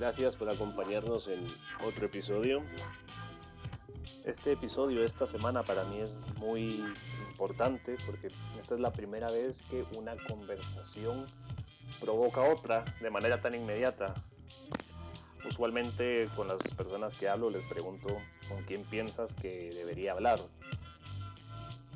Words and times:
Gracias 0.00 0.34
por 0.34 0.48
acompañarnos 0.48 1.28
en 1.28 1.46
otro 1.86 2.06
episodio. 2.06 2.62
Este 4.24 4.52
episodio 4.52 5.04
esta 5.04 5.26
semana 5.26 5.62
para 5.62 5.84
mí 5.84 5.98
es 5.98 6.14
muy 6.38 6.82
importante 7.28 7.98
porque 8.06 8.28
esta 8.58 8.76
es 8.76 8.80
la 8.80 8.92
primera 8.92 9.30
vez 9.30 9.60
que 9.68 9.84
una 9.98 10.16
conversación 10.26 11.26
provoca 12.00 12.40
otra 12.40 12.82
de 13.02 13.10
manera 13.10 13.42
tan 13.42 13.54
inmediata. 13.54 14.14
Usualmente 15.46 16.30
con 16.34 16.48
las 16.48 16.62
personas 16.72 17.12
que 17.18 17.28
hablo 17.28 17.50
les 17.50 17.64
pregunto 17.64 18.08
con 18.48 18.62
quién 18.64 18.84
piensas 18.84 19.34
que 19.34 19.68
debería 19.74 20.12
hablar 20.12 20.40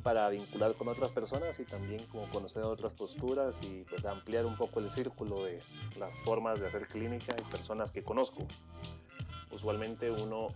para 0.05 0.29
vincular 0.29 0.75
con 0.75 0.87
otras 0.89 1.11
personas 1.11 1.59
y 1.59 1.65
también 1.65 2.05
como 2.07 2.29
conocer 2.29 2.63
otras 2.63 2.93
posturas 2.93 3.59
y 3.63 3.85
pues 3.85 4.05
ampliar 4.05 4.45
un 4.45 4.55
poco 4.55 4.79
el 4.81 4.91
círculo 4.91 5.43
de 5.43 5.61
las 5.99 6.15
formas 6.27 6.61
de 6.61 6.67
hacer 6.67 6.87
clínica 6.87 7.35
y 7.41 7.51
personas 7.51 7.91
que 7.91 8.05
conozco. 8.05 8.47
Usualmente 9.51 10.11
uno 10.11 10.49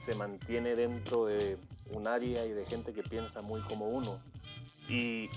se 0.00 0.14
mantiene 0.14 0.76
dentro 0.76 1.24
de 1.24 1.56
un 1.92 2.06
área 2.06 2.44
y 2.44 2.52
de 2.52 2.66
gente 2.66 2.92
que 2.92 3.02
piensa 3.02 3.40
muy 3.40 3.62
como 3.62 3.88
uno. 3.88 4.20
Y 4.86 5.30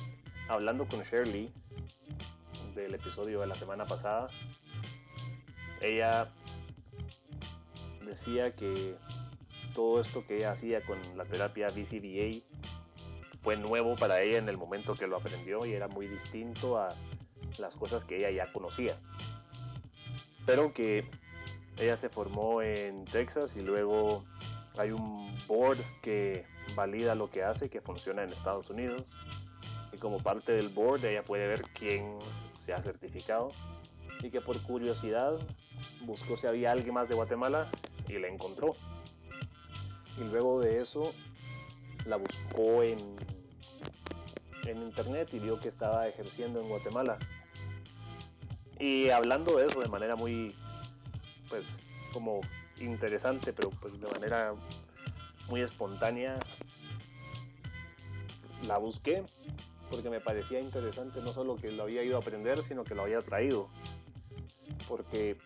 hablando 0.50 0.86
con 0.86 1.02
Shirley 1.02 1.54
del 2.76 2.95
episodio 2.95 3.40
de 3.40 3.48
la 3.48 3.56
semana 3.56 3.86
pasada, 3.86 4.28
ella 5.80 6.30
decía 8.06 8.54
que 8.54 8.98
todo 9.73 10.02
esto 10.02 10.26
que 10.28 10.36
ella 10.38 10.52
hacía 10.52 10.82
con 10.82 10.98
la 11.16 11.23
terapia 11.23 11.68
BCBA 11.68 12.42
fue 13.42 13.58
nuevo 13.58 13.95
para 13.95 14.22
ella 14.22 14.38
en 14.38 14.50
el 14.50 14.58
momento 14.58 14.95
que 14.95 15.08
lo 15.08 15.17
aprendió 15.17 15.66
y 15.66 15.73
era 15.73 15.88
muy 15.88 16.08
distinto 16.08 16.78
a 16.78 16.89
las 17.59 17.75
cosas 17.75 18.06
que 18.06 18.17
ella 18.17 18.30
ya 18.30 18.52
conocía. 18.52 18.95
Pero 20.45 20.73
que 20.73 21.09
ella 21.78 21.98
se 21.98 22.09
formó 22.09 22.61
en 22.61 23.06
Texas 23.06 23.56
y 23.56 23.61
luego 23.61 24.23
hay 24.78 24.92
un 24.92 25.36
board 25.48 25.80
que 26.02 26.45
valida 26.75 27.16
lo 27.16 27.30
que 27.30 27.44
hace, 27.44 27.70
que 27.70 27.81
funciona 27.81 28.23
en 28.23 28.30
Estados 28.30 28.70
Unidos. 28.70 29.03
Y 29.92 29.98
como 29.98 30.20
parte 30.20 30.53
del 30.53 30.70
board 30.70 31.03
ella 31.05 31.23
puede 31.23 31.48
ver 31.48 31.64
quién 31.73 32.20
se 32.59 32.73
ha 32.73 32.81
certificado 32.81 33.52
y 34.22 34.30
que 34.30 34.42
por 34.42 34.61
curiosidad 34.61 35.33
buscó 36.02 36.38
si 36.38 36.48
había 36.48 36.72
alguien 36.72 36.94
más 36.94 37.09
de 37.09 37.16
Guatemala 37.16 37.70
y 38.08 38.20
la 38.20 38.28
encontró. 38.28 38.76
Y 40.20 40.23
luego 40.26 40.59
de 40.61 40.81
eso 40.81 41.11
la 42.05 42.17
buscó 42.17 42.83
en, 42.83 42.98
en 44.66 44.77
internet 44.77 45.30
y 45.33 45.39
vio 45.39 45.60
que 45.60 45.70
estaba 45.70 46.08
ejerciendo 46.08 46.61
en 46.61 46.70
Guatemala. 46.70 47.17
Y 48.80 49.10
hablando 49.10 49.58
de 49.58 49.67
eso 49.67 49.82
de 49.82 49.88
manera 49.88 50.16
muy, 50.16 50.55
pues, 51.49 51.64
como 52.14 52.42
interesante, 52.80 53.54
pero 53.54 53.70
pues 53.70 53.99
de 53.99 54.08
manera 54.08 54.54
muy 55.49 55.61
espontánea, 55.61 56.39
la 58.67 58.77
busqué 58.77 59.23
porque 59.92 60.10
me 60.10 60.22
parecía 60.22 60.60
interesante 60.61 61.22
no 61.22 61.28
solo 61.28 61.58
que 61.58 61.70
lo 61.72 61.83
había 61.83 62.02
ido 62.02 62.16
a 62.16 62.22
aprender, 62.22 62.60
sino 62.64 62.83
que 62.86 62.95
lo 62.95 63.04
había 63.04 63.20
traído. 63.20 63.67
Porque 64.88 65.38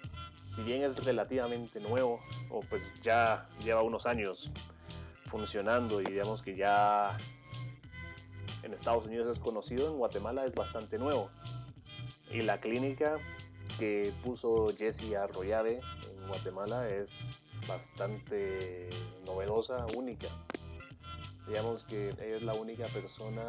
si 0.56 0.62
bien 0.62 0.84
es 0.84 0.96
relativamente 1.03 1.80
nuevo, 1.80 2.22
o 2.50 2.62
pues 2.62 2.84
ya 3.02 3.50
lleva 3.64 3.82
unos 3.82 4.06
años 4.06 4.52
funcionando 5.30 6.00
y 6.00 6.06
digamos 6.06 6.44
que 6.44 6.56
ya 6.56 7.18
en 8.64 8.74
Estados 8.74 9.06
Unidos 9.06 9.38
es 9.38 9.40
conocido, 9.44 9.88
en 9.88 9.98
Guatemala 9.98 10.46
es 10.46 10.56
bastante 10.56 10.98
nuevo. 10.98 11.30
Y 12.32 12.42
la 12.42 12.60
clínica 12.60 13.18
que 13.80 14.12
puso 14.24 14.68
Jesse 14.78 15.16
Arroyave 15.16 15.80
en 16.10 16.28
Guatemala 16.28 16.90
es 16.90 17.12
bastante 17.68 18.90
novedosa, 19.26 19.86
única. 19.96 20.28
Digamos 21.48 21.84
que 21.84 22.10
ella 22.10 22.38
es 22.38 22.44
la 22.44 22.54
única 22.54 22.86
persona 22.88 23.46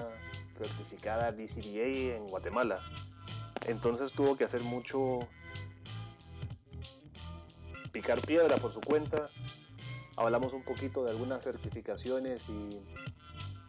certificada 0.59 1.31
BCBA 1.31 2.17
en 2.17 2.27
Guatemala. 2.27 2.81
Entonces 3.67 4.13
tuvo 4.13 4.37
que 4.37 4.45
hacer 4.45 4.63
mucho 4.63 5.21
picar 7.93 8.21
piedra 8.21 8.57
por 8.59 8.73
su 8.73 8.81
cuenta 8.81 9.31
hablamos 10.17 10.53
un 10.55 10.63
poquito 10.63 11.05
de 11.05 11.11
algunas 11.11 11.45
certificaciones 11.45 12.43
y 12.49 12.81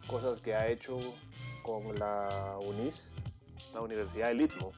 cosas 0.08 0.40
que 0.40 0.54
ha 0.54 0.66
hecho 0.68 0.98
con 1.62 1.96
la 1.98 2.58
UNIS, 2.60 3.08
la 3.72 3.80
Universidad 3.80 4.28
del 4.28 4.40
Istmo, 4.40 4.72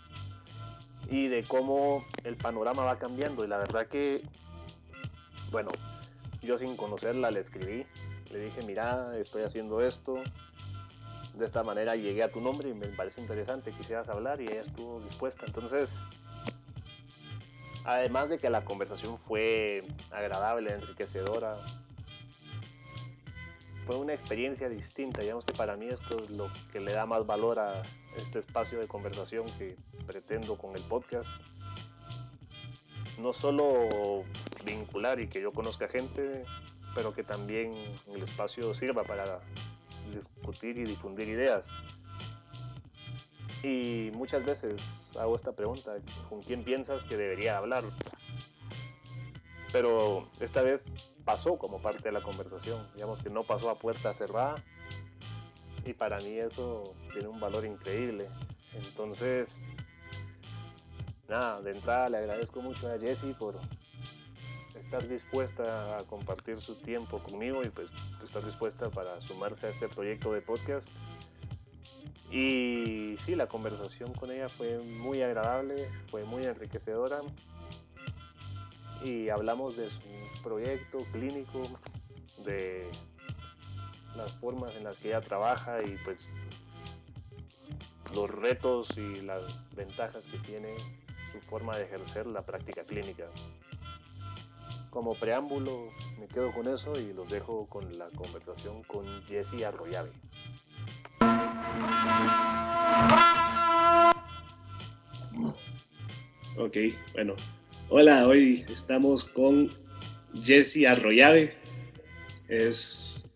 y 1.08 1.28
de 1.28 1.42
cómo 1.44 2.04
el 2.24 2.36
panorama 2.36 2.84
va 2.84 2.98
cambiando. 2.98 3.44
Y 3.44 3.48
la 3.48 3.56
verdad 3.56 3.86
que, 3.86 4.22
bueno, 5.50 5.70
yo 6.42 6.58
sin 6.58 6.76
conocerla 6.76 7.30
le 7.30 7.40
escribí, 7.40 7.86
le 8.30 8.38
dije, 8.38 8.60
mira, 8.66 9.16
estoy 9.16 9.42
haciendo 9.42 9.80
esto, 9.80 10.16
de 11.34 11.46
esta 11.46 11.62
manera 11.62 11.96
llegué 11.96 12.22
a 12.22 12.30
tu 12.30 12.42
nombre 12.42 12.68
y 12.68 12.74
me 12.74 12.88
parece 12.88 13.22
interesante, 13.22 13.72
quisieras 13.72 14.10
hablar 14.10 14.40
y 14.42 14.44
ella 14.44 14.62
estuvo 14.62 15.00
dispuesta. 15.00 15.46
Entonces, 15.46 15.96
Además 17.84 18.28
de 18.28 18.38
que 18.38 18.50
la 18.50 18.64
conversación 18.64 19.18
fue 19.18 19.84
agradable, 20.10 20.72
enriquecedora, 20.72 21.56
fue 23.86 23.96
una 23.96 24.14
experiencia 24.14 24.68
distinta. 24.68 25.20
Digamos 25.20 25.44
que 25.44 25.52
para 25.52 25.76
mí 25.76 25.88
esto 25.88 26.22
es 26.22 26.30
lo 26.30 26.50
que 26.72 26.80
le 26.80 26.92
da 26.92 27.06
más 27.06 27.26
valor 27.26 27.58
a 27.58 27.82
este 28.16 28.38
espacio 28.38 28.78
de 28.78 28.86
conversación 28.88 29.46
que 29.58 29.76
pretendo 30.06 30.56
con 30.56 30.74
el 30.76 30.82
podcast. 30.82 31.30
No 33.18 33.32
solo 33.32 34.24
vincular 34.64 35.20
y 35.20 35.28
que 35.28 35.40
yo 35.40 35.52
conozca 35.52 35.88
gente, 35.88 36.44
pero 36.94 37.14
que 37.14 37.22
también 37.22 37.74
el 38.12 38.22
espacio 38.22 38.74
sirva 38.74 39.04
para 39.04 39.40
discutir 40.14 40.78
y 40.78 40.84
difundir 40.84 41.28
ideas. 41.28 41.68
Y 43.62 44.10
muchas 44.14 44.44
veces 44.44 44.80
hago 45.18 45.36
esta 45.36 45.52
pregunta, 45.52 45.96
¿con 46.28 46.40
quién 46.42 46.64
piensas 46.64 47.04
que 47.04 47.16
debería 47.16 47.58
hablar? 47.58 47.84
Pero 49.72 50.28
esta 50.40 50.62
vez 50.62 50.84
pasó 51.24 51.56
como 51.58 51.80
parte 51.80 52.02
de 52.02 52.12
la 52.12 52.22
conversación, 52.22 52.88
digamos 52.94 53.20
que 53.20 53.30
no 53.30 53.44
pasó 53.44 53.70
a 53.70 53.78
puerta 53.78 54.12
cerrada 54.12 54.62
y 55.84 55.92
para 55.92 56.18
mí 56.18 56.38
eso 56.38 56.94
tiene 57.12 57.28
un 57.28 57.38
valor 57.38 57.64
increíble. 57.64 58.28
Entonces, 58.74 59.58
nada, 61.28 61.60
de 61.62 61.70
entrada 61.70 62.08
le 62.08 62.16
agradezco 62.18 62.60
mucho 62.62 62.90
a 62.92 62.98
Jessie 62.98 63.34
por 63.34 63.58
estar 64.74 65.06
dispuesta 65.06 65.98
a 65.98 66.04
compartir 66.04 66.60
su 66.60 66.74
tiempo 66.74 67.20
conmigo 67.22 67.62
y 67.62 67.70
pues 67.70 67.90
estar 68.24 68.44
dispuesta 68.44 68.90
para 68.90 69.20
sumarse 69.20 69.66
a 69.66 69.70
este 69.70 69.88
proyecto 69.88 70.32
de 70.32 70.40
podcast 70.42 70.88
y 72.30 73.16
sí, 73.18 73.34
la 73.34 73.48
conversación 73.48 74.12
con 74.14 74.30
ella 74.30 74.48
fue 74.48 74.78
muy 74.78 75.20
agradable, 75.20 75.90
fue 76.10 76.24
muy 76.24 76.44
enriquecedora. 76.44 77.20
Y 79.04 79.28
hablamos 79.28 79.76
de 79.76 79.90
su 79.90 80.42
proyecto 80.42 80.98
clínico, 81.12 81.62
de 82.44 82.90
las 84.16 84.32
formas 84.34 84.76
en 84.76 84.84
las 84.84 84.96
que 84.96 85.08
ella 85.08 85.20
trabaja 85.20 85.82
y 85.82 85.96
pues 86.04 86.28
los 88.14 88.30
retos 88.30 88.96
y 88.96 89.22
las 89.22 89.74
ventajas 89.74 90.26
que 90.26 90.38
tiene 90.38 90.74
su 91.32 91.40
forma 91.40 91.76
de 91.76 91.84
ejercer 91.84 92.26
la 92.26 92.42
práctica 92.42 92.84
clínica. 92.84 93.26
Como 94.90 95.14
preámbulo 95.14 95.90
me 96.18 96.26
quedo 96.26 96.52
con 96.52 96.66
eso 96.66 96.98
y 96.98 97.12
los 97.12 97.28
dejo 97.28 97.66
con 97.66 97.96
la 97.96 98.08
conversación 98.10 98.82
con 98.82 99.06
Jessie 99.26 99.64
Arroyave. 99.64 100.10
Ok, 106.58 106.76
bueno. 107.14 107.34
Hola, 107.92 108.28
hoy 108.28 108.64
estamos 108.72 109.24
con 109.24 109.68
Jesse 110.44 110.86
Arroyave. 110.86 111.56
Es 112.48 113.28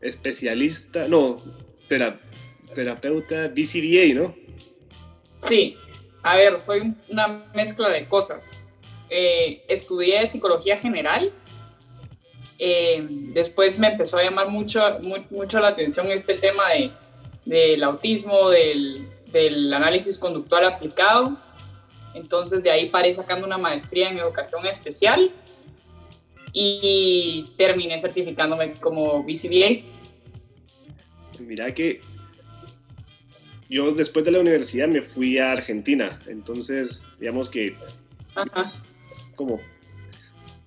especialista, 0.00 1.06
no, 1.06 1.36
terapeuta 2.74 3.46
BCBA, 3.46 4.14
¿no? 4.14 4.34
Sí, 5.38 5.76
a 6.24 6.34
ver, 6.34 6.58
soy 6.58 6.94
una 7.08 7.44
mezcla 7.54 7.90
de 7.90 8.08
cosas. 8.08 8.42
Eh, 9.08 9.62
estudié 9.68 10.26
psicología 10.26 10.76
general. 10.76 11.32
Eh, 12.58 13.06
después 13.08 13.78
me 13.78 13.86
empezó 13.86 14.18
a 14.18 14.24
llamar 14.24 14.48
mucho, 14.48 14.80
mucho 15.30 15.60
la 15.60 15.68
atención 15.68 16.10
este 16.10 16.34
tema 16.34 16.70
de 16.70 16.90
del 17.44 17.82
autismo, 17.82 18.50
del, 18.50 19.08
del 19.32 19.72
análisis 19.72 20.18
conductual 20.18 20.64
aplicado. 20.64 21.38
Entonces 22.14 22.62
de 22.62 22.70
ahí 22.70 22.88
paré 22.88 23.12
sacando 23.14 23.46
una 23.46 23.58
maestría 23.58 24.10
en 24.10 24.18
educación 24.18 24.66
especial 24.66 25.32
y 26.52 27.46
terminé 27.56 27.98
certificándome 27.98 28.74
como 28.74 29.22
BCBA. 29.22 29.84
Mira 31.40 31.72
que 31.72 32.00
yo 33.68 33.92
después 33.92 34.24
de 34.24 34.32
la 34.32 34.40
universidad 34.40 34.88
me 34.88 35.02
fui 35.02 35.38
a 35.38 35.52
Argentina, 35.52 36.18
entonces 36.26 37.00
digamos 37.18 37.48
que 37.48 37.76
como 39.36 39.60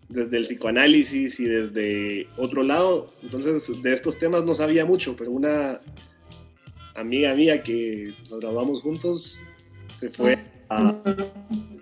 desde 0.10 0.38
el 0.38 0.46
psicoanálisis 0.46 1.40
y 1.40 1.46
desde 1.46 2.28
otro 2.38 2.64
lado, 2.64 3.14
entonces 3.22 3.82
de 3.82 3.94
estos 3.94 4.18
temas 4.18 4.46
no 4.46 4.56
sabía 4.56 4.86
mucho, 4.86 5.16
pero 5.16 5.32
una 5.32 5.82
amiga 6.96 7.36
mía 7.36 7.62
que 7.64 8.14
nos 8.30 8.40
graduamos 8.40 8.82
juntos 8.82 9.42
se 9.98 10.10
fue 10.10 10.53
a, 10.78 11.04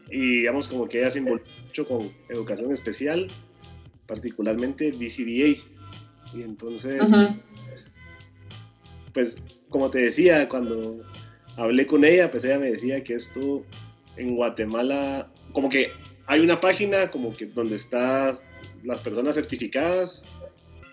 y 0.09 0.39
digamos 0.39 0.67
como 0.67 0.87
que 0.87 0.99
ella 0.99 1.11
se 1.11 1.19
involucró 1.19 1.51
mucho 1.65 1.87
con 1.87 2.11
educación 2.29 2.71
especial, 2.71 3.27
particularmente 4.05 4.91
BCBA. 4.91 5.61
Y 6.33 6.43
entonces, 6.43 7.11
pues 9.13 9.37
como 9.69 9.89
te 9.89 9.99
decía, 9.99 10.47
cuando 10.47 11.03
hablé 11.57 11.87
con 11.87 12.05
ella, 12.05 12.29
pues 12.31 12.43
ella 12.43 12.59
me 12.59 12.71
decía 12.71 13.03
que 13.03 13.15
esto 13.15 13.65
en 14.17 14.35
Guatemala, 14.35 15.31
como 15.53 15.69
que 15.69 15.91
hay 16.27 16.41
una 16.41 16.59
página 16.59 17.09
como 17.09 17.33
que 17.33 17.45
donde 17.45 17.75
están 17.75 18.35
las 18.83 19.01
personas 19.01 19.35
certificadas 19.35 20.23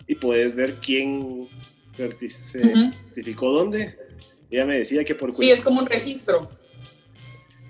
y 0.06 0.14
puedes 0.14 0.54
ver 0.54 0.76
quién 0.80 1.48
se 1.96 2.60
certificó 2.60 3.52
dónde. 3.52 3.96
Ella 4.50 4.64
me 4.64 4.78
decía 4.78 5.04
que 5.04 5.14
por... 5.14 5.32
Sí, 5.34 5.50
es 5.50 5.60
como 5.60 5.80
un 5.80 5.86
registro. 5.86 6.50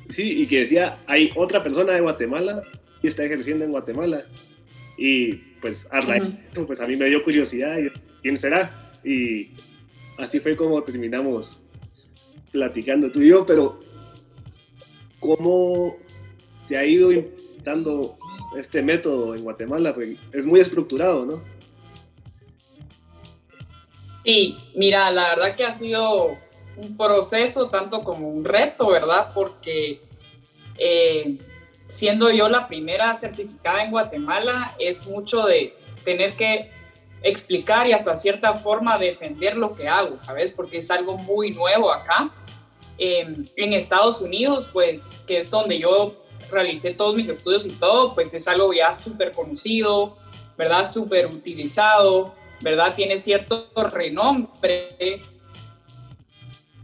Sí, 0.08 0.43
y 0.43 0.46
que 0.46 0.60
decía, 0.60 1.02
hay 1.06 1.32
otra 1.37 1.62
persona 1.62 1.93
de 1.93 2.00
Guatemala 2.00 2.62
y 3.02 3.06
está 3.06 3.25
ejerciendo 3.25 3.64
en 3.64 3.72
Guatemala. 3.72 4.25
Y 4.96 5.34
pues 5.60 5.87
a 5.90 6.00
raíz 6.00 6.34
eso, 6.44 6.66
pues 6.66 6.81
a 6.81 6.87
mí 6.87 6.96
me 6.96 7.06
dio 7.06 7.22
curiosidad, 7.22 7.76
¿quién 8.22 8.38
será? 8.38 8.93
Y 9.05 9.50
así 10.16 10.40
fue 10.40 10.56
como 10.56 10.82
terminamos 10.82 11.60
platicando 12.50 13.10
tú 13.10 13.20
y 13.20 13.28
yo, 13.28 13.46
pero 13.46 13.81
¿cómo 15.20 15.96
te 16.69 16.76
ha 16.76 16.84
ido 16.84 17.11
dando 17.62 18.19
este 18.56 18.82
método 18.82 19.34
en 19.34 19.43
Guatemala? 19.43 19.94
Porque 19.94 20.16
es 20.32 20.46
muy 20.46 20.61
estructurado, 20.61 21.26
¿no? 21.26 21.43
Sí, 24.25 24.56
mira, 24.75 25.11
la 25.11 25.28
verdad 25.31 25.56
que 25.56 25.64
ha 25.64 25.72
sido 25.72 26.38
un 26.78 26.96
proceso 26.96 27.69
tanto 27.69 28.02
como 28.04 28.28
un 28.28 28.44
reto, 28.44 28.88
¿verdad? 28.88 29.32
Porque 29.34 30.00
eh, 30.78 31.38
siendo 31.88 32.30
yo 32.30 32.48
la 32.48 32.69
primera 32.69 33.14
certificada 33.14 33.84
en 33.84 33.90
Guatemala, 33.90 34.75
es 34.78 35.06
mucho 35.06 35.44
de 35.44 35.76
tener 36.04 36.34
que 36.34 36.70
explicar 37.22 37.86
y 37.86 37.92
hasta 37.92 38.14
cierta 38.14 38.54
forma 38.54 38.96
defender 38.96 39.56
lo 39.56 39.75
que 39.75 39.88
hago, 39.88 40.19
¿sabes? 40.19 40.52
Porque 40.52 40.78
es 40.78 40.90
algo 40.90 41.19
muy 41.19 41.50
nuevo 41.50 41.92
acá. 41.92 42.32
en 42.96 43.72
Estados 43.72 44.20
Unidos, 44.20 44.69
pues, 44.72 45.22
que 45.26 45.38
es 45.38 45.50
donde 45.50 45.78
yo 45.78 46.16
realicé 46.50 46.92
todos 46.92 47.14
mis 47.14 47.28
estudios 47.28 47.66
y 47.66 47.70
todo, 47.70 48.14
pues 48.14 48.32
es 48.34 48.48
algo 48.48 48.72
ya 48.72 48.94
súper 48.94 49.32
conocido, 49.32 50.16
¿verdad? 50.56 50.90
Súper 50.90 51.26
utilizado, 51.26 52.34
¿verdad? 52.60 52.94
Tiene 52.94 53.19
cierto 53.19 53.69
renombre. 53.90 55.22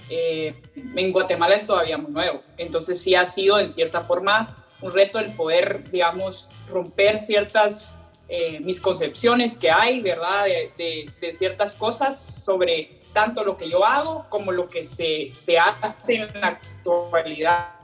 Eh, 0.08 0.54
en 0.96 1.12
Guatemala 1.12 1.54
es 1.54 1.66
todavía 1.66 1.96
muy 1.96 2.12
nuevo, 2.12 2.42
entonces 2.58 3.00
sí 3.00 3.14
ha 3.14 3.24
sido 3.24 3.58
en 3.58 3.68
cierta 3.68 4.02
forma 4.02 4.64
un 4.80 4.92
reto 4.92 5.18
el 5.18 5.34
poder, 5.34 5.90
digamos, 5.90 6.50
romper 6.68 7.16
ciertas 7.16 7.94
eh, 8.28 8.60
mis 8.60 8.80
concepciones 8.80 9.56
que 9.56 9.70
hay, 9.70 10.00
¿verdad? 10.00 10.44
De, 10.76 11.10
de, 11.20 11.32
ciertas 11.32 11.72
cosas 11.74 12.18
sobre 12.20 13.00
tanto 13.12 13.44
lo 13.44 13.56
que 13.56 13.68
yo 13.68 13.84
hago 13.84 14.26
como 14.28 14.50
lo 14.50 14.68
que 14.68 14.84
se, 14.84 15.32
se 15.34 15.58
hace 15.58 16.16
en 16.16 16.40
la 16.40 16.48
actualidad 16.48 17.74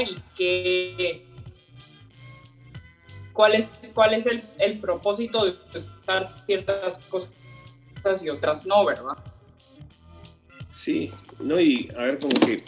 y 0.00 0.20
que 0.36 1.26
cuál 3.32 3.54
es, 3.54 3.70
cuál 3.94 4.14
es 4.14 4.26
el, 4.26 4.42
el 4.58 4.80
propósito 4.80 5.44
de 5.44 5.56
usar 5.76 6.26
ciertas 6.46 6.98
cosas 7.08 7.32
y 8.22 8.28
otras 8.30 8.66
no, 8.66 8.84
¿verdad? 8.84 9.16
Sí, 10.78 11.10
no, 11.40 11.60
y 11.60 11.88
a 11.96 12.04
ver, 12.04 12.18
como 12.18 12.38
que 12.38 12.62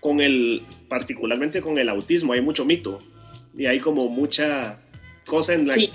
con 0.00 0.20
el, 0.20 0.66
particularmente 0.86 1.62
con 1.62 1.78
el 1.78 1.88
autismo, 1.88 2.34
hay 2.34 2.42
mucho 2.42 2.66
mito 2.66 3.02
y 3.56 3.64
hay 3.64 3.80
como 3.80 4.10
mucha 4.10 4.82
cosa 5.24 5.54
en 5.54 5.66
la 5.66 5.72
sí. 5.72 5.90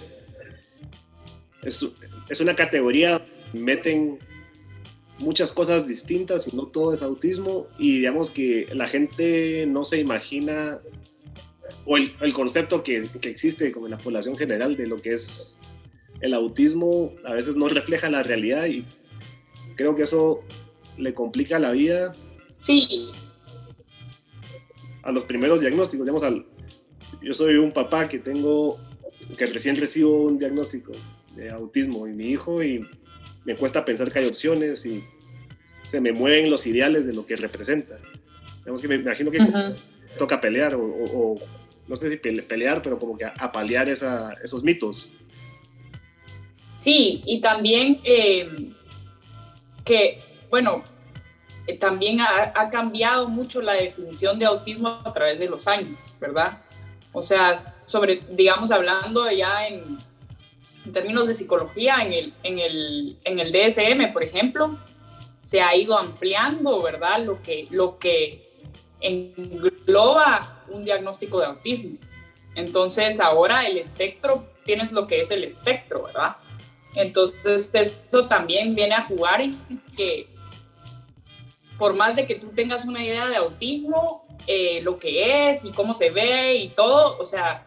es, 1.61 1.85
es 2.27 2.41
una 2.41 2.55
categoría, 2.55 3.23
meten 3.53 4.17
muchas 5.19 5.53
cosas 5.53 5.87
distintas 5.87 6.51
y 6.51 6.55
no 6.55 6.65
todo 6.65 6.91
es 6.91 7.03
autismo 7.03 7.67
y 7.77 7.97
digamos 7.97 8.31
que 8.31 8.67
la 8.73 8.87
gente 8.87 9.67
no 9.67 9.85
se 9.85 9.99
imagina 9.99 10.79
o 11.85 11.97
el, 11.97 12.15
el 12.19 12.33
concepto 12.33 12.83
que, 12.83 13.07
que, 13.21 13.29
existe 13.29 13.71
como 13.71 13.85
en 13.85 13.91
la 13.91 13.99
población 13.99 14.35
general 14.35 14.75
de 14.75 14.87
lo 14.87 14.97
que 14.97 15.13
es 15.13 15.55
el 16.19 16.33
autismo 16.33 17.13
a 17.23 17.33
veces 17.33 17.55
no 17.55 17.67
refleja 17.67 18.09
la 18.09 18.23
realidad 18.23 18.65
y 18.65 18.85
creo 19.75 19.93
que 19.93 20.01
eso 20.01 20.43
le 20.97 21.13
complica 21.13 21.59
la 21.59 21.71
vida. 21.71 22.13
Sí, 22.61 23.11
a 25.07 25.11
los 25.13 25.23
primeros 25.23 25.61
diagnósticos, 25.61 26.05
digamos, 26.05 26.23
al, 26.23 26.45
yo 27.21 27.33
soy 27.33 27.55
un 27.55 27.71
papá 27.71 28.09
que 28.09 28.19
tengo, 28.19 28.77
que 29.37 29.45
recién 29.45 29.77
recibo 29.77 30.23
un 30.23 30.37
diagnóstico 30.37 30.91
de 31.33 31.49
autismo 31.49 32.09
y 32.09 32.11
mi 32.11 32.27
hijo 32.27 32.61
y 32.61 32.85
me 33.45 33.55
cuesta 33.55 33.85
pensar 33.85 34.11
que 34.11 34.19
hay 34.19 34.27
opciones 34.27 34.85
y 34.85 35.01
se 35.89 36.01
me 36.01 36.11
mueven 36.11 36.49
los 36.49 36.67
ideales 36.67 37.05
de 37.05 37.13
lo 37.13 37.25
que 37.25 37.37
representa. 37.37 37.97
Digamos 38.59 38.81
que 38.81 38.89
me 38.89 38.95
imagino 38.95 39.31
que 39.31 39.37
toca 40.17 40.41
pelear 40.41 40.75
o, 40.75 41.39
no 41.87 41.95
sé 41.95 42.09
si 42.09 42.17
pelear, 42.17 42.81
pero 42.81 42.99
como 42.99 43.17
que 43.17 43.23
apalear 43.23 43.87
esa, 43.87 44.33
esos 44.43 44.61
mitos. 44.61 45.09
Sí, 46.77 47.23
y 47.25 47.39
también 47.39 48.01
eh, 48.03 48.73
que, 49.85 50.19
bueno, 50.49 50.83
eh, 51.67 51.77
también 51.77 52.19
ha, 52.21 52.69
cambiado 52.69 53.27
mucho 53.27 53.61
la 53.61 53.73
definición 53.73 54.39
de 54.39 54.45
autismo 54.45 55.01
a 55.03 55.13
través 55.13 55.37
de 55.37 55.49
los 55.49 55.67
años, 55.67 56.13
¿verdad? 56.19 56.61
O 57.11 57.21
sea, 57.21 57.75
sobre, 57.85 58.21
digamos, 58.31 58.71
hablando 58.71 59.29
ya 59.31 59.67
en, 59.67 59.97
términos 60.93 61.27
de 61.27 61.33
psicología, 61.33 61.97
en 62.01 62.13
el, 62.13 62.33
en, 62.43 62.59
el, 62.59 63.17
en 63.25 63.39
el 63.39 63.51
DSM, 63.51 64.13
por 64.13 64.23
ejemplo, 64.23 64.77
se 65.41 65.61
ha 65.61 65.75
ido 65.75 65.97
ampliando, 65.97 66.81
¿verdad? 66.81 67.19
Lo 67.19 67.41
que, 67.41 67.67
lo 67.69 67.97
que 67.97 68.47
engloba 69.01 70.63
un 70.69 70.85
diagnóstico 70.85 71.39
de 71.39 71.47
autismo. 71.47 71.97
Entonces, 72.55 73.19
ahora 73.19 73.67
el 73.67 73.77
espectro, 73.77 74.47
tienes 74.65 74.91
lo 74.91 75.07
que 75.07 75.19
es 75.19 75.29
el 75.31 75.43
espectro, 75.43 76.03
¿verdad? 76.03 76.37
Entonces, 76.95 77.69
esto 77.73 78.27
también 78.27 78.73
viene 78.73 78.95
a 78.95 79.03
jugar 79.03 79.41
en 79.41 79.55
que 79.95 80.27
por 81.77 81.95
más 81.95 82.15
de 82.15 82.25
que 82.25 82.35
tú 82.35 82.47
tengas 82.55 82.85
una 82.85 83.03
idea 83.03 83.27
de 83.27 83.35
autismo, 83.35 84.25
eh, 84.47 84.81
lo 84.83 84.97
que 84.99 85.49
es 85.49 85.65
y 85.65 85.71
cómo 85.71 85.93
se 85.93 86.09
ve 86.09 86.55
y 86.55 86.69
todo, 86.69 87.17
o 87.19 87.25
sea, 87.25 87.65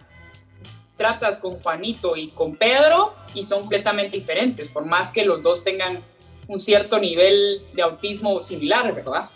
tratas 0.97 1.39
con 1.39 1.57
Juanito 1.57 2.17
y 2.17 2.29
con 2.29 2.57
Pedro 2.57 3.15
y 3.35 3.43
son 3.43 3.61
completamente 3.61 4.19
diferentes, 4.19 4.69
por 4.69 4.85
más 4.85 5.11
que 5.11 5.25
los 5.25 5.43
dos 5.43 5.65
tengan 5.65 6.03
un 6.47 6.61
cierto 6.61 6.99
nivel 6.99 7.63
de 7.75 7.83
autismo 7.83 8.41
similar, 8.41 8.95
¿verdad? 8.95 9.31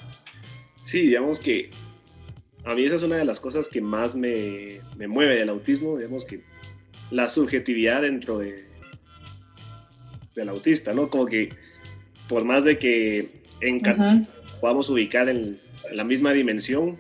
Sí, 0.85 1.01
digamos 1.01 1.39
que 1.39 1.71
a 2.65 2.75
mí 2.75 2.85
esa 2.85 2.97
es 2.97 3.03
una 3.03 3.17
de 3.17 3.25
las 3.25 3.41
cosas 3.41 3.69
que 3.69 3.81
más 3.81 4.15
me, 4.15 4.81
me 4.97 5.07
mueve 5.07 5.37
del 5.37 5.49
autismo, 5.49 5.97
digamos 5.97 6.25
que 6.25 6.43
la 7.11 7.29
subjetividad 7.29 8.03
dentro 8.03 8.39
de 8.39 8.75
del 10.35 10.49
autista, 10.49 10.93
¿no? 10.95 11.09
Como 11.09 11.27
que 11.27 11.51
por 12.29 12.45
más 12.45 12.65
de 12.65 12.79
que 12.79 13.43
en 13.61 13.81
podamos 14.61 14.89
ubicar 14.89 15.29
en, 15.29 15.61
la 15.93 16.05
misma 16.05 16.33
dimensión. 16.33 16.99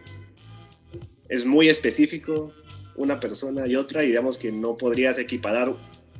Es 1.28 1.46
muy 1.46 1.68
específico 1.68 2.52
una 2.96 3.18
persona 3.18 3.66
y 3.66 3.76
otra 3.76 4.04
y 4.04 4.08
digamos 4.08 4.38
que 4.38 4.52
no 4.52 4.76
podrías 4.76 5.18
equiparar 5.18 5.74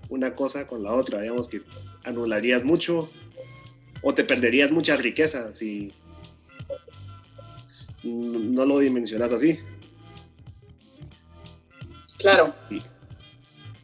una 0.09 0.35
cosa 0.35 0.67
con 0.67 0.83
la 0.83 0.95
otra, 0.95 1.21
digamos 1.21 1.49
que 1.49 1.63
anularías 2.05 2.65
mucho 2.65 3.11
o 4.03 4.15
te 4.15 4.25
perderías 4.25 4.71
mucha 4.71 4.97
riqueza 4.97 5.55
si 5.55 5.93
no 8.03 8.65
lo 8.65 8.79
dimensionas 8.79 9.33
así. 9.33 9.59
Claro. 12.19 12.55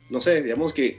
no 0.08 0.20
sé, 0.20 0.42
digamos 0.42 0.72
que 0.72 0.98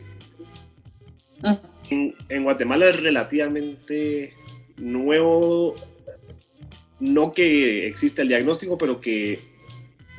en 1.91 2.43
Guatemala 2.43 2.87
es 2.87 3.01
relativamente 3.01 4.33
nuevo 4.77 5.75
no 7.01 7.33
que 7.33 7.87
exista 7.87 8.21
el 8.21 8.29
diagnóstico, 8.29 8.77
pero 8.77 9.01
que 9.01 9.39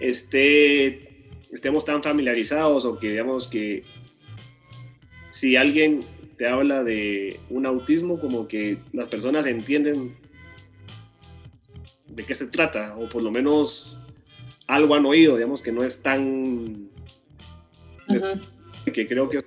esté, 0.00 1.30
estemos 1.52 1.84
tan 1.84 2.02
familiarizados 2.02 2.84
o 2.84 2.98
que 2.98 3.10
digamos 3.10 3.46
que 3.46 3.84
si 5.30 5.56
alguien 5.56 6.00
te 6.36 6.48
habla 6.48 6.82
de 6.82 7.38
un 7.48 7.66
autismo, 7.66 8.18
como 8.18 8.48
que 8.48 8.78
las 8.92 9.08
personas 9.08 9.46
entienden 9.46 10.16
de 12.08 12.24
qué 12.24 12.34
se 12.34 12.46
trata, 12.46 12.96
o 12.96 13.08
por 13.08 13.22
lo 13.22 13.30
menos 13.30 14.00
algo 14.66 14.94
han 14.94 15.06
oído, 15.06 15.36
digamos, 15.36 15.62
que 15.62 15.72
no 15.72 15.84
es 15.84 16.02
tan... 16.02 16.90
que 18.92 19.06
creo 19.06 19.28
que 19.28 19.44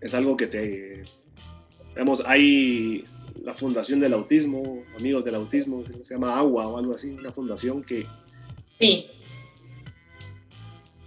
es 0.00 0.14
algo 0.14 0.36
que 0.36 0.46
te... 0.46 1.02
Digamos, 1.90 2.22
hay 2.24 3.04
la 3.48 3.54
Fundación 3.54 3.98
del 3.98 4.12
Autismo, 4.12 4.84
Amigos 4.98 5.24
del 5.24 5.34
Autismo, 5.36 5.82
se 6.02 6.12
llama 6.12 6.36
Agua 6.36 6.68
o 6.68 6.76
algo 6.76 6.94
así, 6.94 7.08
una 7.08 7.32
fundación 7.32 7.82
que... 7.82 8.06
Sí. 8.78 9.06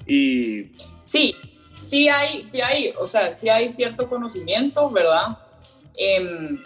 Y... 0.07 0.71
Sí, 1.03 1.36
sí 1.75 2.10
hay, 2.10 2.41
sí 2.41 2.60
hay, 2.60 2.95
o 2.98 3.05
sea, 3.05 3.31
sí 3.31 3.48
hay 3.48 3.69
cierto 3.69 4.10
conocimiento, 4.10 4.89
¿verdad? 4.89 5.38
Em, 5.93 6.63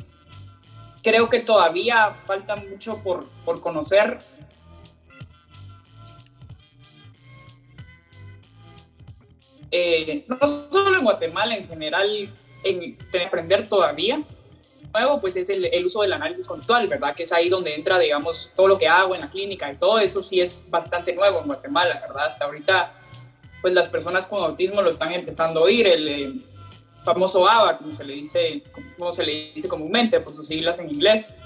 creo 1.04 1.28
que 1.28 1.42
todavía 1.42 2.22
falta 2.26 2.56
mucho 2.56 3.04
por, 3.04 3.28
por 3.44 3.60
conocer. 3.60 4.20
Eh, 9.72 10.26
no 10.26 10.48
solo 10.48 11.00
en 11.00 11.04
Guatemala, 11.04 11.58
en 11.58 11.68
general, 11.68 12.34
en, 12.64 12.98
aprender 13.28 13.68
todavía. 13.68 14.24
Nuevo, 14.96 15.20
pues 15.20 15.36
es 15.36 15.50
el, 15.50 15.66
el, 15.66 15.86
uso 15.86 16.02
del 16.02 16.14
análisis 16.14 16.48
conductual, 16.48 16.88
¿verdad? 16.88 17.16
Que 17.16 17.24
es 17.24 17.32
ahí 17.32 17.50
donde 17.50 17.76
entra, 17.76 18.00
digamos, 18.00 18.54
todo 18.56 18.68
lo 18.68 18.78
que 18.78 18.88
hago 18.88 19.14
en 19.16 19.22
la 19.22 19.30
clínica 19.30 19.72
y 19.72 19.78
todo 19.78 20.00
eso 20.00 20.22
sí 20.22 20.40
es 20.40 20.64
bastante 20.70 21.14
nuevo 21.14 21.42
en 21.42 21.48
Guatemala, 21.48 22.00
¿verdad? 22.08 22.28
Hasta 22.28 22.46
ahorita, 22.46 22.94
pues 23.62 23.74
las 23.74 23.90
personas 23.90 24.28
con 24.28 24.44
autismo 24.44 24.82
lo 24.82 24.90
están 24.90 25.12
empezando 25.12 25.60
a 25.60 25.64
oír. 25.64 25.88
El, 25.88 26.46
famoso 27.06 27.48
ABA, 27.48 27.78
como 27.78 27.92
se 27.92 28.04
le 28.04 28.16
dice, 28.16 28.64
como 28.98 29.12
se 29.12 29.24
le 29.24 29.52
dice 29.54 29.70
comúnmente, 29.70 30.20
por 30.20 30.34
sus 30.34 30.48
siglas 30.48 30.80
en 30.80 30.90
inglés. 30.90 31.38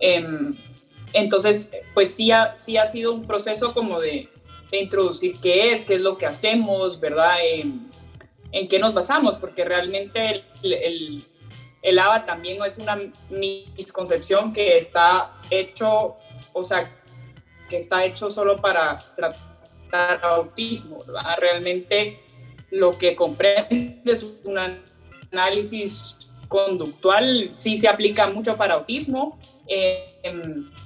Em, 0.00 0.56
entonces, 1.12 1.70
pues 1.94 2.12
sí 2.14 2.30
ha, 2.32 2.54
sí 2.54 2.76
ha 2.76 2.86
sido 2.86 3.12
un 3.12 3.26
proceso 3.26 3.72
como 3.72 4.00
de, 4.00 4.28
introducir 4.72 5.36
qué 5.40 5.72
es, 5.72 5.82
qué 5.82 5.94
es 5.94 6.00
lo 6.00 6.16
que 6.16 6.26
hacemos, 6.26 7.00
¿verdad? 7.00 7.38
En, 7.42 7.90
en 8.52 8.68
qué 8.68 8.78
nos 8.78 8.94
basamos, 8.94 9.36
porque 9.36 9.64
realmente 9.64 10.44
el, 10.62 10.72
el, 10.72 11.24
el, 11.82 11.98
ABA 11.98 12.26
también 12.26 12.62
es 12.64 12.78
una 12.78 12.98
misconcepción 13.30 14.52
que 14.52 14.76
está 14.76 15.40
hecho, 15.50 16.16
o 16.52 16.62
sea, 16.62 16.90
que 17.68 17.76
está 17.76 18.04
hecho 18.04 18.30
solo 18.30 18.60
para 18.60 18.98
tratar 19.16 20.20
autismo, 20.24 20.98
¿verdad? 21.06 21.36
Realmente 21.38 22.20
lo 22.70 22.96
que 22.96 23.16
comprende 23.16 24.00
es 24.04 24.26
un 24.44 24.58
análisis 25.32 26.16
conductual, 26.48 27.54
sí 27.58 27.76
se 27.76 27.88
aplica 27.88 28.28
mucho 28.28 28.56
para 28.56 28.74
autismo, 28.74 29.38
eh, 29.68 30.06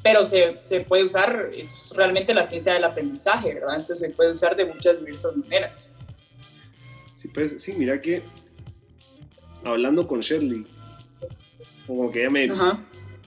pero 0.02 0.26
se, 0.26 0.58
se, 0.58 0.80
puede 0.80 1.04
usar, 1.04 1.50
es 1.56 1.90
realmente 1.94 2.34
la 2.34 2.44
ciencia 2.44 2.74
del 2.74 2.84
aprendizaje, 2.84 3.54
¿verdad? 3.54 3.76
Entonces 3.76 3.98
se 3.98 4.10
puede 4.10 4.32
usar 4.32 4.54
de 4.56 4.66
muchas 4.66 4.98
diversas 4.98 5.34
maneras. 5.36 5.92
Sí, 7.16 7.28
pues 7.28 7.62
sí, 7.62 7.72
mira 7.72 7.98
que 8.02 8.22
hablando 9.64 10.06
con 10.06 10.20
Shirley, 10.20 10.66
como 11.86 12.10
que 12.10 12.20
ella 12.20 12.30
me, 12.30 12.48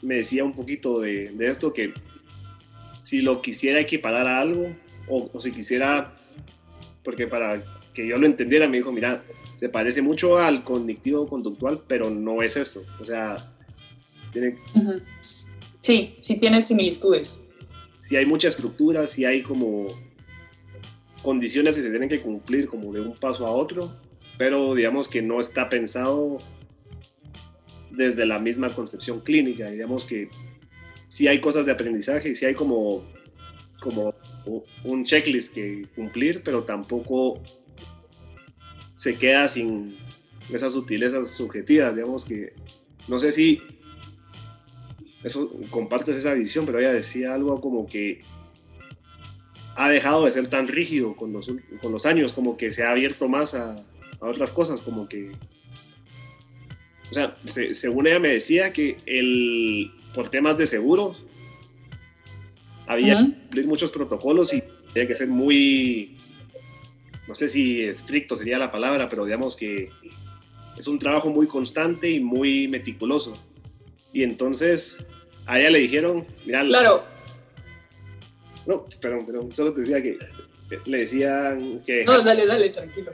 me 0.02 0.16
decía 0.16 0.44
un 0.44 0.54
poquito 0.54 1.00
de, 1.00 1.32
de, 1.32 1.48
esto, 1.48 1.74
que 1.74 1.94
si 3.02 3.22
lo 3.22 3.42
quisiera 3.42 3.80
equiparar 3.80 4.28
a 4.28 4.40
algo, 4.40 4.76
o, 5.08 5.30
o 5.34 5.40
si 5.40 5.52
quisiera, 5.52 6.16
porque 7.04 7.28
para 7.28 7.64
que 7.94 8.08
yo 8.08 8.18
lo 8.18 8.28
entendiera, 8.28 8.68
me 8.68 8.78
dijo, 8.78 8.92
mira, 8.92 9.24
se 9.58 9.70
parece 9.70 10.02
mucho 10.02 10.38
al 10.38 10.64
cognitivo 10.64 11.28
conductual, 11.28 11.82
pero 11.88 12.12
no 12.12 12.44
es 12.44 12.56
eso. 12.56 12.86
O 13.00 13.06
sea, 13.06 13.38
tiene... 14.32 14.60
Sí, 15.80 16.16
sí 16.22 16.38
tiene 16.38 16.62
similitudes. 16.62 17.42
Sí 18.02 18.16
hay 18.16 18.26
mucha 18.26 18.48
estructura, 18.50 19.08
sí 19.08 19.26
hay 19.26 19.42
como 19.42 19.88
condiciones 21.24 21.76
que 21.76 21.82
se 21.82 21.90
tienen 21.90 22.08
que 22.08 22.22
cumplir 22.22 22.68
como 22.68 22.94
de 22.94 23.02
un 23.02 23.16
paso 23.16 23.48
a 23.48 23.52
otro, 23.52 23.92
pero 24.38 24.76
digamos 24.76 25.08
que 25.08 25.22
no 25.22 25.42
está 25.42 25.68
pensado 25.68 26.38
desde 27.98 28.26
la 28.26 28.40
misma 28.40 28.74
concepción 28.74 29.22
clínica. 29.22 29.70
Digamos 29.70 30.06
que 30.06 30.30
sí 31.08 31.28
hay 31.28 31.42
cosas 31.42 31.66
de 31.66 31.72
aprendizaje, 31.72 32.36
sí 32.36 32.46
hay 32.46 32.54
como, 32.54 33.04
como 33.82 34.14
un 34.84 35.04
checklist 35.04 35.54
que 35.54 35.88
cumplir, 35.96 36.42
pero 36.44 36.64
tampoco 36.64 37.42
se 38.96 39.16
queda 39.16 39.48
sin 39.48 39.96
esas 40.52 40.74
sutilezas 40.74 41.32
subjetivas, 41.32 41.94
digamos 41.94 42.24
que 42.24 42.54
no 43.08 43.20
sé 43.20 43.32
si 43.32 43.62
eso 45.24 45.52
compartes 45.70 46.16
esa 46.16 46.34
visión, 46.34 46.66
pero 46.66 46.80
ella 46.80 46.94
decía 46.94 47.34
algo 47.34 47.60
como 47.60 47.86
que 47.86 48.22
ha 49.76 49.90
dejado 49.90 50.26
de 50.26 50.32
ser 50.32 50.50
tan 50.50 50.68
rígido 50.68 51.16
con 51.16 51.34
los, 51.34 51.52
con 51.82 51.92
los 51.92 52.06
años, 52.06 52.34
como 52.34 52.58
que 52.58 52.72
se 52.72 52.84
ha 52.84 52.92
abierto 52.92 53.28
más 53.28 53.54
a, 53.54 53.78
a 54.20 54.26
otras 54.26 54.52
cosas, 54.52 54.82
como 54.82 55.08
que, 55.08 55.34
o 57.12 57.14
sea, 57.14 57.36
según 57.72 58.08
ella 58.08 58.20
me 58.20 58.30
decía 58.30 58.74
que 58.74 58.98
el, 59.06 59.92
por 60.14 60.30
temas 60.30 60.58
de 60.58 60.66
seguro 60.66 61.16
había 62.86 63.18
muchos 63.66 63.92
protocolos 63.92 64.54
y 64.54 64.64
tenía 64.94 65.08
que 65.08 65.16
ser 65.16 65.28
muy 65.28 66.18
no 67.28 67.36
sé 67.36 67.50
si 67.50 67.84
estricto 67.84 68.36
sería 68.36 68.58
la 68.58 68.72
palabra, 68.72 69.10
pero 69.10 69.26
digamos 69.26 69.56
que 69.56 69.90
es 70.78 70.88
un 70.88 70.98
trabajo 70.98 71.30
muy 71.30 71.46
constante 71.46 72.10
y 72.10 72.20
muy 72.20 72.68
meticuloso. 72.68 73.34
Y 74.14 74.24
entonces 74.24 74.98
a 75.46 75.60
ella 75.60 75.70
le 75.70 75.80
dijeron, 75.80 76.26
mira, 76.46 76.64
claro. 76.64 77.02
No, 78.66 78.86
perdón, 79.02 79.26
pero 79.26 79.52
solo 79.52 79.74
te 79.74 79.82
decía 79.82 80.02
que 80.02 80.18
le 80.86 80.98
decían 81.00 81.82
que... 81.86 82.06
No, 82.06 82.22
dale, 82.22 82.46
dale, 82.46 82.70
tranquilo. 82.70 83.12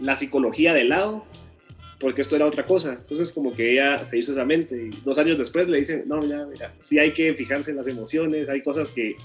La 0.00 0.16
psicología 0.16 0.74
de 0.74 0.84
lado, 0.84 1.24
porque 2.00 2.22
esto 2.22 2.36
era 2.36 2.46
otra 2.46 2.66
cosa. 2.66 2.94
Entonces 2.94 3.32
como 3.32 3.54
que 3.54 3.72
ella 3.72 4.04
se 4.04 4.18
hizo 4.18 4.32
esa 4.32 4.44
mente 4.44 4.88
y 4.88 4.90
dos 5.04 5.18
años 5.18 5.38
después 5.38 5.68
le 5.68 5.78
dicen, 5.78 6.04
no, 6.06 6.24
ya, 6.26 6.46
mira, 6.46 6.74
sí 6.80 6.98
hay 6.98 7.12
que 7.12 7.34
fijarse 7.34 7.70
en 7.70 7.76
las 7.76 7.88
emociones, 7.88 8.48
hay 8.48 8.62
cosas 8.62 8.90
que 8.90 9.16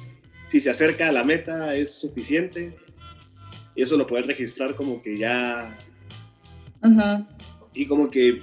si 0.48 0.60
se 0.60 0.70
acerca 0.70 1.08
a 1.08 1.12
la 1.12 1.24
meta 1.24 1.76
es 1.76 1.94
suficiente 1.94 2.76
y 3.76 3.84
eso 3.84 3.98
lo 3.98 4.08
puedes 4.08 4.26
registrar 4.26 4.76
como 4.76 5.02
que 5.02 5.16
ya... 5.16 5.78
Y 7.74 7.86
como 7.86 8.10
que, 8.10 8.42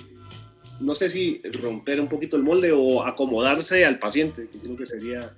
no 0.81 0.95
sé 0.95 1.09
si 1.09 1.41
romper 1.63 2.01
un 2.01 2.09
poquito 2.09 2.37
el 2.37 2.43
molde 2.43 2.73
o 2.73 3.05
acomodarse 3.05 3.85
al 3.85 3.99
paciente, 3.99 4.49
que 4.51 4.59
creo 4.59 4.77
que 4.77 4.87
sería 4.87 5.35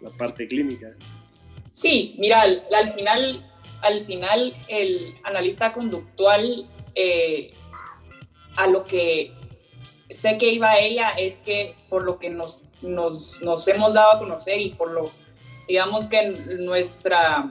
la 0.00 0.10
parte 0.10 0.46
clínica. 0.48 0.88
Sí, 1.72 2.16
mira, 2.18 2.40
al, 2.40 2.88
final, 2.94 3.44
al 3.82 4.00
final 4.00 4.56
el 4.68 5.14
analista 5.24 5.72
conductual, 5.72 6.68
eh, 6.96 7.52
a 8.56 8.66
lo 8.66 8.84
que 8.84 9.32
sé 10.10 10.38
que 10.38 10.50
iba 10.50 10.78
ella 10.78 11.10
es 11.10 11.38
que 11.38 11.76
por 11.88 12.02
lo 12.02 12.18
que 12.18 12.30
nos, 12.30 12.62
nos, 12.82 13.40
nos 13.42 13.68
hemos 13.68 13.92
dado 13.92 14.12
a 14.12 14.18
conocer 14.18 14.60
y 14.60 14.70
por 14.70 14.90
lo, 14.90 15.10
digamos 15.68 16.06
que 16.06 16.30
nuestra 16.58 17.48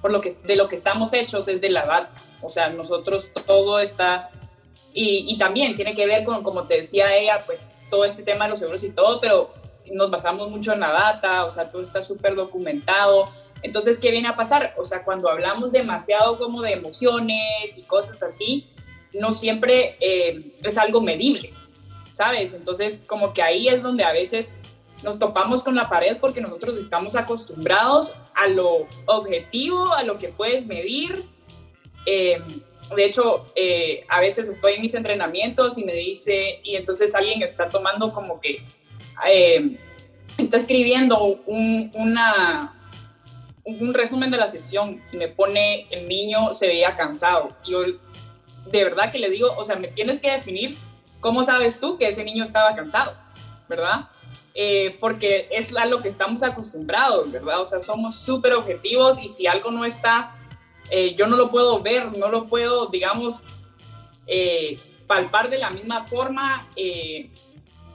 por 0.00 0.12
lo 0.12 0.20
que, 0.20 0.32
de 0.44 0.56
lo 0.56 0.68
que 0.68 0.76
estamos 0.76 1.12
hechos 1.12 1.48
es 1.48 1.60
de 1.60 1.68
la 1.68 1.84
data. 1.84 2.12
O 2.40 2.48
sea, 2.48 2.68
nosotros 2.68 3.30
todo 3.46 3.80
está, 3.80 4.30
y, 4.92 5.36
también 5.38 5.74
tiene 5.74 5.94
que 5.94 6.06
ver 6.06 6.24
con, 6.24 6.42
como 6.42 6.68
te 6.68 6.76
decía 6.76 7.16
ella, 7.16 7.42
pues 7.44 7.72
todo 7.90 8.04
este 8.04 8.22
tema 8.22 8.44
de 8.44 8.50
los 8.50 8.60
seguros 8.60 8.84
y 8.84 8.90
todo, 8.90 9.20
pero 9.20 9.52
nos 9.92 10.10
basamos 10.10 10.48
mucho 10.50 10.72
en 10.72 10.80
la 10.80 10.92
data, 10.92 11.44
o 11.44 11.50
sea, 11.50 11.70
todo 11.70 11.82
está 11.82 12.02
súper 12.02 12.34
documentado. 12.34 13.24
Entonces, 13.62 13.98
¿qué 13.98 14.10
viene 14.10 14.28
a 14.28 14.36
pasar? 14.36 14.74
O 14.78 14.84
sea, 14.84 15.02
cuando 15.02 15.28
hablamos 15.28 15.72
demasiado 15.72 16.38
como 16.38 16.62
de 16.62 16.72
emociones 16.72 17.76
y 17.76 17.82
cosas 17.82 18.22
así, 18.22 18.68
no 19.12 19.32
siempre 19.32 19.96
eh, 20.00 20.54
es 20.62 20.78
algo 20.78 21.00
medible, 21.00 21.52
¿sabes? 22.10 22.52
Entonces, 22.52 23.02
como 23.06 23.32
que 23.32 23.42
ahí 23.42 23.68
es 23.68 23.82
donde 23.82 24.04
a 24.04 24.12
veces 24.12 24.56
nos 25.02 25.18
topamos 25.18 25.62
con 25.62 25.74
la 25.74 25.88
pared 25.88 26.16
porque 26.20 26.40
nosotros 26.40 26.76
estamos 26.76 27.16
acostumbrados 27.16 28.16
a 28.34 28.48
lo 28.48 28.86
objetivo, 29.06 29.92
a 29.92 30.02
lo 30.02 30.18
que 30.18 30.28
puedes 30.28 30.66
medir. 30.66 31.26
Eh, 32.06 32.40
de 32.94 33.04
hecho, 33.04 33.46
eh, 33.56 34.04
a 34.08 34.20
veces 34.20 34.48
estoy 34.48 34.74
en 34.74 34.82
mis 34.82 34.94
entrenamientos 34.94 35.76
y 35.76 35.84
me 35.84 35.94
dice, 35.94 36.60
y 36.62 36.76
entonces 36.76 37.14
alguien 37.14 37.42
está 37.42 37.68
tomando 37.68 38.12
como 38.12 38.40
que, 38.40 38.62
eh, 39.28 39.78
está 40.38 40.56
escribiendo 40.56 41.42
un, 41.46 41.90
una, 41.94 42.90
un 43.64 43.92
resumen 43.92 44.30
de 44.30 44.36
la 44.36 44.46
sesión 44.46 45.02
y 45.12 45.16
me 45.16 45.28
pone, 45.28 45.86
el 45.90 46.08
niño 46.08 46.52
se 46.52 46.68
veía 46.68 46.94
cansado. 46.94 47.56
Y 47.64 47.72
yo 47.72 47.82
de 48.70 48.84
verdad 48.84 49.10
que 49.10 49.18
le 49.18 49.30
digo, 49.30 49.54
o 49.56 49.64
sea, 49.64 49.76
me 49.76 49.88
tienes 49.88 50.18
que 50.18 50.30
definir 50.30 50.76
cómo 51.20 51.44
sabes 51.44 51.80
tú 51.80 51.98
que 51.98 52.08
ese 52.08 52.24
niño 52.24 52.44
estaba 52.44 52.74
cansado, 52.74 53.14
¿verdad? 53.68 54.08
Eh, 54.54 54.96
porque 55.00 55.48
es 55.50 55.74
a 55.76 55.86
lo 55.86 56.00
que 56.00 56.08
estamos 56.08 56.42
acostumbrados, 56.42 57.30
¿verdad? 57.30 57.60
O 57.60 57.64
sea, 57.64 57.80
somos 57.80 58.16
súper 58.16 58.54
objetivos 58.54 59.22
y 59.22 59.28
si 59.28 59.46
algo 59.46 59.70
no 59.70 59.84
está, 59.84 60.34
eh, 60.90 61.14
yo 61.14 61.26
no 61.26 61.36
lo 61.36 61.50
puedo 61.50 61.80
ver, 61.80 62.16
no 62.16 62.28
lo 62.28 62.46
puedo, 62.46 62.86
digamos, 62.86 63.44
eh, 64.26 64.78
palpar 65.06 65.50
de 65.50 65.58
la 65.58 65.70
misma 65.70 66.06
forma, 66.06 66.68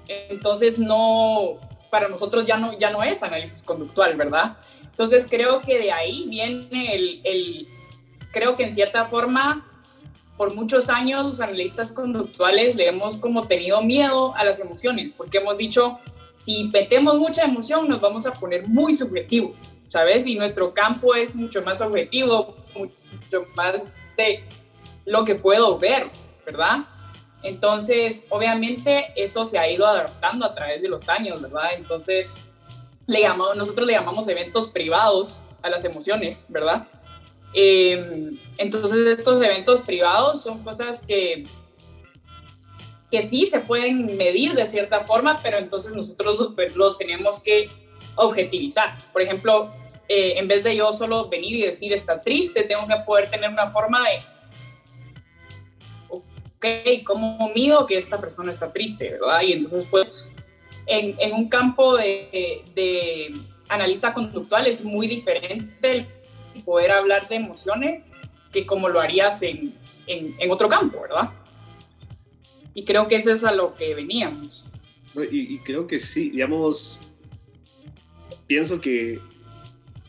entonces 0.08 0.80
no, 0.80 1.60
para 1.90 2.08
nosotros 2.08 2.46
ya 2.46 2.58
no, 2.58 2.78
ya 2.78 2.90
no 2.90 3.04
es 3.04 3.22
análisis 3.22 3.64
conductual, 3.64 4.16
¿verdad? 4.16 4.58
Entonces 4.84 5.28
creo 5.30 5.62
que 5.62 5.78
de 5.78 5.92
ahí 5.92 6.26
viene 6.30 6.96
el, 6.96 7.22
el 7.24 7.68
creo 8.32 8.56
que 8.56 8.64
en 8.64 8.72
cierta 8.72 9.06
forma, 9.06 9.71
por 10.42 10.56
muchos 10.56 10.90
años 10.90 11.24
los 11.24 11.40
analistas 11.40 11.90
conductuales 11.90 12.76
le 12.76 12.88
hemos 12.88 13.16
como 13.18 13.48
tenido 13.48 13.80
miedo 13.84 14.34
a 14.36 14.44
las 14.44 14.60
emociones, 14.60 15.14
porque 15.14 15.38
hemos 15.38 15.56
dicho, 15.56 16.00
si 16.36 16.64
metemos 16.74 17.20
mucha 17.20 17.44
emoción 17.44 17.88
nos 17.88 18.02
vamos 18.02 18.26
a 18.26 18.34
poner 18.34 18.68
muy 18.68 18.96
subjetivos, 18.96 19.70
¿sabes? 19.86 20.26
Y 20.26 20.34
nuestro 20.34 20.74
campo 20.74 21.14
es 21.14 21.36
mucho 21.36 21.62
más 21.62 21.80
objetivo, 21.80 22.56
mucho 22.76 23.46
más 23.56 23.86
de 24.18 24.44
lo 25.06 25.24
que 25.26 25.36
puedo 25.36 25.78
ver, 25.78 26.10
¿verdad? 26.44 26.86
Entonces, 27.44 28.26
obviamente, 28.30 29.14
eso 29.16 29.46
se 29.46 29.60
ha 29.60 29.70
ido 29.70 29.86
adaptando 29.86 30.44
a 30.44 30.56
través 30.56 30.82
de 30.82 30.90
los 30.90 31.08
años, 31.08 31.40
¿verdad? 31.40 31.70
Entonces, 31.78 32.38
le 33.06 33.22
llamamos, 33.22 33.56
nosotros 33.56 33.86
le 33.86 33.94
llamamos 33.94 34.28
eventos 34.28 34.70
privados 34.70 35.44
a 35.62 35.70
las 35.70 35.86
emociones, 35.86 36.48
¿verdad? 36.50 36.88
Eh, 37.54 38.32
entonces, 38.58 38.92
estos 39.08 39.42
eventos 39.42 39.82
privados 39.82 40.42
son 40.42 40.64
cosas 40.64 41.06
que, 41.06 41.46
que 43.10 43.24
sí 43.24 43.46
se 43.46 43.60
pueden 43.60 44.18
medir 44.18 44.54
de 44.54 44.66
cierta 44.66 45.06
forma, 45.06 45.40
pero 45.44 45.58
entonces 45.58 45.92
nosotros 45.94 46.40
los, 46.40 46.76
los 46.76 46.98
tenemos 46.98 47.42
que 47.44 47.70
objetivizar. 48.16 48.98
Por 49.12 49.22
ejemplo, 49.22 49.74
eh, 50.08 50.34
en 50.38 50.48
vez 50.48 50.64
de 50.64 50.76
yo 50.76 50.92
solo 50.94 51.30
venir 51.30 51.56
y 51.56 51.62
decir 51.62 51.94
está 51.94 52.22
triste, 52.22 52.64
tengo 52.64 52.88
que 52.88 52.96
poder 53.06 53.30
tener 53.30 53.50
una 53.50 53.68
forma 53.68 54.02
de 54.10 54.20
ok, 56.62 57.04
¿cómo 57.04 57.52
mido 57.56 57.86
que 57.86 57.98
esta 57.98 58.22
persona 58.22 58.52
está 58.52 58.72
triste, 58.72 59.10
verdad? 59.10 59.42
Y 59.42 59.54
entonces, 59.54 59.88
pues, 59.90 60.32
en, 60.86 61.16
en 61.20 61.34
un 61.34 61.50
campo 61.50 61.98
de, 61.98 62.64
de, 62.76 63.34
analista 63.70 64.14
conductual 64.14 64.68
es 64.68 64.84
muy 64.84 65.08
diferente 65.08 65.92
el 65.92 66.08
poder 66.60 66.92
hablar 66.92 67.28
de 67.28 67.36
emociones 67.36 68.14
que 68.52 68.66
como 68.66 68.90
lo 68.90 69.00
harías 69.00 69.42
en, 69.44 69.74
en, 70.08 70.36
en 70.38 70.52
otro 70.52 70.68
campo, 70.68 71.02
¿verdad? 71.02 71.32
Y 72.74 72.84
creo 72.84 73.08
que 73.08 73.16
eso 73.16 73.32
es 73.32 73.44
a 73.44 73.54
lo 73.54 73.74
que 73.76 73.96
veníamos. 73.96 74.68
Y, 75.32 75.56
y 75.56 75.60
creo 75.60 75.88
que 75.88 76.00
sí, 76.00 76.30
digamos, 76.30 77.00
pienso 78.48 78.80
que 78.80 79.20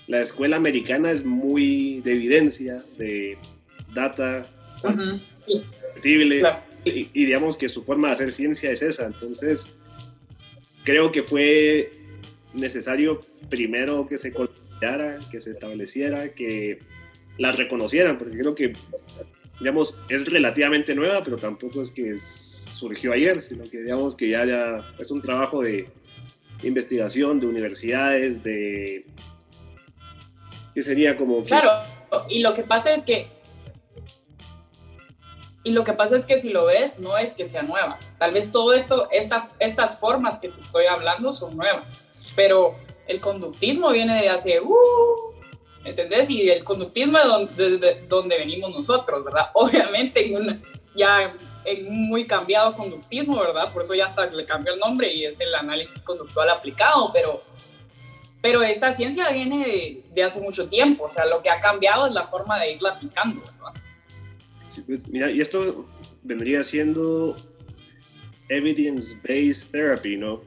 la 0.06 0.20
escuela 0.20 0.56
americana 0.56 1.10
es 1.10 1.24
muy 1.24 2.00
de 2.02 2.12
evidencia, 2.12 2.84
de 2.98 3.38
data, 3.94 4.48
Uh 4.84 4.88
-huh, 4.88 5.20
sí. 5.38 5.64
Claro. 6.40 6.58
Y, 6.84 7.08
y, 7.12 7.24
digamos 7.26 7.56
que 7.56 7.68
su 7.68 7.84
forma 7.84 8.08
de 8.08 8.14
hacer 8.14 8.32
ciencia 8.32 8.72
es 8.72 8.82
esa. 8.82 9.06
Entonces, 9.06 9.64
creo 10.82 11.12
que 11.12 11.22
fue 11.22 11.92
necesario 12.52 13.20
primero 13.48 14.06
que 14.08 14.18
se 14.18 14.32
considerara, 14.82 15.18
que 15.30 15.40
se 15.40 15.50
estableciera, 15.50 16.34
que 16.34 16.78
las 17.38 17.56
reconocieran, 17.56 18.18
porque 18.18 18.38
creo 18.38 18.54
que, 18.54 18.72
digamos, 19.58 19.98
es 20.08 20.30
relativamente 20.30 20.94
nueva, 20.94 21.22
pero 21.22 21.36
tampoco 21.36 21.80
es 21.82 21.90
que 21.90 22.16
surgió 22.16 23.12
ayer, 23.12 23.40
sino 23.40 23.64
que 23.64 23.80
digamos 23.80 24.16
que 24.16 24.28
ya, 24.28 24.44
ya 24.44 24.94
es 24.98 25.10
un 25.10 25.22
trabajo 25.22 25.62
de 25.62 25.88
investigación 26.62 27.40
de 27.40 27.46
universidades, 27.46 28.42
de... 28.42 29.06
que 30.74 30.82
sería 30.82 31.16
como... 31.16 31.42
Que... 31.42 31.48
Claro, 31.48 31.70
y 32.28 32.40
lo 32.40 32.52
que 32.52 32.62
pasa 32.62 32.94
es 32.94 33.02
que 33.02 33.28
y 35.64 35.70
lo 35.70 35.84
que 35.84 35.92
pasa 35.92 36.16
es 36.16 36.24
que 36.24 36.38
si 36.38 36.48
lo 36.48 36.64
ves, 36.64 36.98
no 36.98 37.16
es 37.16 37.34
que 37.34 37.44
sea 37.44 37.62
nueva. 37.62 38.00
Tal 38.18 38.32
vez 38.32 38.50
todo 38.50 38.72
esto, 38.72 39.06
esta, 39.12 39.46
estas 39.60 39.96
formas 39.96 40.40
que 40.40 40.48
te 40.48 40.58
estoy 40.58 40.86
hablando 40.86 41.30
son 41.30 41.56
nuevas, 41.56 42.04
pero 42.34 42.74
el 43.06 43.20
conductismo 43.20 43.90
viene 43.90 44.22
de 44.22 44.28
hace, 44.28 44.60
uh, 44.60 45.32
¿entendés? 45.84 46.30
Y 46.30 46.48
el 46.50 46.64
conductismo 46.64 47.18
es 47.18 47.24
donde, 47.24 47.78
de 47.78 48.06
donde 48.08 48.38
venimos 48.38 48.74
nosotros, 48.74 49.24
¿verdad? 49.24 49.50
Obviamente 49.54 50.26
en 50.26 50.36
una, 50.36 50.62
ya 50.94 51.34
en 51.64 51.86
un 51.86 52.08
muy 52.08 52.26
cambiado 52.26 52.74
conductismo, 52.74 53.38
¿verdad? 53.40 53.72
Por 53.72 53.82
eso 53.82 53.94
ya 53.94 54.06
hasta 54.06 54.26
le 54.26 54.44
cambió 54.44 54.74
el 54.74 54.80
nombre 54.80 55.12
y 55.12 55.24
es 55.24 55.40
el 55.40 55.54
análisis 55.54 56.02
conductual 56.02 56.50
aplicado, 56.50 57.10
pero, 57.12 57.42
pero 58.40 58.62
esta 58.62 58.92
ciencia 58.92 59.30
viene 59.30 59.64
de, 59.64 60.04
de 60.12 60.22
hace 60.22 60.40
mucho 60.40 60.68
tiempo, 60.68 61.04
o 61.04 61.08
sea, 61.08 61.26
lo 61.26 61.40
que 61.42 61.50
ha 61.50 61.60
cambiado 61.60 62.06
es 62.06 62.12
la 62.12 62.26
forma 62.28 62.58
de 62.58 62.72
irla 62.72 62.90
aplicando, 62.90 63.40
¿verdad? 63.40 63.80
Sí, 64.68 64.82
pues, 64.86 65.06
mira, 65.06 65.30
y 65.30 65.40
esto 65.40 65.84
vendría 66.22 66.62
siendo 66.62 67.36
evidence-based 68.48 69.70
therapy, 69.70 70.16
¿no? 70.16 70.40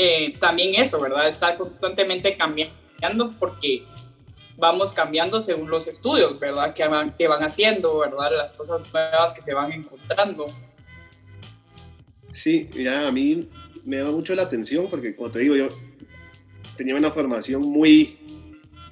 Eh, 0.00 0.36
también 0.38 0.80
eso, 0.80 1.00
¿verdad? 1.00 1.26
Está 1.26 1.56
constantemente 1.56 2.36
cambiando 2.36 3.32
porque 3.36 3.82
vamos 4.56 4.92
cambiando 4.92 5.40
según 5.40 5.68
los 5.68 5.88
estudios, 5.88 6.38
¿verdad? 6.38 6.72
Que 6.72 6.86
van, 6.86 7.16
que 7.16 7.26
van 7.26 7.42
haciendo, 7.42 7.98
¿verdad? 7.98 8.30
Las 8.36 8.52
cosas 8.52 8.80
nuevas 8.92 9.32
que 9.32 9.40
se 9.40 9.52
van 9.52 9.72
encontrando. 9.72 10.46
Sí, 12.32 12.68
mira, 12.76 13.08
a 13.08 13.10
mí 13.10 13.48
me 13.84 13.96
llama 13.96 14.12
mucho 14.12 14.36
la 14.36 14.44
atención 14.44 14.86
porque, 14.88 15.16
como 15.16 15.32
te 15.32 15.40
digo, 15.40 15.56
yo 15.56 15.66
tenía 16.76 16.94
una 16.94 17.10
formación 17.10 17.62
muy 17.62 18.18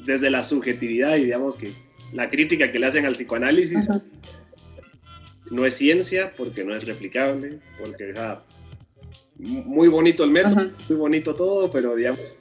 desde 0.00 0.28
la 0.28 0.42
subjetividad 0.42 1.16
y 1.16 1.24
digamos 1.24 1.56
que 1.56 1.72
la 2.12 2.28
crítica 2.28 2.72
que 2.72 2.80
le 2.80 2.86
hacen 2.86 3.06
al 3.06 3.12
psicoanálisis 3.12 3.88
Ajá. 3.88 4.00
no 5.52 5.64
es 5.64 5.74
ciencia 5.74 6.32
porque 6.36 6.64
no 6.64 6.74
es 6.74 6.84
replicable, 6.84 7.60
porque 7.78 8.10
o 8.10 8.12
sea, 8.12 8.42
muy 9.38 9.88
bonito 9.88 10.24
el 10.24 10.30
método, 10.30 10.60
Ajá. 10.60 10.70
muy 10.88 10.98
bonito 10.98 11.34
todo, 11.34 11.70
pero 11.70 11.94
digamos, 11.94 12.32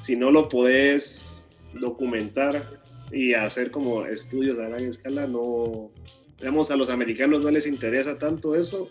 si 0.00 0.16
no 0.16 0.30
lo 0.30 0.48
podés 0.48 1.46
documentar 1.74 2.70
y 3.12 3.34
hacer 3.34 3.70
como 3.70 4.04
estudios 4.06 4.58
a 4.58 4.68
gran 4.68 4.84
escala, 4.84 5.26
no, 5.26 5.90
digamos, 6.38 6.70
a 6.70 6.76
los 6.76 6.90
americanos 6.90 7.42
no 7.44 7.50
les 7.50 7.66
interesa 7.66 8.18
tanto 8.18 8.54
eso. 8.54 8.90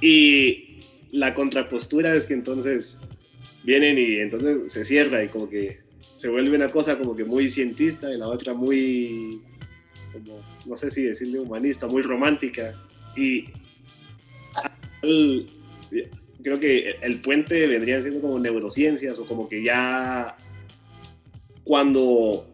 Y 0.00 0.80
la 1.12 1.34
contrapostura 1.34 2.14
es 2.14 2.26
que 2.26 2.34
entonces 2.34 2.98
vienen 3.64 3.98
y 3.98 4.18
entonces 4.18 4.72
se 4.72 4.84
cierra 4.84 5.22
y 5.22 5.28
como 5.28 5.48
que 5.48 5.80
se 6.16 6.28
vuelve 6.28 6.56
una 6.56 6.68
cosa 6.68 6.98
como 6.98 7.14
que 7.14 7.24
muy 7.24 7.48
cientista 7.48 8.12
y 8.12 8.18
la 8.18 8.28
otra 8.28 8.54
muy, 8.54 9.40
como, 10.12 10.40
no 10.66 10.76
sé 10.76 10.90
si 10.90 11.02
decirle 11.02 11.40
humanista, 11.40 11.86
muy 11.86 12.02
romántica. 12.02 12.74
Y 13.16 13.46
el, 15.02 15.50
creo 16.42 16.60
que 16.60 16.90
el 17.02 17.20
puente 17.20 17.66
vendría 17.66 18.02
siendo 18.02 18.20
como 18.20 18.38
neurociencias 18.38 19.18
o 19.18 19.26
como 19.26 19.48
que 19.48 19.62
ya 19.62 20.36
cuando 21.64 22.46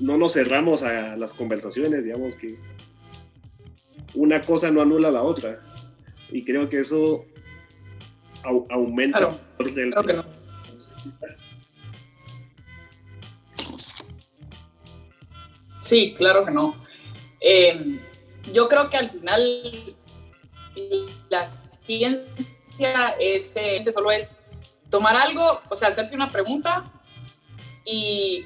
no 0.00 0.18
nos 0.18 0.32
cerramos 0.32 0.82
a 0.82 1.16
las 1.16 1.32
conversaciones, 1.32 2.04
digamos 2.04 2.36
que 2.36 2.56
una 4.14 4.40
cosa 4.40 4.70
no 4.70 4.80
anula 4.80 5.08
a 5.08 5.12
la 5.12 5.22
otra. 5.22 5.62
Y 6.30 6.44
creo 6.44 6.68
que 6.68 6.80
eso 6.80 7.24
au 8.42 8.66
aumenta 8.70 9.18
claro, 9.18 9.40
el 9.58 9.74
del 9.74 9.90
claro 9.92 10.06
que 10.06 10.12
no. 10.14 10.24
Sí, 15.80 16.14
claro 16.16 16.44
que 16.44 16.50
no. 16.50 16.74
Eh, 17.40 18.00
yo 18.52 18.66
creo 18.68 18.90
que 18.90 18.96
al 18.96 19.08
final 19.08 19.96
la 21.28 21.44
ciencia 21.86 23.16
es, 23.20 23.56
eh, 23.56 23.84
solo 23.92 24.10
es 24.10 24.36
tomar 24.90 25.16
algo, 25.16 25.60
o 25.70 25.76
sea, 25.76 25.88
hacerse 25.88 26.14
una 26.14 26.28
pregunta 26.28 26.92
y 27.84 28.44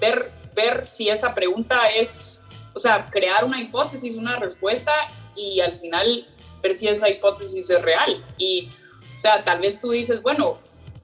ver, 0.00 0.32
ver 0.54 0.86
si 0.86 1.08
esa 1.08 1.34
pregunta 1.34 1.78
es, 1.88 2.40
o 2.74 2.78
sea, 2.78 3.10
crear 3.10 3.44
una 3.44 3.60
hipótesis, 3.60 4.16
una 4.16 4.36
respuesta 4.36 4.92
y 5.34 5.60
al 5.60 5.78
final 5.80 6.28
ver 6.62 6.76
si 6.76 6.88
esa 6.88 7.08
hipótesis 7.08 7.68
es 7.68 7.82
real. 7.82 8.24
Y, 8.38 8.70
o 9.14 9.18
sea, 9.18 9.44
tal 9.44 9.60
vez 9.60 9.80
tú 9.80 9.90
dices, 9.90 10.22
bueno, 10.22 10.58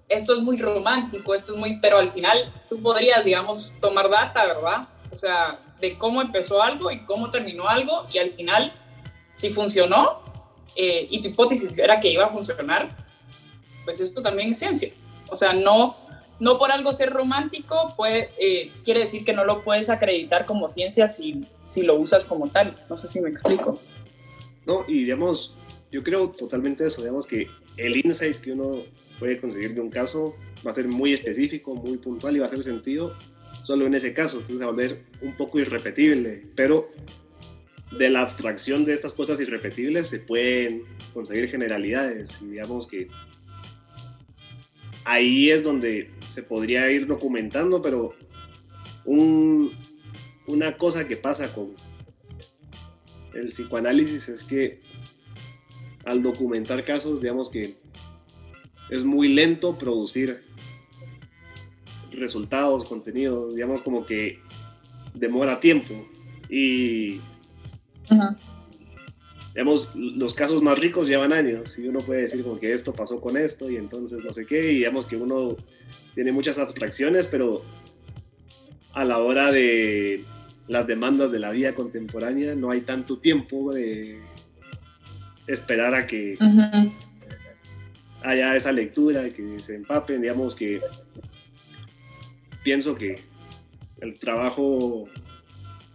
esto 0.09 0.35
es 0.35 0.40
muy 0.40 0.59
romántico, 0.59 1.35
esto 1.35 1.53
es 1.53 1.59
muy, 1.59 1.79
pero 1.81 1.99
al 1.99 2.12
final 2.12 2.53
tú 2.68 2.81
podrías, 2.81 3.25
digamos, 3.25 3.75
tomar 3.81 4.11
data, 4.11 4.47
¿verdad? 4.47 4.88
O 5.11 5.16
sea, 5.16 5.59
de 5.81 5.99
cómo 5.99 6.23
empezó 6.23 6.62
algo 6.62 6.90
y 6.90 7.05
cómo 7.05 7.31
terminó 7.31 7.68
algo 7.68 8.07
y 8.12 8.18
al 8.18 8.31
final, 8.31 8.73
si 9.35 9.53
funcionó 9.53 10.22
eh, 10.77 11.07
y 11.11 11.21
tu 11.21 11.29
hipótesis 11.29 11.79
era 11.79 12.01
que 12.01 12.11
iba 12.11 12.25
a 12.25 12.29
funcionar, 12.29 12.97
pues 13.85 14.01
esto 14.01 14.23
también 14.23 14.53
es 14.53 14.59
ciencia. 14.59 14.93
O 15.31 15.37
sea, 15.37 15.53
no, 15.53 15.97
no 16.39 16.59
por 16.59 16.71
algo 16.71 16.93
ser 16.93 17.11
romántico 17.11 17.95
puede, 17.97 18.31
eh, 18.39 18.73
quiere 18.85 19.01
decir 19.01 19.25
que 19.25 19.33
no 19.33 19.45
lo 19.45 19.63
puedes 19.63 19.91
acreditar 19.91 20.47
como 20.47 20.69
ciencia 20.69 21.09
si, 21.09 21.47
si 21.67 21.83
lo 21.83 21.97
usas 21.97 22.25
como 22.25 22.49
tal. 22.49 22.77
No 22.89 22.97
sé 22.97 23.09
si 23.09 23.21
me 23.21 23.29
explico. 23.29 23.79
No, 24.67 24.85
y 24.87 25.05
digamos, 25.05 25.55
yo 25.91 26.03
creo 26.03 26.31
totalmente 26.31 26.87
eso, 26.87 27.01
digamos 27.01 27.27
que 27.27 27.49
el 27.77 27.97
insight 28.05 28.37
que 28.37 28.53
uno 28.53 28.83
puede 29.19 29.41
conseguir 29.41 29.75
de 29.75 29.81
un 29.81 29.91
caso 29.91 30.35
va 30.67 30.71
a 30.71 30.75
ser 30.75 30.89
muy 30.89 31.13
específico, 31.13 31.75
muy 31.75 31.97
puntual 31.99 32.37
y 32.37 32.39
va 32.39 32.47
a 32.47 32.49
hacer 32.49 32.63
sentido 32.63 33.17
solo 33.65 33.87
en 33.87 33.95
ese 33.95 34.13
caso, 34.13 34.39
entonces 34.39 34.61
va 34.61 34.69
a 34.69 34.73
volver 34.73 35.05
un 35.21 35.37
poco 35.37 35.59
irrepetible, 35.59 36.47
pero 36.57 36.89
de 37.98 38.11
la 38.11 38.20
abstracción 38.20 38.85
de 38.85 38.94
estas 38.94 39.12
cosas 39.14 39.40
irrepetibles 39.40 40.09
se 40.09 40.18
pueden 40.18 40.85
conseguir 41.12 41.48
generalidades. 41.48 42.38
Y 42.40 42.46
digamos 42.46 42.87
que 42.87 43.09
ahí 45.05 45.50
es 45.50 45.64
donde 45.64 46.11
se 46.28 46.42
podría 46.42 46.90
ir 46.90 47.07
documentando, 47.07 47.83
pero 47.83 48.14
una 49.05 50.76
cosa 50.78 51.07
que 51.07 51.16
pasa 51.16 51.52
con 51.55 51.74
el 53.35 53.48
psicoanálisis 53.48 54.28
es 54.28 54.42
que 54.44 54.81
al 56.05 56.22
documentar 56.22 56.85
casos, 56.85 57.20
digamos 57.20 57.50
que 57.50 57.76
es 58.90 59.05
muy 59.05 59.28
lento 59.28 59.78
producir 59.78 60.42
resultados, 62.11 62.85
contenidos, 62.85 63.55
digamos 63.55 63.83
como 63.83 64.05
que 64.05 64.38
demora 65.14 65.61
tiempo. 65.61 66.07
Y 66.48 67.20
los 69.95 70.35
casos 70.35 70.62
más 70.62 70.79
ricos 70.79 71.09
llevan 71.09 71.33
años 71.33 71.79
y 71.79 71.87
uno 71.87 72.01
puede 72.01 72.23
decir 72.23 72.43
como 72.43 72.59
que 72.59 72.73
esto 72.73 72.93
pasó 72.93 73.21
con 73.21 73.37
esto 73.37 73.71
y 73.71 73.77
entonces 73.77 74.21
no 74.25 74.33
sé 74.33 74.47
qué, 74.47 74.73
y 74.73 74.77
digamos 74.77 75.07
que 75.07 75.17
uno 75.17 75.57
tiene 76.15 76.33
muchas 76.33 76.59
abstracciones, 76.59 77.27
pero 77.27 77.62
a 78.93 79.05
la 79.05 79.19
hora 79.19 79.51
de 79.51 80.25
las 80.69 80.87
demandas 80.87 81.33
de 81.33 81.38
la 81.38 81.51
vida 81.51 81.75
contemporánea 81.75 82.55
no 82.55 82.71
hay 82.71 82.83
tanto 82.83 83.19
tiempo 83.19 83.73
de 83.73 84.21
esperar 85.47 85.95
a 85.95 86.07
que 86.07 86.37
haya 88.23 88.57
esa 88.57 88.73
lectura, 88.73 89.31
que 89.33 89.59
se 89.59 89.75
empapen, 89.75 90.23
digamos 90.23 90.55
que 90.55 90.81
pienso 92.62 92.95
que 92.95 93.21
el 94.01 94.19
trabajo 94.19 95.09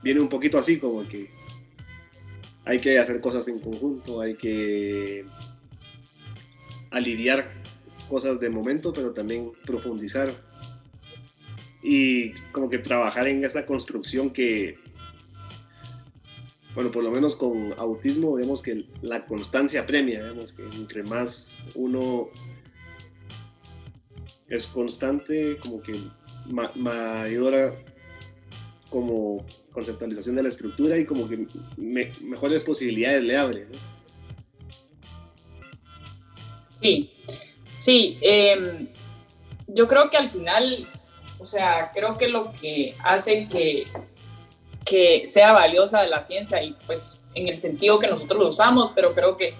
viene 0.03 0.19
un 0.19 0.29
poquito 0.29 0.57
así, 0.57 0.77
como 0.77 1.07
que 1.07 1.36
hay 2.67 2.79
que 2.79 2.99
hacer 2.99 3.21
cosas 3.21 3.47
en 3.47 3.59
conjunto, 3.59 4.19
hay 4.19 4.35
que 4.35 5.25
aliviar 6.91 7.49
cosas 8.09 8.41
de 8.41 8.49
momento, 8.49 8.91
pero 8.91 9.13
también 9.13 9.53
profundizar. 9.65 10.29
Y 11.81 12.31
como 12.51 12.69
que 12.69 12.79
trabajar 12.79 13.25
en 13.27 13.45
esta 13.45 13.65
construcción 13.65 14.31
que, 14.31 14.77
bueno, 16.75 16.91
por 16.91 17.05
lo 17.05 17.11
menos 17.11 17.37
con 17.37 17.73
autismo, 17.77 18.35
vemos 18.35 18.61
que 18.61 18.85
la 19.01 19.25
constancia 19.25 19.85
premia, 19.85 20.21
vemos 20.23 20.51
que 20.51 20.63
entre 20.63 21.03
más 21.03 21.57
uno 21.73 22.29
es 24.49 24.67
constante, 24.67 25.57
como 25.59 25.81
que 25.81 25.93
mayor 26.75 27.77
como 28.89 29.45
conceptualización 29.77 30.35
de 30.35 30.41
la 30.41 30.49
estructura 30.49 30.97
y 30.97 31.05
como 31.05 31.29
que 31.29 31.45
mejores 31.77 32.63
posibilidades 32.63 33.21
le 33.21 33.37
abre. 33.37 33.67
Sí, 36.81 37.11
sí. 37.77 38.17
Em, 38.21 38.87
yo 39.67 39.87
creo 39.87 40.09
que 40.09 40.17
al 40.17 40.31
final, 40.31 40.65
o 41.37 41.45
sea, 41.45 41.91
creo 41.93 42.17
que 42.17 42.27
lo 42.27 42.51
que 42.53 42.95
hace 43.03 43.47
que, 43.47 43.85
que 44.83 45.27
sea 45.27 45.53
valiosa 45.53 46.07
la 46.07 46.23
ciencia 46.23 46.63
y 46.63 46.75
pues 46.87 47.21
en 47.35 47.47
el 47.47 47.59
sentido 47.59 47.99
que 47.99 48.07
nosotros 48.07 48.41
lo 48.41 48.49
usamos, 48.49 48.91
pero 48.95 49.13
creo 49.13 49.37
que 49.37 49.53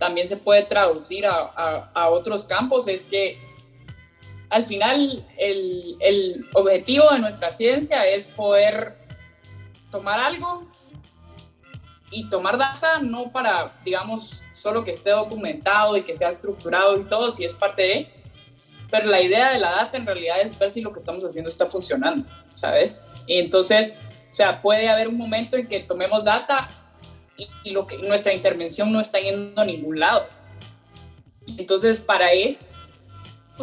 también 0.00 0.26
se 0.26 0.36
puede 0.36 0.64
traducir 0.64 1.26
a, 1.26 1.92
a 1.94 2.08
otros 2.08 2.44
campos, 2.44 2.88
es 2.88 3.06
que 3.06 3.38
al 4.48 4.64
final 4.64 5.24
el, 5.38 5.96
el, 6.00 6.44
objetivo 6.54 7.08
de 7.12 7.20
nuestra 7.20 7.52
ciencia 7.52 8.04
es 8.08 8.26
poder 8.26 8.99
tomar 9.90 10.20
algo 10.20 10.66
y 12.10 12.28
tomar 12.28 12.58
data 12.58 12.98
no 13.00 13.30
para, 13.30 13.78
digamos, 13.84 14.42
solo 14.52 14.84
que 14.84 14.90
esté 14.90 15.10
documentado 15.10 15.96
y 15.96 16.02
que 16.02 16.14
sea 16.14 16.30
estructurado 16.30 16.98
y 16.98 17.04
todo, 17.04 17.30
si 17.30 17.44
es 17.44 17.52
parte 17.52 17.82
de, 17.82 18.12
pero 18.90 19.08
la 19.08 19.20
idea 19.20 19.52
de 19.52 19.58
la 19.58 19.70
data 19.70 19.96
en 19.96 20.06
realidad 20.06 20.40
es 20.40 20.58
ver 20.58 20.72
si 20.72 20.80
lo 20.80 20.92
que 20.92 20.98
estamos 20.98 21.24
haciendo 21.24 21.48
está 21.48 21.66
funcionando, 21.66 22.28
¿sabes? 22.54 23.02
Y 23.26 23.38
entonces, 23.38 23.98
o 24.30 24.34
sea, 24.34 24.60
puede 24.60 24.88
haber 24.88 25.08
un 25.08 25.16
momento 25.16 25.56
en 25.56 25.68
que 25.68 25.80
tomemos 25.80 26.24
data 26.24 26.68
y, 27.36 27.48
y 27.64 27.70
lo 27.70 27.86
que, 27.86 27.98
nuestra 27.98 28.32
intervención 28.32 28.92
no 28.92 29.00
está 29.00 29.20
yendo 29.20 29.60
a 29.60 29.64
ningún 29.64 30.00
lado. 30.00 30.26
Entonces, 31.46 32.00
para 32.00 32.32
eso 32.32 32.60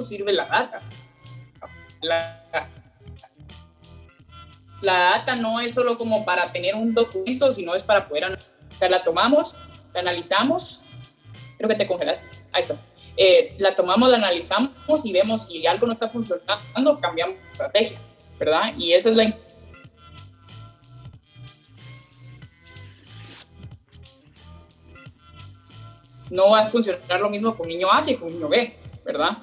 sirve 0.02 0.34
la 0.34 0.46
data. 0.46 0.82
La, 2.02 2.47
data 4.82 5.36
no 5.36 5.60
es 5.60 5.74
solo 5.74 5.98
como 5.98 6.24
para 6.26 6.52
tener 6.52 6.76
un 6.76 6.94
documento, 6.94 7.52
sino 7.52 7.74
es 7.76 7.84
para 7.84 8.08
poder, 8.08 8.26
o 8.26 8.78
sea, 8.78 8.90
la 8.90 9.04
tomamos, 9.04 9.56
la 9.94 10.02
analizamos, 10.02 10.82
creo 11.58 11.70
que 11.70 11.76
te 11.76 11.88
congelaste, 11.88 12.28
ahí 12.52 12.62
estás. 12.62 12.88
Eh, 13.16 13.56
la 13.58 13.76
tomamos, 13.76 14.10
la 14.10 14.18
analizamos 14.18 15.04
y 15.04 15.12
vemos 15.12 15.48
si 15.48 15.66
algo 15.66 15.88
no 15.88 15.92
está 15.92 16.08
funcionando, 16.08 17.00
cambiamos 17.02 17.38
estrategia, 17.48 18.00
¿verdad? 18.38 18.74
Y 18.78 18.94
esa 18.94 19.10
es 19.10 19.16
la 19.16 19.34
no 26.30 26.52
va 26.52 26.62
a 26.62 26.66
funcionar 26.66 27.20
lo 27.20 27.30
mismo 27.30 27.56
con 27.56 27.68
niño 27.68 27.92
A 27.92 28.04
que 28.04 28.18
con 28.18 28.32
niño 28.32 28.50
B, 28.50 28.78
¿verdad? 29.06 29.38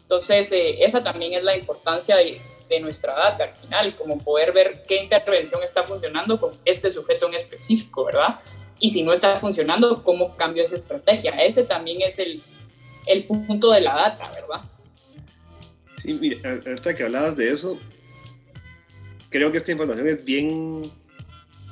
Entonces, 0.00 0.50
eh, 0.52 0.82
esa 0.82 1.02
también 1.02 1.34
es 1.34 1.44
la 1.44 1.56
importancia 1.56 2.16
de, 2.16 2.40
nuestra 2.80 3.14
data 3.14 3.44
al 3.44 3.54
final, 3.54 3.96
como 3.96 4.18
poder 4.18 4.52
ver 4.52 4.84
qué 4.86 5.02
intervención 5.02 5.62
está 5.62 5.84
funcionando 5.84 6.40
con 6.40 6.52
este 6.64 6.90
sujeto 6.90 7.28
en 7.28 7.34
específico, 7.34 8.04
¿verdad? 8.04 8.40
Y 8.78 8.90
si 8.90 9.02
no 9.02 9.12
está 9.12 9.38
funcionando, 9.38 10.02
cómo 10.02 10.36
cambio 10.36 10.62
esa 10.62 10.76
estrategia. 10.76 11.32
Ese 11.42 11.64
también 11.64 12.02
es 12.02 12.18
el, 12.18 12.42
el 13.06 13.24
punto 13.24 13.72
de 13.72 13.80
la 13.80 13.94
data, 13.94 14.30
¿verdad? 14.32 14.62
Sí, 15.98 16.14
mira, 16.14 16.60
ahorita 16.66 16.94
que 16.94 17.04
hablabas 17.04 17.36
de 17.36 17.50
eso, 17.50 17.78
creo 19.30 19.52
que 19.52 19.58
esta 19.58 19.72
información 19.72 20.06
es 20.08 20.24
bien, 20.24 20.82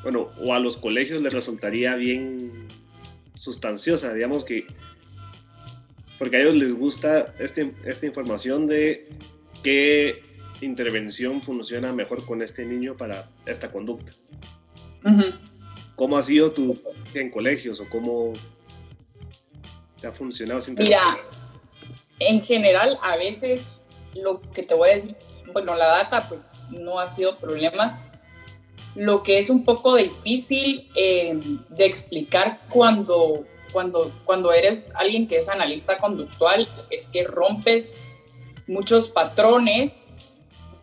bueno, 0.02 0.30
o 0.40 0.54
a 0.54 0.60
los 0.60 0.76
colegios 0.76 1.20
les 1.20 1.32
resultaría 1.32 1.96
bien 1.96 2.68
sustanciosa, 3.34 4.12
digamos 4.14 4.44
que 4.44 4.66
porque 6.20 6.36
a 6.36 6.40
ellos 6.40 6.54
les 6.54 6.74
gusta 6.74 7.34
este, 7.38 7.72
esta 7.86 8.04
información 8.04 8.66
de 8.66 9.08
qué 9.62 10.22
intervención 10.60 11.42
funciona 11.42 11.92
mejor 11.92 12.24
con 12.24 12.42
este 12.42 12.64
niño 12.64 12.96
para 12.96 13.28
esta 13.46 13.70
conducta. 13.70 14.12
¿Cómo 15.96 16.16
ha 16.16 16.22
sido 16.22 16.52
tu 16.52 16.78
en 17.14 17.30
colegios 17.30 17.80
o 17.80 17.88
cómo 17.88 18.32
te 20.00 20.06
ha 20.06 20.12
funcionado 20.12 20.58
esa 20.58 20.72
Mira, 20.72 20.98
en 22.18 22.40
general, 22.40 22.98
a 23.02 23.16
veces 23.16 23.84
lo 24.14 24.40
que 24.52 24.62
te 24.62 24.74
voy 24.74 24.90
a 24.90 24.94
decir, 24.94 25.16
bueno, 25.52 25.74
la 25.74 25.86
data 25.86 26.28
pues 26.28 26.60
no 26.70 26.98
ha 26.98 27.08
sido 27.08 27.38
problema. 27.38 28.06
Lo 28.94 29.22
que 29.22 29.38
es 29.38 29.50
un 29.50 29.64
poco 29.64 29.96
difícil 29.96 30.90
eh, 30.96 31.38
de 31.68 31.84
explicar 31.86 32.60
cuando 32.68 33.46
cuando, 33.72 34.12
cuando 34.24 34.52
eres 34.52 34.92
alguien 34.94 35.26
que 35.26 35.38
es 35.38 35.48
analista 35.48 35.98
conductual 35.98 36.68
es 36.90 37.08
que 37.08 37.24
rompes 37.24 37.96
muchos 38.66 39.08
patrones 39.08 40.10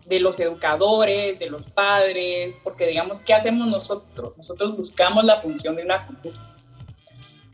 de 0.08 0.20
los 0.20 0.40
educadores, 0.40 1.38
de 1.38 1.50
los 1.50 1.68
padres, 1.68 2.58
porque 2.64 2.88
digamos, 2.88 3.20
¿qué 3.20 3.34
hacemos 3.34 3.68
nosotros? 3.68 4.34
Nosotros 4.38 4.76
buscamos 4.76 5.24
la 5.24 5.40
función 5.40 5.76
de 5.76 5.84
una 5.84 6.06
conducta. 6.06 6.56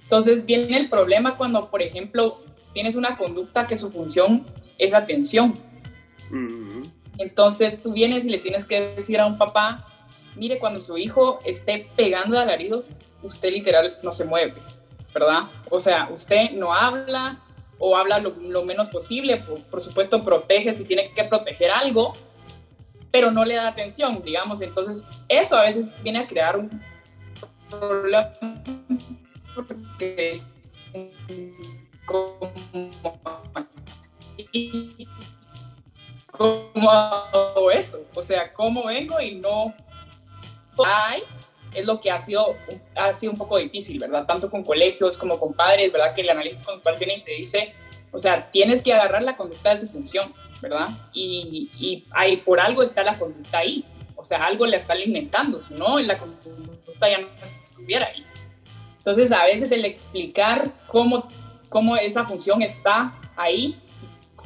Entonces 0.03 0.45
viene 0.45 0.77
el 0.77 0.89
problema 0.89 1.37
cuando, 1.37 1.69
por 1.69 1.81
ejemplo, 1.81 2.39
tienes 2.73 2.95
una 2.95 3.17
conducta 3.17 3.65
que 3.65 3.77
su 3.77 3.89
función 3.91 4.45
es 4.77 4.93
atención. 4.93 5.53
Entonces 7.17 7.81
tú 7.81 7.93
vienes 7.93 8.25
y 8.25 8.29
le 8.29 8.37
tienes 8.37 8.65
que 8.65 8.95
decir 8.95 9.19
a 9.19 9.25
un 9.25 9.37
papá, 9.37 9.87
mire, 10.35 10.59
cuando 10.59 10.79
su 10.79 10.97
hijo 10.97 11.39
esté 11.45 11.87
pegando 11.95 12.39
alaridos, 12.39 12.85
usted 13.23 13.51
literal 13.51 13.97
no 14.03 14.11
se 14.11 14.25
mueve 14.25 14.55
¿verdad? 15.13 15.43
O 15.69 15.79
sea, 15.79 16.09
usted 16.11 16.51
no 16.51 16.73
habla 16.73 17.39
o 17.77 17.95
habla 17.97 18.19
lo, 18.19 18.63
menos 18.63 18.89
posible, 18.89 19.43
por, 19.69 19.79
supuesto 19.79 20.23
protege 20.23 20.73
si 20.73 20.85
tiene 20.85 21.11
que 21.13 21.23
proteger 21.25 21.69
algo, 21.69 22.15
pero 23.13 23.29
no 23.29 23.45
le 23.45 23.53
da 23.53 23.67
atención, 23.67 24.23
digamos. 24.23 24.59
Entonces, 24.63 25.03
eso 25.29 25.55
a 25.55 25.61
veces 25.61 25.85
viene 26.01 26.17
a 26.17 26.25
crear 26.25 26.57
un 26.57 26.83
problema 27.69 28.33
porque 29.53 30.41
¿cómo 36.31 36.89
hago 36.89 37.69
eso? 37.69 38.03
O 38.15 38.21
sea, 38.23 38.51
¿cómo 38.51 38.87
vengo 38.87 39.21
y 39.21 39.35
no 39.35 39.75
hay 40.83 41.21
es 41.75 41.85
lo 41.85 42.01
que 42.01 42.09
ha 42.09 42.19
sido, 42.19 42.55
ha 42.95 43.13
sido 43.13 43.31
un 43.31 43.37
poco 43.37 43.59
difícil, 43.59 43.99
¿verdad? 43.99 44.25
Tanto 44.25 44.49
con 44.49 44.63
colegios 44.63 45.17
como 45.17 45.39
con 45.39 45.53
padres, 45.53 45.91
¿verdad? 45.91 46.15
Que 46.15 46.21
el 46.21 46.29
análisis 46.31 46.61
conductual 46.61 46.97
viene 46.97 47.17
y 47.17 47.21
te 47.21 47.31
dice, 47.33 47.75
o 48.11 48.17
sea, 48.17 48.49
tienes 48.49 48.81
que 48.81 48.91
agarrar 48.91 49.23
la 49.23 49.37
conducta 49.37 49.69
de 49.69 49.77
su 49.77 49.87
función, 49.87 50.33
¿verdad? 50.63 50.87
Y, 51.13 51.69
y 51.77 52.05
ahí, 52.11 52.37
por 52.37 52.61
algo 52.61 52.81
está 52.81 53.03
la 53.03 53.17
conducta 53.17 53.57
ahí, 53.57 53.83
o 54.15 54.23
sea, 54.23 54.45
algo 54.45 54.65
le 54.65 54.77
está 54.77 54.93
alimentando, 54.93 55.59
si 55.59 55.73
no, 55.73 55.99
la 55.99 56.17
conducta 56.17 57.09
ya 57.09 57.19
no 57.19 57.27
estuviera 57.61 58.07
ahí. 58.07 58.25
Entonces, 58.97 59.33
a 59.33 59.43
veces 59.43 59.73
el 59.73 59.83
explicar 59.83 60.71
cómo, 60.87 61.27
cómo 61.67 61.97
esa 61.97 62.25
función 62.25 62.61
está 62.61 63.19
ahí, 63.35 63.77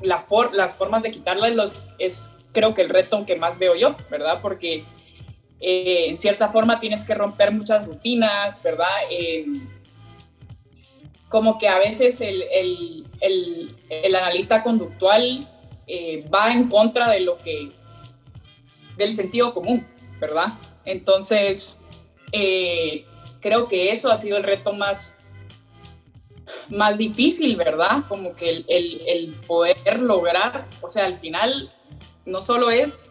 la 0.01 0.25
las 0.53 0.75
formas 0.75 1.03
de 1.03 1.11
quitarla 1.11 1.49
los, 1.49 1.85
es 1.99 2.31
creo 2.51 2.73
que 2.73 2.81
el 2.81 2.89
reto 2.89 3.23
que 3.27 3.35
más 3.35 3.59
veo 3.59 3.75
yo, 3.75 3.95
¿verdad? 4.09 4.39
Porque 4.41 4.85
eh, 5.59 6.05
en 6.09 6.17
cierta 6.17 6.49
forma 6.49 6.79
tienes 6.79 7.03
que 7.03 7.13
romper 7.13 7.51
muchas 7.51 7.85
rutinas, 7.85 8.63
¿verdad? 8.63 8.87
Eh, 9.11 9.45
como 11.29 11.59
que 11.59 11.67
a 11.67 11.77
veces 11.77 12.21
el, 12.21 12.41
el, 12.51 13.75
el, 13.89 14.15
analista 14.15 14.63
conductual 14.63 15.47
eh, 15.87 16.27
va 16.33 16.51
en 16.51 16.69
contra 16.69 17.09
de 17.09 17.21
lo 17.21 17.37
que, 17.37 17.71
del 18.97 19.13
sentido 19.13 19.53
común, 19.53 19.87
¿verdad? 20.19 20.47
Entonces, 20.85 21.81
creo 23.41 23.67
que 23.67 23.91
eso 23.91 24.11
ha 24.11 24.17
sido 24.17 24.37
el 24.37 24.43
reto 24.43 24.73
más, 24.73 25.15
más 26.69 26.97
difícil, 26.97 27.55
¿verdad? 27.55 28.03
Como 28.07 28.35
que 28.35 28.49
el, 28.49 28.65
el, 28.67 29.33
poder 29.47 29.99
lograr, 29.99 30.67
o 30.81 30.87
sea, 30.87 31.05
al 31.05 31.17
final 31.17 31.69
no 32.25 32.41
solo 32.41 32.69
es 32.69 33.09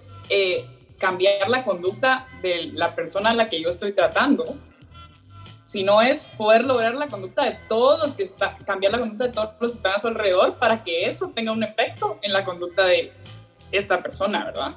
cambiar 0.98 1.48
la 1.48 1.64
conducta 1.64 2.28
de 2.42 2.70
la 2.72 2.94
persona 2.94 3.30
a 3.30 3.34
la 3.34 3.48
que 3.48 3.60
yo 3.60 3.68
estoy 3.68 3.92
tratando, 3.92 4.44
sino 5.76 6.00
es 6.00 6.28
poder 6.38 6.64
lograr 6.64 6.94
la 6.94 7.06
conducta 7.06 7.44
de 7.44 7.58
todos 7.68 8.02
los 8.02 8.14
que 8.14 8.22
están, 8.22 8.56
cambiar 8.64 8.92
la 8.92 9.00
conducta 9.00 9.26
de 9.26 9.32
todos 9.34 9.50
los 9.60 9.72
que 9.72 9.76
están 9.76 9.92
a 9.92 9.98
su 9.98 10.08
alrededor 10.08 10.56
para 10.56 10.82
que 10.82 11.04
eso 11.04 11.30
tenga 11.34 11.52
un 11.52 11.62
efecto 11.62 12.18
en 12.22 12.32
la 12.32 12.46
conducta 12.46 12.86
de 12.86 13.12
esta 13.70 14.02
persona, 14.02 14.46
¿verdad? 14.46 14.76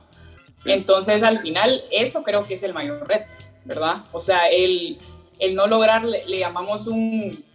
Entonces, 0.66 1.24
al 1.24 1.40
final, 1.40 1.86
eso 1.90 2.22
creo 2.24 2.46
que 2.46 2.56
es 2.56 2.64
el 2.64 2.74
mayor 2.74 3.08
reto, 3.08 3.32
¿verdad? 3.64 4.04
O 4.12 4.20
sea, 4.20 4.50
el, 4.50 4.98
el 5.40 5.56
no 5.56 5.68
lograr, 5.68 6.06
le, 6.06 6.38
llamamos 6.38 6.86
un, 6.86 7.46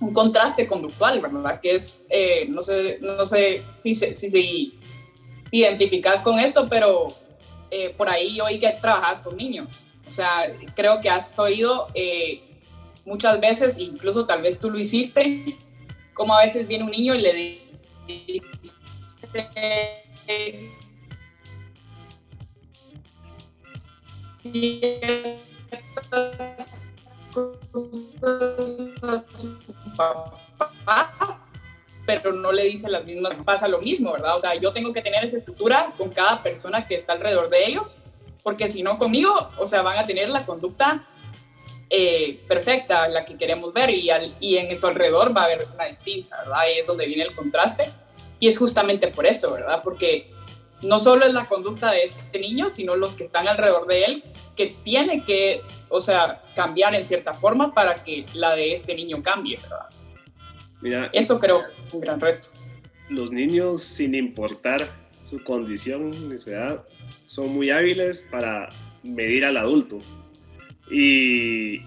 un, 0.00 0.12
contraste 0.14 0.66
conductual, 0.66 1.20
¿verdad? 1.20 1.60
Que 1.60 1.74
es, 1.74 2.00
eh, 2.08 2.46
no 2.48 2.62
sé, 2.62 2.98
no 3.02 3.26
sé 3.26 3.62
si, 3.68 3.94
si, 3.94 4.14
si 4.14 4.78
identificas 5.50 6.22
con 6.22 6.38
esto, 6.38 6.66
pero 6.70 7.08
eh, 7.70 7.90
por 7.94 8.08
ahí 8.08 8.40
oí 8.40 8.58
que 8.58 8.70
trabajas 8.80 9.20
con 9.20 9.36
niños. 9.36 9.84
O 10.08 10.10
sea, 10.10 10.50
creo 10.74 11.02
que 11.02 11.10
has 11.10 11.30
oído 11.36 11.88
eh, 11.92 12.40
muchas 13.06 13.40
veces, 13.40 13.78
incluso 13.78 14.26
tal 14.26 14.42
vez 14.42 14.60
tú 14.60 14.70
lo 14.70 14.78
hiciste, 14.78 15.56
como 16.12 16.34
a 16.34 16.42
veces 16.42 16.68
viene 16.68 16.84
un 16.84 16.90
niño 16.90 17.14
y 17.14 17.20
le 17.22 17.32
dice... 17.32 17.62
papá 29.96 31.36
pero 32.06 32.32
no 32.32 32.52
le 32.52 32.64
dice 32.64 32.88
las 32.88 33.04
mismas, 33.04 33.34
pasa 33.44 33.66
lo 33.66 33.80
mismo, 33.80 34.12
¿verdad? 34.12 34.36
O 34.36 34.40
sea, 34.40 34.54
yo 34.54 34.72
tengo 34.72 34.92
que 34.92 35.02
tener 35.02 35.24
esa 35.24 35.36
estructura 35.36 35.92
con 35.98 36.10
cada 36.10 36.42
persona 36.42 36.86
que 36.86 36.94
está 36.94 37.14
alrededor 37.14 37.50
de 37.50 37.66
ellos, 37.66 37.98
porque 38.44 38.68
si 38.68 38.84
no 38.84 38.96
conmigo, 38.96 39.32
o 39.58 39.66
sea, 39.66 39.82
van 39.82 39.98
a 39.98 40.06
tener 40.06 40.30
la 40.30 40.46
conducta 40.46 41.04
eh, 41.88 42.40
perfecta, 42.48 43.08
la 43.08 43.24
que 43.24 43.36
queremos 43.36 43.72
ver, 43.72 43.90
y, 43.90 44.10
y 44.40 44.56
en 44.56 44.76
su 44.76 44.86
alrededor 44.86 45.36
va 45.36 45.42
a 45.42 45.44
haber 45.44 45.66
una 45.72 45.84
distinta, 45.84 46.38
¿verdad? 46.38 46.58
Ahí 46.58 46.78
es 46.78 46.86
donde 46.86 47.06
viene 47.06 47.22
el 47.22 47.34
contraste, 47.34 47.90
y 48.40 48.48
es 48.48 48.58
justamente 48.58 49.08
por 49.08 49.26
eso, 49.26 49.52
¿verdad? 49.52 49.82
Porque 49.82 50.30
no 50.82 50.98
solo 50.98 51.24
es 51.24 51.32
la 51.32 51.46
conducta 51.46 51.90
de 51.90 52.02
este 52.04 52.38
niño, 52.38 52.68
sino 52.68 52.96
los 52.96 53.14
que 53.14 53.24
están 53.24 53.48
alrededor 53.48 53.86
de 53.86 54.04
él, 54.04 54.24
que 54.54 54.66
tiene 54.66 55.24
que, 55.24 55.62
o 55.88 56.00
sea, 56.00 56.42
cambiar 56.54 56.94
en 56.94 57.04
cierta 57.04 57.34
forma 57.34 57.72
para 57.72 57.94
que 57.96 58.26
la 58.34 58.54
de 58.54 58.72
este 58.72 58.94
niño 58.94 59.22
cambie, 59.22 59.58
¿verdad? 59.62 61.10
Eso 61.12 61.38
creo 61.38 61.60
que 61.60 61.74
es 61.74 61.92
un 61.92 62.00
gran 62.00 62.20
reto. 62.20 62.48
Los 63.08 63.30
niños, 63.30 63.82
sin 63.82 64.14
importar 64.14 64.88
su 65.24 65.42
condición 65.42 66.28
ni 66.28 66.38
su 66.38 66.50
edad, 66.50 66.84
son 67.26 67.48
muy 67.54 67.70
hábiles 67.70 68.20
para 68.30 68.68
medir 69.02 69.44
al 69.44 69.56
adulto. 69.56 69.98
Y, 70.90 71.80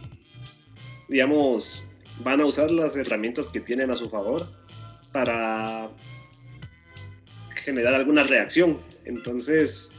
digamos, 1.07 1.85
van 2.23 2.41
a 2.41 2.45
usar 2.45 2.71
las 2.71 2.95
herramientas 2.97 3.49
que 3.49 3.61
tienen 3.61 3.91
a 3.91 3.95
su 3.95 4.09
favor 4.09 4.49
para 5.11 5.89
generar 7.63 7.93
alguna 7.93 8.23
reacción. 8.23 8.79
Entonces, 9.05 9.89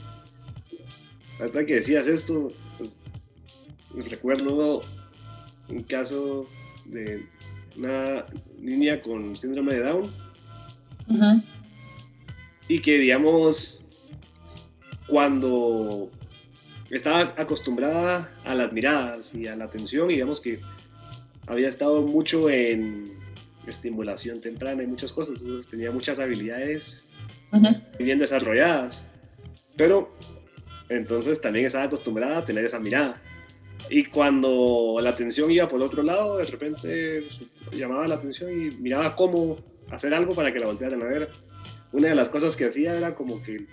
hasta 1.42 1.64
que 1.64 1.74
decías 1.74 2.06
esto, 2.08 2.52
pues, 2.78 2.98
pues 3.92 4.10
recuerdo 4.10 4.82
un 5.68 5.82
caso 5.84 6.48
de 6.86 7.26
una 7.76 8.26
niña 8.58 9.00
con 9.00 9.36
síndrome 9.36 9.74
de 9.74 9.80
Down. 9.82 10.12
Y 12.68 12.80
que, 12.80 12.98
digamos, 12.98 13.82
cuando 15.08 16.10
estaba 16.96 17.35
acostumbrada 17.37 18.33
a 18.44 18.55
las 18.55 18.72
miradas 18.72 19.35
y 19.35 19.46
a 19.46 19.57
la 19.57 19.64
atención, 19.64 20.11
y 20.11 20.14
digamos 20.14 20.40
que 20.40 20.61
había 21.46 21.68
estado 21.68 22.03
mucho 22.03 22.50
en 22.50 23.18
estimulación 23.66 24.40
temprana 24.40 24.83
y 24.83 24.87
muchas 24.87 25.12
cosas, 25.12 25.40
entonces 25.40 25.68
tenía 25.68 25.90
muchas 25.90 26.18
habilidades 26.18 27.03
bien 27.98 28.18
desarrolladas, 28.18 29.05
pero 29.76 30.14
entonces 30.88 31.40
también 31.40 31.66
estaba 31.66 31.85
acostumbrada 31.85 32.38
a 32.38 32.44
tener 32.44 32.64
esa 32.64 32.79
mirada. 32.79 33.22
Y 33.88 34.05
cuando 34.05 34.98
la 35.00 35.11
atención 35.11 35.50
iba 35.50 35.66
por 35.66 35.83
otro 35.83 36.03
lado, 36.03 36.37
de 36.37 36.44
repente 36.44 37.24
llamaba 37.72 38.07
la 38.07 38.16
atención 38.16 38.50
y 38.53 38.70
miraba 38.76 39.16
cómo 39.16 39.59
hacer 39.90 40.14
algo 40.14 40.35
para 40.35 40.53
que 40.53 40.61
la 40.61 40.66
voltearan 40.66 41.03
a 41.03 41.07
ver. 41.07 41.31
Una 41.92 42.09
de 42.09 42.14
las 42.14 42.29
cosas 42.29 42.57
que 42.57 42.66
hacía 42.66 42.94
era 42.94 43.14
como 43.14 43.42
que 43.42 43.66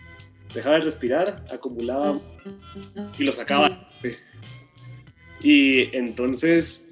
dejaba 0.53 0.75
de 0.75 0.81
respirar, 0.81 1.45
acumulaba 1.51 2.19
y 3.17 3.23
lo 3.23 3.31
sacaba. 3.31 3.89
Y 5.41 5.95
entonces, 5.95 6.83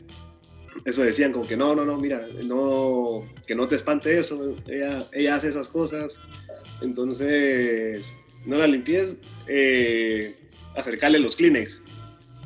eso 0.85 1.01
decían 1.01 1.31
como 1.31 1.47
que 1.47 1.57
no, 1.57 1.75
no, 1.75 1.85
no, 1.85 1.97
mira, 1.97 2.27
no, 2.45 3.23
que 3.47 3.55
no 3.55 3.67
te 3.67 3.75
espante 3.75 4.19
eso, 4.19 4.55
ella, 4.67 5.05
ella 5.11 5.35
hace 5.35 5.49
esas 5.49 5.67
cosas. 5.67 6.19
Entonces, 6.81 8.11
no 8.45 8.57
la 8.57 8.67
limpies, 8.67 9.19
eh, 9.47 10.35
acercarle 10.75 11.19
los 11.19 11.35
Kleenex 11.35 11.81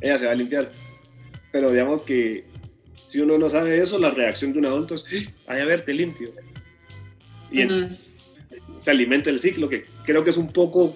ella 0.01 0.17
se 0.17 0.25
va 0.25 0.31
a 0.33 0.35
limpiar. 0.35 0.71
Pero 1.51 1.71
digamos 1.71 2.03
que 2.03 2.45
si 3.07 3.19
uno 3.19 3.37
no 3.37 3.49
sabe 3.49 3.81
eso, 3.81 3.97
la 3.97 4.09
reacción 4.09 4.53
de 4.53 4.59
un 4.59 4.65
adulto 4.65 4.95
es, 4.95 5.29
ay, 5.47 5.61
a 5.61 5.65
ver, 5.65 5.81
te 5.81 5.93
limpio. 5.93 6.31
Y 7.51 7.63
se 8.79 8.91
alimenta 8.91 9.29
el 9.29 9.39
ciclo, 9.39 9.69
que 9.69 9.85
creo 10.05 10.23
que 10.23 10.31
es 10.31 10.37
un 10.37 10.51
poco 10.51 10.95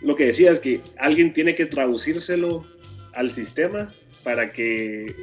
lo 0.00 0.16
que 0.16 0.26
decías, 0.26 0.60
que 0.60 0.80
alguien 0.98 1.32
tiene 1.32 1.54
que 1.54 1.66
traducírselo 1.66 2.66
al 3.12 3.30
sistema 3.30 3.92
para 4.22 4.52
que 4.52 5.14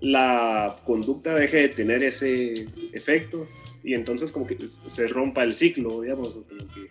la 0.00 0.74
conducta 0.84 1.34
deje 1.34 1.56
de 1.58 1.68
tener 1.68 2.02
ese 2.02 2.66
efecto 2.92 3.48
y 3.82 3.94
entonces 3.94 4.32
como 4.32 4.46
que 4.46 4.56
se 4.66 5.08
rompa 5.08 5.44
el 5.44 5.54
ciclo, 5.54 6.02
digamos, 6.02 6.34
como 6.34 6.68
que 6.72 6.88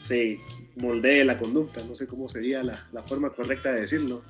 se 0.00 0.40
moldee 0.76 1.24
la 1.24 1.38
conducta. 1.38 1.82
No 1.84 1.94
sé 1.94 2.06
cómo 2.06 2.28
sería 2.28 2.62
la, 2.62 3.02
forma 3.06 3.30
correcta 3.30 3.72
de 3.72 3.82
decirlo. 3.82 4.22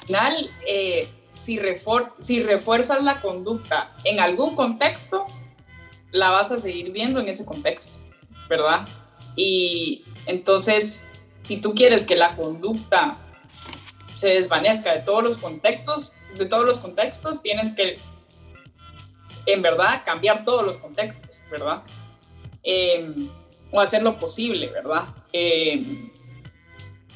Al 0.00 0.06
final, 0.06 0.50
eh, 0.66 1.08
si, 1.40 1.58
si 2.18 2.42
refuerzas 2.42 3.02
la 3.02 3.20
conducta 3.20 3.96
en 4.04 4.20
algún 4.20 4.54
contexto, 4.54 5.26
la 6.10 6.30
vas 6.30 6.52
a 6.52 6.60
seguir 6.60 6.92
viendo 6.92 7.20
en 7.20 7.28
ese 7.28 7.46
contexto, 7.46 7.98
¿verdad? 8.48 8.86
Y 9.36 10.04
entonces, 10.26 11.06
si 11.40 11.56
tú 11.56 11.74
quieres 11.74 12.04
que 12.04 12.16
la 12.16 12.36
conducta 12.36 13.16
se 14.14 14.28
desvanezca 14.28 14.94
de 14.94 15.00
todos 15.00 15.22
los 15.22 15.38
contextos, 15.38 16.14
de 16.36 16.44
todos 16.44 16.66
los 16.66 16.78
contextos, 16.78 17.42
tienes 17.42 17.72
que 17.72 17.98
en 19.46 19.62
verdad 19.62 20.02
cambiar 20.04 20.44
todos 20.44 20.64
los 20.64 20.76
contextos, 20.76 21.42
¿verdad? 21.50 21.82
Em, 22.62 23.30
o 23.70 23.80
hacer 23.80 24.02
lo 24.02 24.18
posible, 24.18 24.66
¿verdad? 24.68 25.06
Em, 25.32 26.12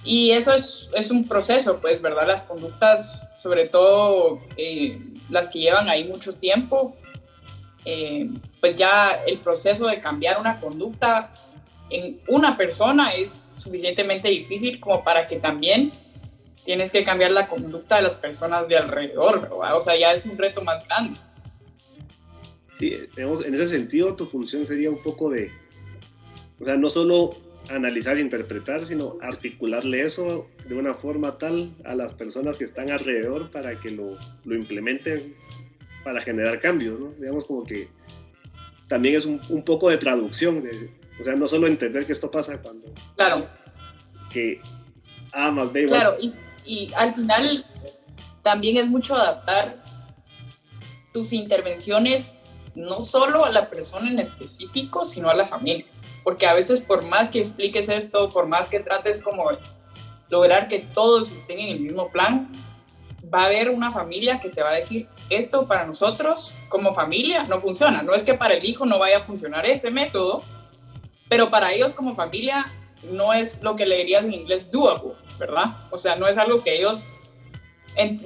y 0.04 0.32
eso 0.32 0.52
es, 0.52 0.90
es, 0.94 1.10
un 1.10 1.26
proceso, 1.26 1.80
pues, 1.80 2.02
¿verdad? 2.02 2.26
Las 2.26 2.42
conductas, 2.42 3.30
sobre 3.36 3.66
todo 3.68 4.40
eh, 4.56 5.00
las 5.30 5.48
que 5.48 5.60
llevan 5.60 5.88
ahí 5.88 6.04
mucho 6.04 6.34
tiempo, 6.34 6.94
em, 7.86 8.38
pues 8.60 8.76
ya 8.76 9.22
el 9.26 9.40
proceso 9.40 9.86
de 9.86 10.00
cambiar 10.00 10.38
una 10.38 10.60
conducta 10.60 11.32
en 11.88 12.20
una 12.28 12.56
persona 12.56 13.14
es 13.14 13.48
suficientemente 13.56 14.28
difícil 14.28 14.78
como 14.78 15.02
para 15.02 15.26
que 15.26 15.36
también 15.36 15.92
tienes 16.64 16.90
que 16.90 17.04
cambiar 17.04 17.30
la 17.30 17.48
conducta 17.48 17.96
de 17.96 18.02
las 18.02 18.14
personas 18.14 18.68
de 18.68 18.76
alrededor, 18.76 19.40
¿verdad? 19.42 19.76
O 19.76 19.80
sea, 19.80 19.98
ya 19.98 20.12
es 20.12 20.26
un 20.26 20.36
reto 20.36 20.62
más 20.62 20.86
grande. 20.86 21.18
Sí, 22.78 22.94
en 23.16 23.54
ese 23.54 23.66
sentido 23.66 24.14
tu 24.16 24.26
función 24.26 24.66
sería 24.66 24.90
un 24.90 25.00
poco 25.02 25.30
de 25.30 25.52
O 26.60 26.64
sea, 26.64 26.76
no 26.76 26.90
solo 26.90 27.36
analizar 27.70 28.16
e 28.16 28.20
interpretar, 28.20 28.84
sino 28.84 29.16
articularle 29.20 30.02
eso 30.02 30.48
de 30.68 30.74
una 30.74 30.94
forma 30.94 31.38
tal 31.38 31.74
a 31.84 31.94
las 31.94 32.12
personas 32.12 32.56
que 32.56 32.64
están 32.64 32.90
alrededor 32.90 33.50
para 33.50 33.78
que 33.80 33.90
lo, 33.90 34.18
lo 34.44 34.54
implementen 34.54 35.36
para 36.04 36.20
generar 36.20 36.60
cambios, 36.60 37.00
¿no? 37.00 37.12
Digamos 37.12 37.44
como 37.44 37.64
que 37.64 37.88
también 38.88 39.16
es 39.16 39.24
un, 39.26 39.40
un 39.48 39.64
poco 39.64 39.88
de 39.88 39.96
traducción, 39.96 40.62
de, 40.62 40.90
o 41.18 41.24
sea, 41.24 41.34
no 41.34 41.48
solo 41.48 41.66
entender 41.66 42.04
que 42.04 42.12
esto 42.12 42.30
pasa 42.30 42.60
cuando... 42.60 42.92
Claro. 43.16 43.36
Que 44.30 44.60
A 45.32 45.50
más 45.50 45.72
B 45.72 45.82
igual. 45.82 46.00
Claro, 46.00 46.16
y, 46.20 46.32
y 46.64 46.92
al 46.94 47.12
final 47.12 47.64
también 48.42 48.76
es 48.76 48.88
mucho 48.88 49.14
adaptar 49.14 49.82
tus 51.12 51.32
intervenciones 51.32 52.34
no 52.74 53.00
solo 53.00 53.44
a 53.44 53.52
la 53.52 53.70
persona 53.70 54.10
en 54.10 54.18
específico, 54.18 55.04
sino 55.04 55.30
a 55.30 55.34
la 55.34 55.46
familia. 55.46 55.86
Porque 56.24 56.46
a 56.46 56.54
veces 56.54 56.80
por 56.80 57.04
más 57.04 57.30
que 57.30 57.38
expliques 57.38 57.88
esto, 57.88 58.30
por 58.30 58.48
más 58.48 58.68
que 58.68 58.80
trates 58.80 59.22
como 59.22 59.44
lograr 60.30 60.66
que 60.66 60.80
todos 60.80 61.30
estén 61.30 61.60
en 61.60 61.68
el 61.68 61.80
mismo 61.80 62.10
plan, 62.10 62.50
va 63.32 63.42
a 63.42 63.46
haber 63.46 63.70
una 63.70 63.92
familia 63.92 64.40
que 64.40 64.48
te 64.48 64.62
va 64.62 64.70
a 64.70 64.74
decir, 64.74 65.08
esto 65.30 65.66
para 65.66 65.86
nosotros 65.86 66.54
como 66.68 66.94
familia 66.94 67.44
no 67.44 67.60
funciona. 67.60 68.02
No 68.02 68.14
es 68.14 68.24
que 68.24 68.34
para 68.34 68.54
el 68.54 68.64
hijo 68.64 68.86
no 68.86 68.98
vaya 68.98 69.18
a 69.18 69.20
funcionar 69.20 69.66
ese 69.66 69.90
método, 69.90 70.42
pero 71.28 71.50
para 71.50 71.72
ellos 71.72 71.94
como 71.94 72.14
familia 72.14 72.64
no 73.02 73.32
es 73.32 73.62
lo 73.62 73.76
que 73.76 73.86
le 73.86 73.98
dirías 73.98 74.24
en 74.24 74.32
inglés 74.32 74.70
doable, 74.70 75.12
¿verdad? 75.38 75.76
O 75.90 75.98
sea, 75.98 76.16
no 76.16 76.26
es 76.26 76.38
algo 76.38 76.58
que 76.58 76.76
ellos 76.76 77.06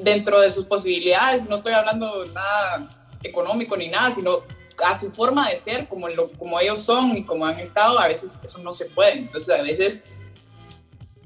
dentro 0.02 0.40
de 0.40 0.50
sus 0.50 0.64
posibilidades, 0.64 1.48
no 1.48 1.56
estoy 1.56 1.72
hablando 1.72 2.24
nada 2.26 2.88
económico 3.22 3.76
ni 3.76 3.88
nada, 3.88 4.10
sino 4.10 4.42
a 4.84 4.96
su 4.96 5.10
forma 5.10 5.48
de 5.48 5.56
ser, 5.56 5.88
como, 5.88 6.08
lo, 6.08 6.30
como 6.32 6.58
ellos 6.60 6.80
son 6.80 7.16
y 7.16 7.24
como 7.24 7.46
han 7.46 7.58
estado, 7.58 7.98
a 7.98 8.08
veces 8.08 8.38
eso 8.42 8.58
no 8.58 8.72
se 8.72 8.86
puede. 8.86 9.18
Entonces, 9.18 9.54
a 9.54 9.62
veces 9.62 10.06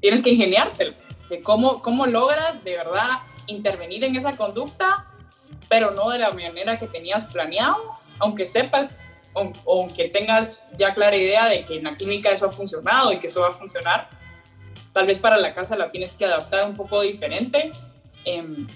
tienes 0.01 0.21
que 0.21 0.31
ingeniártelo, 0.31 0.95
de 1.29 1.41
cómo, 1.41 1.81
cómo 1.81 2.05
logras 2.05 2.63
de 2.63 2.77
verdad 2.77 3.21
intervenir 3.47 4.03
en 4.03 4.15
esa 4.15 4.35
conducta, 4.35 5.07
pero 5.69 5.91
no 5.91 6.09
de 6.09 6.19
la 6.19 6.31
manera 6.31 6.77
que 6.77 6.87
tenías 6.87 7.25
planeado, 7.25 7.77
aunque 8.19 8.45
sepas, 8.45 8.95
aunque 9.33 10.09
tengas 10.09 10.67
ya 10.77 10.93
clara 10.93 11.15
idea 11.15 11.47
de 11.49 11.65
que 11.65 11.75
en 11.77 11.85
la 11.85 11.95
clínica 11.95 12.31
eso 12.31 12.45
ha 12.47 12.51
funcionado 12.51 13.11
y 13.11 13.17
que 13.17 13.27
eso 13.27 13.41
va 13.41 13.49
a 13.49 13.53
funcionar. 13.53 14.09
Tal 14.91 15.07
vez 15.07 15.19
para 15.19 15.37
la 15.37 15.53
casa 15.53 15.75
la 15.75 15.89
tienes 15.89 16.13
que 16.15 16.25
adaptar 16.25 16.65
un 16.65 16.75
poco 16.75 17.01
diferente. 17.01 17.71
Eh, 18.25 18.67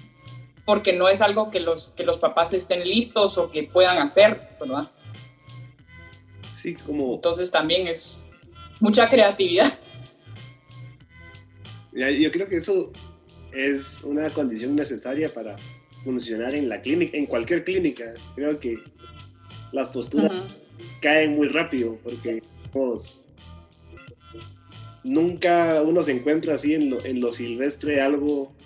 porque 0.67 0.91
no 0.91 1.07
es 1.07 1.21
algo 1.21 1.49
que 1.49 1.61
los, 1.61 1.91
que 1.91 2.03
los 2.03 2.19
papás 2.19 2.51
estén 2.51 2.83
listos 2.83 3.37
o 3.37 3.49
que 3.49 3.63
puedan 3.63 3.99
hacer, 3.99 4.49
¿verdad? 4.59 4.91
Sí, 6.53 6.73
como... 6.73 7.15
Entonces 7.15 7.49
también 7.49 7.87
es 7.87 8.25
mucha 8.81 9.07
creatividad. 9.07 9.71
Yo 11.93 12.29
creo 12.31 12.49
que 12.49 12.57
eso 12.57 12.91
es 13.53 14.03
una 14.03 14.29
condición 14.29 14.75
necesaria 14.75 15.29
para 15.29 15.55
funcionar 16.03 16.53
en 16.53 16.67
la 16.67 16.81
clínica, 16.81 17.17
en 17.17 17.27
cualquier 17.27 17.63
clínica. 17.63 18.03
Creo 18.35 18.59
que 18.59 18.77
las 19.71 19.87
posturas 19.87 20.59
caen 21.01 21.37
muy 21.37 21.47
rápido 21.47 21.97
porque 22.03 22.43
pues, 22.73 23.21
nunca 25.05 25.81
uno 25.81 26.03
se 26.03 26.11
encuentra 26.11 26.55
así 26.55 26.73
en 26.73 26.89
lo, 26.89 27.05
en 27.05 27.21
lo 27.21 27.31
silvestre 27.31 28.01
algo 28.01 28.56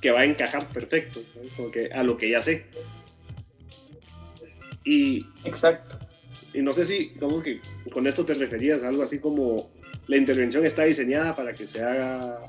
que 0.00 0.10
va 0.10 0.20
a 0.20 0.24
encajar 0.24 0.68
perfecto, 0.72 1.20
como 1.56 1.70
que 1.70 1.86
a 1.92 2.02
lo 2.02 2.16
que 2.16 2.30
ya 2.30 2.40
sé. 2.40 2.66
Y, 4.84 5.26
Exacto. 5.44 5.98
Y 6.54 6.62
no 6.62 6.72
sé 6.72 6.86
si, 6.86 7.10
como 7.10 7.42
que 7.42 7.60
con 7.92 8.06
esto 8.06 8.24
te 8.24 8.34
referías 8.34 8.82
a 8.82 8.88
algo 8.88 9.02
así 9.02 9.20
como 9.20 9.70
la 10.06 10.16
intervención 10.16 10.64
está 10.64 10.84
diseñada 10.84 11.36
para 11.36 11.52
que 11.52 11.66
se 11.66 11.82
haga 11.82 12.48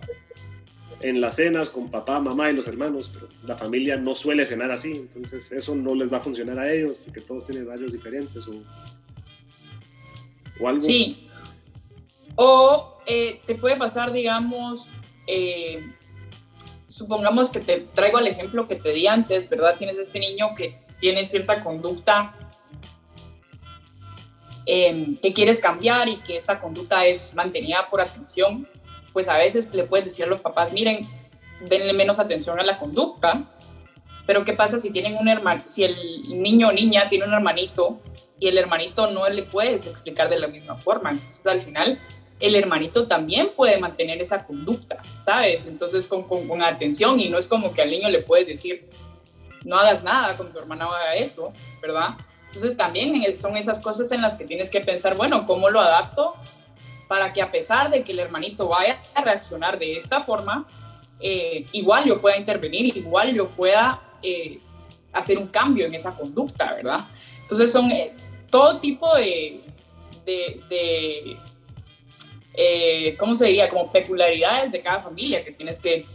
en 1.02 1.22
las 1.22 1.36
cenas 1.36 1.70
con 1.70 1.90
papá, 1.92 2.20
mamá 2.20 2.50
y 2.50 2.56
los 2.56 2.68
hermanos, 2.68 3.12
pero 3.14 3.30
la 3.46 3.58
familia 3.58 3.98
no 3.98 4.16
suele 4.16 4.46
cenar 4.46 4.72
así, 4.72 4.92
entonces 4.92 5.52
eso 5.52 5.76
no 5.76 5.96
les 5.96 6.12
va 6.12 6.18
a 6.18 6.22
funcionar 6.22 6.60
a 6.60 6.72
ellos 6.72 7.00
porque 7.04 7.22
todos 7.22 7.46
tienen 7.46 7.68
varios 7.68 7.94
diferentes 7.94 8.48
o, 8.48 8.64
o 10.60 10.68
algo. 10.68 10.82
Sí. 10.82 11.28
O 12.36 12.98
eh, 13.06 13.42
te 13.46 13.56
puede 13.56 13.76
pasar, 13.76 14.12
digamos, 14.12 14.92
eh, 15.28 15.84
supongamos 16.90 17.52
que 17.52 17.60
te 17.60 17.82
traigo 17.94 18.20
el 18.20 18.28
ejemplo 18.28 18.68
que 18.68 18.76
te 18.76 18.92
di 18.92 19.08
antes, 19.08 19.48
¿verdad? 19.50 19.76
Tienes 19.78 19.98
este 20.00 20.20
niño 20.20 20.54
que 20.56 20.82
tiene 21.00 21.24
cierta 21.24 21.64
conducta 21.64 22.36
em, 24.66 25.16
que 25.18 25.32
quieres 25.32 25.60
cambiar 25.60 26.10
y 26.10 26.18
que 26.18 26.36
esta 26.36 26.60
conducta 26.60 27.06
es 27.06 27.36
mantenida 27.36 27.88
por 27.90 28.02
atención, 28.02 28.68
pues 29.14 29.28
a 29.28 29.38
veces 29.38 29.70
le 29.72 29.84
puedes 29.84 30.06
decir 30.06 30.26
a 30.26 30.28
los 30.28 30.42
papás, 30.42 30.74
miren, 30.74 31.08
denle 31.68 31.94
menos 31.94 32.20
atención 32.20 32.60
a 32.60 32.64
la 32.64 32.80
conducta, 32.80 33.52
pero 34.26 34.44
¿qué 34.44 34.54
pasa 34.54 34.80
si 34.80 34.90
tienen 34.90 35.16
un 35.16 35.28
hermano, 35.28 35.64
si 35.68 35.84
el 35.84 35.96
niño 36.42 36.70
o 36.70 36.72
niña 36.72 37.08
tiene 37.08 37.26
un 37.26 37.34
hermanito 37.34 38.00
y 38.40 38.48
el 38.48 38.58
hermanito 38.58 39.12
no 39.12 39.28
le 39.30 39.44
puedes 39.44 39.86
explicar 39.86 40.30
de 40.30 40.40
la 40.40 40.48
misma 40.48 40.76
forma? 40.76 41.12
Entonces 41.12 41.46
al 41.48 41.62
final 41.62 42.00
el 42.40 42.56
hermanito 42.56 43.08
también 43.08 43.52
puede 43.56 43.78
mantener 43.78 44.22
esa 44.22 44.46
conducta, 44.46 45.02
¿sabes? 45.20 45.66
Entonces 45.66 46.08
con, 46.08 46.24
con, 46.24 46.62
atención 46.62 47.20
y 47.20 47.30
no 47.30 47.38
es 47.38 47.48
como 47.48 47.74
que 47.74 47.82
al 47.82 47.90
niño 47.90 48.10
le 48.10 48.22
puedes 48.22 48.48
decir, 48.48 48.90
no 49.66 49.78
hagas 49.78 50.04
nada 50.04 50.38
con 50.38 50.52
tu 50.52 50.60
hermana 50.60 50.86
haga 50.86 51.16
eso, 51.16 51.52
¿verdad? 51.82 52.16
Entonces 52.46 52.78
también 52.78 53.36
son 53.36 53.58
esas 53.58 53.80
cosas 53.80 54.12
en 54.12 54.22
las 54.22 54.36
que 54.36 54.46
tienes 54.46 54.70
que 54.70 54.82
pensar, 54.82 55.16
bueno, 55.18 55.46
¿cómo 55.46 55.70
lo 55.70 55.80
adapto 55.80 56.36
para 57.08 57.34
que 57.34 57.42
a 57.42 57.52
pesar 57.52 57.92
de 57.92 58.04
que 58.04 58.14
el 58.14 58.20
hermanito 58.20 58.70
vaya 58.70 59.02
a 59.14 59.22
reaccionar 59.22 59.78
de 59.78 59.94
esta 59.94 60.22
forma, 60.22 60.66
eh, 61.20 61.66
igual 61.74 62.06
yo 62.06 62.22
pueda 62.22 62.38
intervenir, 62.38 62.96
igual 62.96 63.34
yo 63.34 63.50
pueda 63.50 64.02
eh, 64.22 64.60
hacer 65.12 65.38
un 65.38 65.48
cambio 65.48 65.86
en 65.86 65.96
esa 65.96 66.16
conducta, 66.16 66.74
¿verdad? 66.74 67.08
Entonces 67.42 67.72
son 67.72 67.92
eh, 67.92 68.14
todo 68.50 68.80
tipo 68.80 69.14
de, 69.16 69.62
de 70.26 71.38
eh, 72.54 73.16
¿cómo 73.18 73.36
se 73.36 73.46
diría? 73.46 73.70
Como 73.70 73.92
peculiaridades 73.92 74.72
de 74.72 74.82
cada 74.82 75.02
familia 75.02 75.44
que 75.44 75.52
tienes 75.52 75.80
que, 75.80 76.06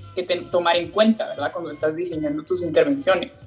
tomar 0.50 0.76
en 0.76 0.90
cuenta, 0.90 1.28
¿verdad? 1.28 1.52
Cuando 1.52 1.70
estás 1.70 1.94
diseñando 1.94 2.42
tus 2.44 2.62
intervenciones. 2.62 3.44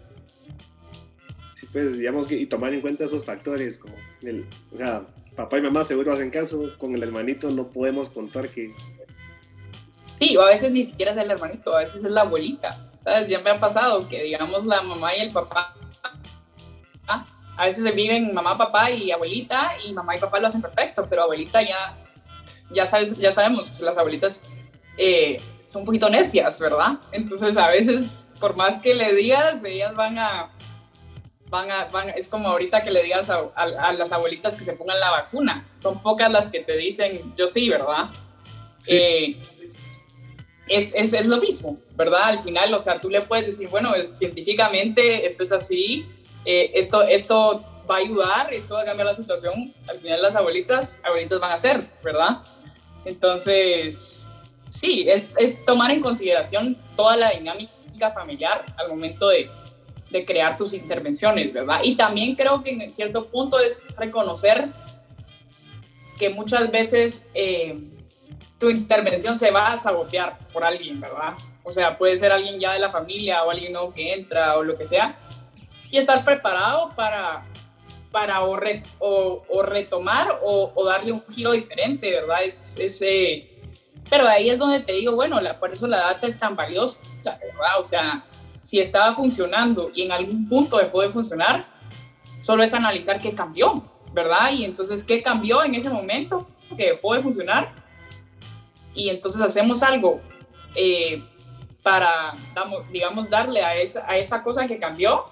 Sí, 1.56 1.68
pues 1.72 1.98
digamos 1.98 2.28
que 2.28 2.36
y 2.36 2.46
tomar 2.46 2.74
en 2.74 2.82
cuenta 2.82 3.06
esos 3.06 3.26
factores, 3.26 3.78
como 3.78 3.96
el, 4.22 4.46
o 4.74 4.78
sea, 4.78 5.06
papá 5.36 5.58
y 5.58 5.62
mamá 5.62 5.84
seguro 5.84 6.14
hacen 6.14 6.30
caso, 6.30 6.78
con 6.78 6.94
el 6.96 7.04
hermanito 7.04 7.50
no 7.52 7.70
podemos 7.70 8.10
contar 8.10 8.50
que... 8.50 8.74
Sí, 10.20 10.36
o 10.36 10.42
a 10.42 10.48
veces 10.48 10.72
ni 10.72 10.84
siquiera 10.84 11.12
es 11.12 11.18
el 11.18 11.30
hermanito, 11.30 11.76
a 11.76 11.80
veces 11.80 12.04
es 12.04 12.12
la 12.12 12.22
abuelita, 12.22 12.92
¿sabes? 13.00 13.30
Ya 13.30 13.40
me 13.42 13.52
ha 13.52 13.60
pasado 13.60 14.08
que 14.10 14.24
digamos 14.24 14.66
la 14.66 14.82
mamá 14.82 15.16
y 15.16 15.22
el 15.22 15.32
papá 15.32 15.76
a 17.58 17.66
veces 17.66 17.84
se 17.84 17.92
viven 17.92 18.34
mamá, 18.34 18.56
papá 18.56 18.92
y 18.92 19.12
abuelita 19.12 19.76
y 19.86 19.94
mamá 19.94 20.16
y 20.16 20.20
papá 20.20 20.40
lo 20.40 20.48
hacen 20.48 20.62
perfecto, 20.62 21.08
pero 21.10 21.24
abuelita 21.24 21.62
ya 21.62 21.98
ya, 22.72 22.86
sabes, 22.86 23.18
ya 23.18 23.32
sabemos, 23.32 23.80
las 23.82 23.98
abuelitas 23.98 24.44
eh, 24.98 25.40
son 25.66 25.82
un 25.82 25.86
poquito 25.86 26.10
necias, 26.10 26.60
¿verdad? 26.60 27.00
Entonces 27.12 27.58
a 27.58 27.68
veces, 27.70 28.26
por 28.40 28.56
más 28.56 28.78
que 28.78 28.96
le 28.96 29.14
digas, 29.14 29.64
ellas 29.64 29.96
van 29.96 30.18
a, 30.18 30.52
van 31.50 31.72
a, 31.72 31.86
van, 31.86 32.10
es 32.10 32.28
como 32.28 32.50
ahorita 32.50 32.82
que 32.82 32.92
le 32.92 33.04
digas 33.04 33.30
a, 33.30 33.94
las 33.94 34.12
abuelitas 34.12 34.56
que 34.56 34.66
se 34.66 34.74
pongan 34.74 35.00
la 35.00 35.12
vacuna. 35.12 35.70
Son 35.76 36.02
pocas 36.02 36.32
las 36.32 36.50
que 36.50 36.62
te 36.62 36.78
dicen, 36.78 37.34
yo 37.36 37.48
sí, 37.48 37.70
¿verdad? 37.70 38.10
Eh, 38.88 39.38
es, 40.68 40.94
es, 40.96 41.14
es, 41.14 41.28
lo 41.28 41.38
mismo, 41.38 41.78
¿verdad? 41.96 42.24
Al 42.24 42.40
final, 42.40 42.74
o 42.74 42.80
sea, 42.80 43.00
tú 43.00 43.10
le 43.10 43.22
puedes 43.22 43.46
decir, 43.46 43.70
bueno, 43.70 43.96
es, 43.96 44.18
científicamente 44.18 45.26
esto 45.26 45.44
es 45.44 45.52
así, 45.52 46.10
eh, 46.46 46.72
esto, 46.76 47.04
esto 47.04 47.66
va 47.90 47.96
a 47.96 48.00
ayudar, 48.00 48.54
esto 48.54 48.76
va 48.76 48.82
a 48.82 48.86
cambiar 48.86 49.08
la 49.08 49.16
situación, 49.16 49.74
al 49.88 50.00
final 50.00 50.22
las 50.22 50.36
abuelitas, 50.36 51.00
abuelitas 51.04 51.40
van 51.40 51.52
a 51.52 51.60
ser, 51.60 51.88
¿verdad? 52.04 52.42
Entonces, 53.06 54.28
sí, 54.70 55.06
es, 55.08 55.32
es 55.38 55.64
tomar 55.66 55.92
en 55.92 56.02
consideración 56.02 56.78
toda 56.96 57.18
la 57.18 57.32
dinámica 57.32 58.12
familiar 58.12 58.66
al 58.78 58.90
momento 58.90 59.30
de, 59.30 59.50
de 60.10 60.26
crear 60.26 60.56
tus 60.56 60.74
intervenciones, 60.74 61.54
¿verdad? 61.54 61.80
Y 61.84 61.96
también 61.96 62.36
creo 62.36 62.62
que 62.62 62.72
en 62.72 62.92
cierto 62.92 63.28
punto 63.28 63.60
es 63.60 63.84
reconocer 63.98 64.70
que 66.18 66.30
muchas 66.30 66.72
veces 66.72 67.28
eh, 67.34 67.80
tu 68.60 68.70
intervención 68.70 69.38
se 69.38 69.52
va 69.52 69.72
a 69.72 69.78
sabotear 69.78 70.38
por 70.52 70.64
alguien, 70.64 71.00
¿verdad? 71.00 71.36
O 71.64 71.72
sea, 71.72 71.98
puede 71.98 72.18
ser 72.18 72.32
alguien 72.32 72.60
ya 72.60 72.74
de 72.74 72.80
la 72.80 72.90
familia 72.90 73.44
o 73.44 73.52
alguien 73.52 73.74
nuevo 73.74 73.94
que 73.94 74.14
entra 74.14 74.58
o 74.58 74.64
lo 74.64 74.78
que 74.78 74.86
sea. 74.86 75.18
Y 75.92 75.98
estar 75.98 76.26
preparado 76.26 76.94
para, 76.96 77.46
para 78.18 78.42
o, 78.42 78.58
o, 79.48 79.62
retomar 79.62 80.40
o, 80.44 80.84
darle 80.84 81.12
un 81.12 81.24
giro 81.30 81.52
diferente, 81.52 82.10
¿verdad? 82.10 82.42
Es, 82.44 82.76
ese 82.80 83.48
pero 84.10 84.28
ahí 84.28 84.50
es 84.50 84.58
donde 84.58 84.80
te 84.80 84.94
digo, 84.94 85.14
bueno, 85.14 85.40
la, 85.40 85.60
por 85.60 85.72
eso 85.72 85.86
la 85.86 85.98
data 85.98 86.26
es 86.26 86.40
tan 86.40 86.56
valiosa, 86.56 87.00
¿verdad? 87.24 87.80
O 87.80 87.84
sea, 87.84 88.26
si 88.60 88.80
estaba 88.80 89.14
funcionando 89.14 89.92
y 89.94 90.02
en 90.02 90.12
algún 90.12 90.50
punto 90.50 90.78
dejó 90.78 91.04
de 91.04 91.12
funcionar, 91.12 91.64
solo 92.40 92.64
es 92.64 92.74
analizar 92.74 93.20
qué 93.20 93.36
cambió, 93.36 93.84
¿verdad? 94.14 94.50
Y 94.52 94.66
entonces, 94.66 95.04
¿qué 95.04 95.22
cambió 95.22 95.64
en 95.64 95.76
ese 95.76 95.92
momento? 95.92 96.48
Que 96.76 96.94
dejó 96.94 97.14
de 97.14 97.22
funcionar. 97.22 97.72
Y 98.96 99.10
entonces 99.10 99.40
hacemos 99.42 99.84
algo 99.84 100.22
eh, 100.74 101.24
para, 101.84 102.34
digamos, 102.92 103.30
darle 103.30 103.64
a 103.64 103.76
esa, 103.76 104.10
a 104.10 104.18
esa 104.18 104.42
cosa 104.42 104.68
que 104.68 104.80
cambió. 104.80 105.26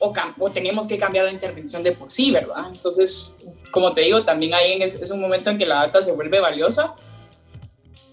O, 0.00 0.12
o, 0.38 0.50
tenemos 0.52 0.86
que 0.86 0.96
cambiar 0.96 1.24
la 1.24 1.32
intervención 1.32 1.82
de 1.82 1.92
por 1.92 2.10
sí, 2.10 2.30
¿verdad? 2.30 2.66
Entonces, 2.72 3.38
como 3.72 3.92
te 3.94 4.02
digo, 4.02 4.22
también 4.22 4.54
ahí 4.54 4.80
es, 4.80 4.94
es 4.94 5.10
un 5.10 5.20
momento 5.20 5.50
en 5.50 5.58
que 5.58 5.66
la 5.66 5.86
data 5.86 6.02
se 6.02 6.12
vuelve 6.12 6.38
valiosa 6.38 6.94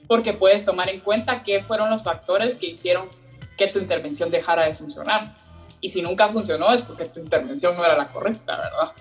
porque 0.07 0.33
puedes 0.33 0.65
tomar 0.65 0.89
en 0.89 0.99
cuenta 0.99 1.43
qué 1.43 1.61
fueron 1.61 1.89
los 1.89 2.03
factores 2.03 2.55
que 2.55 2.67
hicieron 2.67 3.09
que 3.57 3.67
tu 3.67 3.79
intervención 3.79 4.31
dejara 4.31 4.67
de 4.67 4.75
funcionar. 4.75 5.35
Y 5.81 5.89
si 5.89 6.01
nunca 6.01 6.27
funcionó 6.27 6.73
es 6.73 6.81
porque 6.81 7.05
tu 7.05 7.19
intervención 7.19 7.75
no 7.75 7.85
era 7.85 7.97
la 7.97 8.11
correcta, 8.11 8.57
¿verdad? 8.57 8.91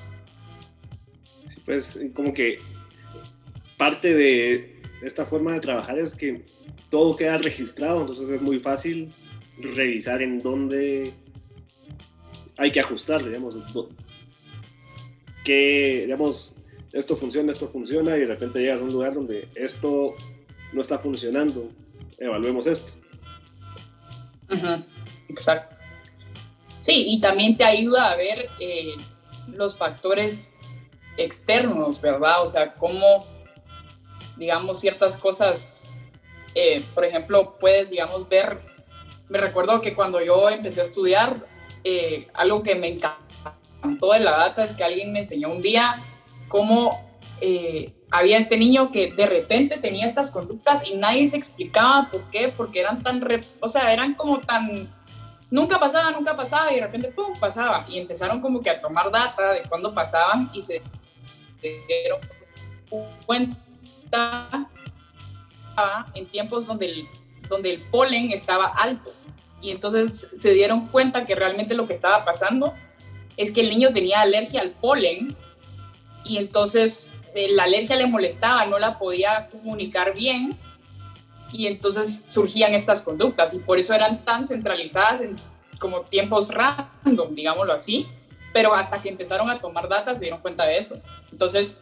Sí, 1.47 1.61
pues 1.64 1.99
como 2.14 2.32
que 2.32 2.59
parte 3.76 4.14
de 4.14 4.82
esta 5.03 5.26
forma 5.26 5.53
de 5.53 5.61
trabajar 5.61 5.99
es 5.99 6.14
que 6.14 6.45
todo 6.91 7.16
queda 7.16 7.39
registrado, 7.39 8.01
entonces 8.03 8.30
es 8.30 8.43
muy 8.43 8.61
fácil 8.61 9.12
revisar 9.59 10.22
en 10.22 10.41
dónde 10.41 11.14
hay 12.57 12.71
que 12.71 12.81
ajustar, 12.81 13.25
digamos, 13.25 13.55
que, 15.45 16.03
digamos, 16.05 16.55
esto 16.93 17.17
funciona, 17.17 17.53
esto 17.53 17.69
funciona, 17.69 18.17
y 18.17 18.21
de 18.21 18.27
repente 18.27 18.61
llegas 18.61 18.81
a 18.81 18.85
un 18.85 18.93
lugar 18.93 19.15
donde 19.15 19.49
esto 19.55 20.15
no 20.73 20.81
está 20.81 20.99
funcionando, 20.99 21.71
evaluemos 22.19 22.67
esto. 22.67 22.93
Exacto. 25.29 25.77
Sí, 26.79 27.05
y 27.09 27.21
también 27.21 27.57
te 27.57 27.65
ayuda 27.65 28.11
a 28.11 28.17
ver 28.17 28.49
eh, 28.61 28.95
los 29.49 29.77
factores 29.77 30.53
externos, 31.17 32.01
¿verdad? 32.01 32.43
O 32.43 32.47
sea, 32.47 32.75
cómo, 32.75 33.27
digamos, 34.37 34.81
ciertas 34.81 35.17
cosas, 35.17 35.91
eh, 36.55 36.85
por 36.95 37.05
ejemplo, 37.05 37.57
puedes, 37.59 37.91
digamos, 37.91 38.29
ver, 38.29 38.61
me 39.29 39.39
recuerdo 39.39 39.81
que 39.81 39.95
cuando 39.95 40.23
yo 40.23 40.51
empecé 40.51 40.81
a 40.81 40.85
estudiar, 40.85 41.47
eh, 41.85 42.28
algo 42.35 42.62
que 42.62 42.74
me 42.74 42.89
encantó 42.89 44.12
de 44.12 44.20
la 44.20 44.32
data 44.32 44.64
es 44.64 44.74
que 44.74 44.82
alguien 44.82 45.12
me 45.12 45.20
enseñó 45.20 45.51
un 45.51 45.62
día 45.62 46.03
cómo 46.49 47.05
había 48.14 48.39
este 48.39 48.57
niño 48.57 48.93
que 48.93 49.12
de 49.12 49.26
repente 49.26 49.76
tenía 49.78 50.07
estas 50.07 50.30
conductas 50.30 50.87
y 50.87 50.95
nadie 50.95 51.26
se 51.26 51.37
explicaba 51.37 52.09
por 52.12 52.22
qué, 52.30 52.49
porque 52.49 52.78
eran 52.78 53.03
tan, 53.03 53.22
o 53.59 53.66
sea, 53.66 53.93
eran 53.93 54.14
como 54.14 54.39
tan, 54.39 54.89
nunca 55.51 55.80
pasaba, 55.80 56.12
nunca 56.12 56.37
pasaba 56.37 56.70
y 56.70 56.76
de 56.76 56.82
repente, 56.82 57.09
¡pum!, 57.09 57.37
pasaba. 57.41 57.85
Y 57.89 57.99
empezaron 57.99 58.41
como 58.41 58.61
que 58.61 58.70
a 58.70 58.80
tomar 58.80 59.11
data 59.11 59.53
de 59.53 59.62
cuándo 59.64 59.93
pasaban 59.93 60.49
y 60.55 60.62
se 60.62 60.80
dieron 61.61 62.20
cuenta 63.26 64.70
en 66.14 66.26
tiempos 66.26 66.66
donde 66.66 66.87
el, 66.87 67.09
donde 67.49 67.74
el 67.74 67.80
polen 67.82 68.30
estaba 68.30 68.66
alto. 68.66 69.11
Y 69.65 69.71
entonces 69.71 70.29
se 70.39 70.53
dieron 70.53 70.89
cuenta 70.89 71.25
que 71.25 71.35
realmente 71.35 71.75
lo 71.75 71.87
que 71.87 71.95
estaba 71.95 72.23
pasando 72.27 72.75
es 73.39 73.51
que 73.51 73.62
el 73.62 73.71
niño 73.71 73.95
tenía 73.95 74.21
alergia 74.21 74.61
al 74.61 74.73
polen 74.73 75.35
y 76.23 76.37
entonces 76.37 77.11
la 77.35 77.62
alergia 77.62 77.97
le 77.97 78.07
molestaba, 78.07 78.67
no 78.67 78.79
la 78.79 78.99
podía 78.99 79.49
comunicar 79.49 80.15
bien 80.15 80.55
y 81.51 81.67
entonces 81.67 82.25
surgían 82.27 82.75
estas 82.75 83.01
conductas 83.01 83.55
y 83.55 83.59
por 83.59 83.79
eso 83.79 83.95
eran 83.95 84.23
tan 84.23 84.45
centralizadas 84.45 85.23
en 85.23 85.37
como 85.79 86.03
tiempos 86.03 86.53
random, 86.53 87.35
digámoslo 87.35 87.73
así, 87.73 88.07
pero 88.53 88.75
hasta 88.75 89.01
que 89.01 89.09
empezaron 89.09 89.49
a 89.49 89.59
tomar 89.59 89.89
datos 89.89 90.19
se 90.19 90.27
dieron 90.27 90.43
cuenta 90.43 90.67
de 90.67 90.77
eso. 90.77 91.01
Entonces, 91.33 91.79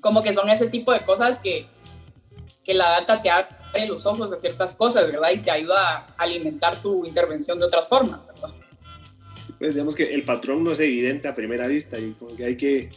como 0.00 0.20
que 0.24 0.32
son 0.32 0.50
ese 0.50 0.66
tipo 0.66 0.92
de 0.92 1.04
cosas 1.04 1.38
que, 1.38 1.68
que 2.64 2.74
la 2.74 2.90
data 2.90 3.22
te 3.22 3.30
abre 3.30 3.57
los 3.86 4.06
ojos 4.06 4.32
a 4.32 4.36
ciertas 4.36 4.74
cosas, 4.74 5.10
¿verdad? 5.10 5.30
Y 5.32 5.38
te 5.38 5.50
ayuda 5.50 6.06
a 6.16 6.22
alimentar 6.22 6.80
tu 6.82 7.04
intervención 7.04 7.58
de 7.58 7.66
otras 7.66 7.88
formas, 7.88 8.26
¿verdad? 8.26 8.54
Pues 9.58 9.74
digamos 9.74 9.94
que 9.94 10.14
el 10.14 10.24
patrón 10.24 10.64
no 10.64 10.72
es 10.72 10.80
evidente 10.80 11.28
a 11.28 11.34
primera 11.34 11.66
vista 11.66 11.98
y 11.98 12.12
como 12.12 12.34
que 12.36 12.44
hay 12.44 12.56
que 12.56 12.90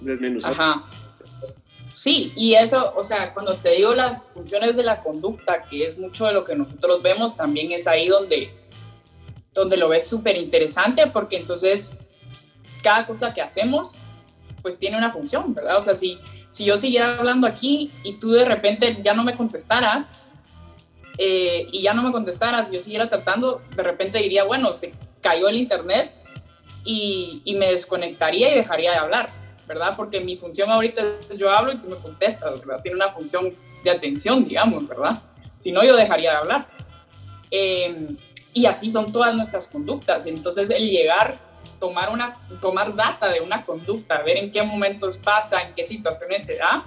desmenuzar. 0.00 0.52
Ajá. 0.52 0.88
Sí, 1.94 2.32
y 2.34 2.54
eso, 2.54 2.94
o 2.96 3.04
sea, 3.04 3.32
cuando 3.32 3.56
te 3.56 3.76
digo 3.76 3.94
las 3.94 4.24
funciones 4.34 4.74
de 4.74 4.82
la 4.82 5.02
conducta, 5.02 5.62
que 5.62 5.84
es 5.84 5.98
mucho 5.98 6.26
de 6.26 6.32
lo 6.32 6.44
que 6.44 6.56
nosotros 6.56 7.02
vemos, 7.02 7.36
también 7.36 7.70
es 7.70 7.86
ahí 7.86 8.08
donde, 8.08 8.52
donde 9.52 9.76
lo 9.76 9.88
ves 9.88 10.06
súper 10.06 10.36
interesante, 10.36 11.06
porque 11.06 11.36
entonces 11.36 11.92
cada 12.82 13.06
cosa 13.06 13.32
que 13.32 13.40
hacemos, 13.40 13.92
pues 14.62 14.78
tiene 14.78 14.96
una 14.96 15.10
función, 15.10 15.54
¿verdad? 15.54 15.76
O 15.76 15.82
sea, 15.82 15.94
si, 15.94 16.18
si 16.52 16.64
yo 16.64 16.78
siguiera 16.78 17.18
hablando 17.18 17.46
aquí 17.46 17.90
y 18.04 18.14
tú 18.14 18.30
de 18.30 18.44
repente 18.44 18.98
ya 19.02 19.14
no 19.14 19.24
me 19.24 19.36
contestaras, 19.36 20.14
eh, 21.18 21.68
y 21.72 21.82
ya 21.82 21.92
no 21.92 22.02
me 22.02 22.12
contestaras, 22.12 22.70
yo 22.70 22.80
siguiera 22.80 23.10
tratando, 23.10 23.60
de 23.76 23.82
repente 23.82 24.18
diría, 24.18 24.44
bueno, 24.44 24.72
se 24.72 24.94
cayó 25.20 25.48
el 25.48 25.56
internet 25.56 26.24
y, 26.84 27.42
y 27.44 27.54
me 27.54 27.70
desconectaría 27.70 28.52
y 28.52 28.56
dejaría 28.56 28.92
de 28.92 28.98
hablar 28.98 29.42
¿verdad? 29.66 29.94
Porque 29.96 30.20
mi 30.20 30.36
función 30.36 30.70
ahorita 30.70 31.02
es 31.28 31.38
yo 31.38 31.50
hablo 31.50 31.72
y 31.72 31.76
tú 31.76 31.88
me 31.88 31.96
contestas, 31.96 32.60
¿verdad? 32.60 32.82
Tiene 32.82 32.96
una 32.96 33.08
función 33.08 33.54
de 33.82 33.90
atención, 33.90 34.46
digamos, 34.46 34.86
¿verdad? 34.86 35.22
Si 35.58 35.72
no, 35.72 35.82
yo 35.82 35.96
dejaría 35.96 36.32
de 36.32 36.36
hablar. 36.36 36.68
Em, 37.50 38.16
y 38.52 38.66
así 38.66 38.90
son 38.90 39.10
todas 39.10 39.34
nuestras 39.34 39.66
conductas. 39.66 40.26
Entonces, 40.26 40.70
el 40.70 40.90
llegar, 40.90 41.38
tomar, 41.78 42.10
una, 42.10 42.34
tomar 42.60 42.94
data 42.94 43.30
de 43.30 43.40
una 43.40 43.62
conducta, 43.62 44.22
ver 44.22 44.36
en 44.36 44.50
qué 44.50 44.62
momentos 44.62 45.18
pasa, 45.18 45.60
en 45.62 45.74
qué 45.74 45.84
situaciones 45.84 46.44
se 46.44 46.56
da, 46.56 46.84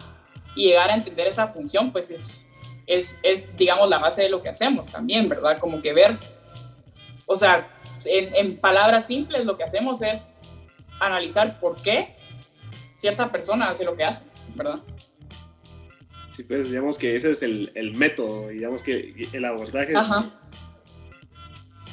y 0.55 0.67
llegar 0.67 0.89
a 0.89 0.95
entender 0.95 1.27
esa 1.27 1.47
función, 1.47 1.91
pues 1.91 2.09
es, 2.11 2.49
es, 2.87 3.19
es 3.23 3.55
digamos, 3.57 3.89
la 3.89 3.97
base 3.99 4.23
de 4.23 4.29
lo 4.29 4.41
que 4.41 4.49
hacemos 4.49 4.89
también, 4.89 5.27
¿verdad? 5.27 5.59
Como 5.59 5.81
que 5.81 5.93
ver, 5.93 6.17
o 7.25 7.35
sea, 7.35 7.67
en, 8.05 8.35
en 8.35 8.57
palabras 8.57 9.07
simples, 9.07 9.45
lo 9.45 9.57
que 9.57 9.63
hacemos 9.63 10.01
es 10.01 10.31
analizar 10.99 11.59
por 11.59 11.81
qué 11.81 12.15
cierta 12.93 13.31
persona 13.31 13.69
hace 13.69 13.83
lo 13.83 13.95
que 13.95 14.03
hace, 14.03 14.25
¿verdad? 14.55 14.79
Sí, 16.35 16.43
pues 16.43 16.69
digamos 16.69 16.97
que 16.97 17.15
ese 17.15 17.31
es 17.31 17.41
el, 17.41 17.71
el 17.75 17.95
método, 17.95 18.49
digamos 18.49 18.83
que 18.83 19.29
el 19.31 19.45
abordaje 19.45 19.93
es 19.93 20.07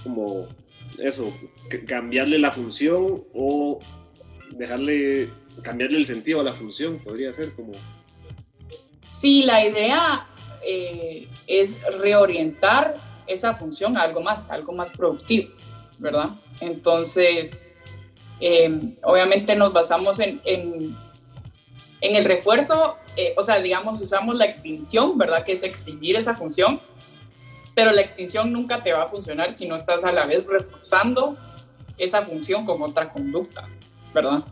como 0.02 0.48
eso, 0.98 1.32
cambiarle 1.86 2.38
la 2.38 2.52
función 2.52 3.24
o 3.34 3.78
dejarle, 4.50 5.30
cambiarle 5.62 5.98
el 5.98 6.06
sentido 6.06 6.40
a 6.40 6.44
la 6.44 6.54
función, 6.54 6.98
podría 6.98 7.32
ser 7.32 7.52
como... 7.54 7.72
Sí, 9.10 9.44
la 9.44 9.64
idea 9.64 10.28
eh, 10.64 11.28
es 11.46 11.80
reorientar 11.98 12.96
esa 13.26 13.54
función 13.54 13.96
a 13.96 14.02
algo 14.02 14.20
más, 14.20 14.50
algo 14.50 14.72
más 14.72 14.92
productivo, 14.92 15.52
¿verdad? 15.98 16.30
Entonces, 16.60 17.66
Em, 18.44 18.96
obviamente 19.04 19.54
nos 19.54 19.72
basamos 19.72 20.18
en, 20.18 20.40
en, 20.44 20.96
el 22.00 22.24
refuerzo, 22.24 22.96
eh, 23.16 23.34
o 23.36 23.42
sea, 23.44 23.62
digamos, 23.62 24.00
usamos 24.00 24.36
la 24.36 24.46
extinción, 24.46 25.16
¿verdad? 25.16 25.44
Que 25.44 25.52
es 25.52 25.62
extinguir 25.62 26.16
esa 26.16 26.34
función, 26.34 26.80
pero 27.74 27.92
la 27.92 28.00
extinción 28.00 28.52
nunca 28.52 28.82
te 28.82 28.92
va 28.92 29.02
a 29.02 29.06
funcionar 29.06 29.52
si 29.52 29.66
no 29.66 29.76
estás 29.76 30.04
a 30.04 30.12
la 30.12 30.24
vez 30.24 30.48
reforzando 30.48 31.36
esa 31.98 32.22
función 32.22 32.64
con 32.66 32.82
otra 32.82 33.12
conducta, 33.12 33.68
¿verdad? 34.12 34.44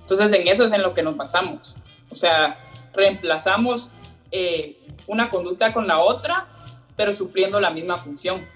Entonces 0.00 0.32
en 0.32 0.48
eso 0.48 0.64
es 0.64 0.72
en 0.72 0.82
lo 0.82 0.94
que 0.94 1.02
nos 1.02 1.16
basamos. 1.16 1.76
O 2.10 2.14
sea, 2.14 2.58
reemplazamos 2.94 3.90
eh, 4.30 4.76
una 5.06 5.30
conducta 5.30 5.72
con 5.72 5.86
la 5.86 5.98
otra, 5.98 6.48
pero 6.96 7.12
supliendo 7.12 7.60
la 7.60 7.70
misma 7.70 7.98
función, 7.98 8.46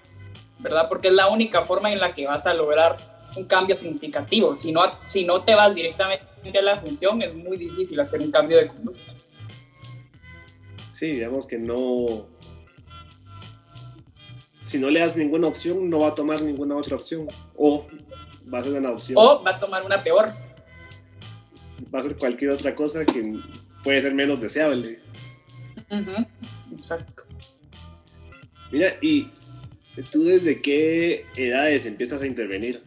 ¿verdad? 0.59 0.89
Porque 0.89 1.09
es 1.09 1.14
la 1.14 1.28
única 1.28 1.64
forma 1.64 1.93
en 1.93 2.01
la 2.01 2.14
que 2.14 2.26
vas 2.26 2.47
a 2.47 2.55
lograr 2.55 2.97
un 3.37 3.45
cambio 3.45 3.74
significativo. 3.74 4.55
Si 4.55 4.72
no, 4.72 4.83
si 5.03 5.24
no 5.24 5.41
te 5.41 5.55
vas 5.55 5.74
directamente 5.74 6.24
a 6.59 6.62
la 6.62 6.78
función, 6.78 7.22
es 7.22 7.35
muy 7.35 7.57
difícil 7.57 7.99
hacer 8.01 8.20
un 8.20 8.30
cambio 8.30 8.59
de 8.59 8.68
conducta. 8.68 9.12
Sí, 10.93 11.12
digamos 11.12 11.47
que 11.47 11.59
no... 11.59 12.26
Si 14.73 14.79
no 14.79 14.89
le 14.89 15.01
das 15.01 15.18
ninguna 15.18 15.49
opción, 15.49 15.91
no 15.91 15.99
va 15.99 16.09
a 16.09 16.14
tomar 16.14 16.41
ninguna 16.41 16.75
otra 16.75 16.97
opción. 16.97 17.29
O 17.55 17.87
va 18.51 18.61
a 18.61 18.64
ser 18.64 18.73
una 18.73 18.91
opción. 18.91 19.18
O 19.20 19.43
va 19.45 19.51
a 19.51 19.59
tomar 19.59 19.85
una 19.85 20.03
peor. 20.03 20.33
Va 21.95 21.99
a 21.99 22.03
ser 22.03 22.16
cualquier 22.16 22.53
otra 22.53 22.75
cosa 22.75 23.05
que 23.05 23.39
puede 23.85 24.01
ser 24.01 24.14
menos 24.14 24.41
deseable. 24.41 24.99
Exacto. 26.73 27.25
Mira, 28.70 28.97
¿y 29.03 29.29
tú 30.11 30.25
desde 30.25 30.62
qué 30.62 31.27
edades 31.37 31.85
empiezas 31.85 32.23
a 32.23 32.27
intervenir? 32.27 32.83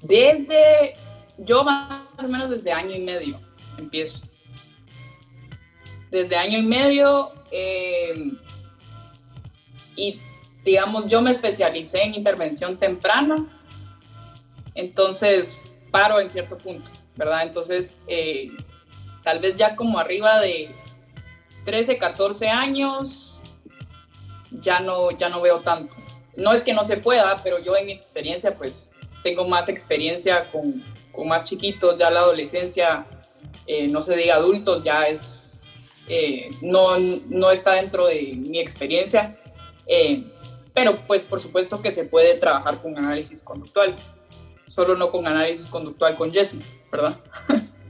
Desde, 0.00 0.94
yo 1.36 1.64
más 1.64 2.02
o 2.24 2.28
menos 2.28 2.48
desde 2.48 2.72
año 2.72 2.96
y 2.96 3.00
medio 3.00 3.38
empiezo. 3.76 4.26
Desde 6.10 6.34
año 6.34 6.56
y 6.56 6.62
medio 6.62 7.34
eh, 7.52 8.38
y 10.00 10.20
digamos, 10.64 11.06
yo 11.06 11.20
me 11.20 11.30
especialicé 11.30 12.02
en 12.02 12.14
intervención 12.14 12.78
temprana 12.78 13.46
Entonces, 14.74 15.62
paro 15.90 16.20
en 16.20 16.30
cierto 16.30 16.56
punto, 16.56 16.90
¿verdad? 17.16 17.42
Entonces, 17.42 17.98
eh, 18.06 18.50
tal 19.22 19.40
vez 19.40 19.56
ya 19.56 19.76
como 19.76 19.98
arriba 19.98 20.40
de 20.40 20.74
13, 21.64 21.98
14 21.98 22.48
años, 22.48 23.42
ya 24.50 24.80
no, 24.80 25.10
ya 25.10 25.28
no 25.28 25.40
veo 25.40 25.60
tanto. 25.60 25.96
No 26.36 26.52
es 26.52 26.64
que 26.64 26.72
no 26.72 26.84
se 26.84 26.96
pueda, 26.96 27.42
pero 27.42 27.58
yo 27.58 27.76
en 27.76 27.86
mi 27.86 27.92
experiencia, 27.92 28.56
pues 28.56 28.90
tengo 29.22 29.46
más 29.48 29.68
experiencia 29.68 30.50
con, 30.50 30.82
con 31.12 31.28
más 31.28 31.44
chiquitos, 31.44 31.98
ya 31.98 32.10
la 32.10 32.20
adolescencia, 32.20 33.06
eh, 33.66 33.88
no 33.88 34.00
se 34.00 34.16
diga 34.16 34.36
adultos, 34.36 34.82
ya 34.82 35.08
es, 35.08 35.64
eh, 36.08 36.50
no, 36.62 36.88
no 37.28 37.50
está 37.50 37.74
dentro 37.74 38.06
de 38.06 38.34
mi 38.36 38.58
experiencia. 38.60 39.39
Pero 40.74 40.98
pues 41.06 41.24
por 41.24 41.40
supuesto 41.40 41.82
que 41.82 41.90
se 41.90 42.04
puede 42.04 42.36
trabajar 42.38 42.80
con 42.80 42.96
análisis 42.96 43.42
conductual 43.42 43.96
solo 44.70 44.96
no 44.96 45.10
con 45.10 45.26
análisis 45.26 45.66
conductual 45.66 46.16
con 46.16 46.32
Jesse, 46.32 46.58
¿verdad? 46.90 47.20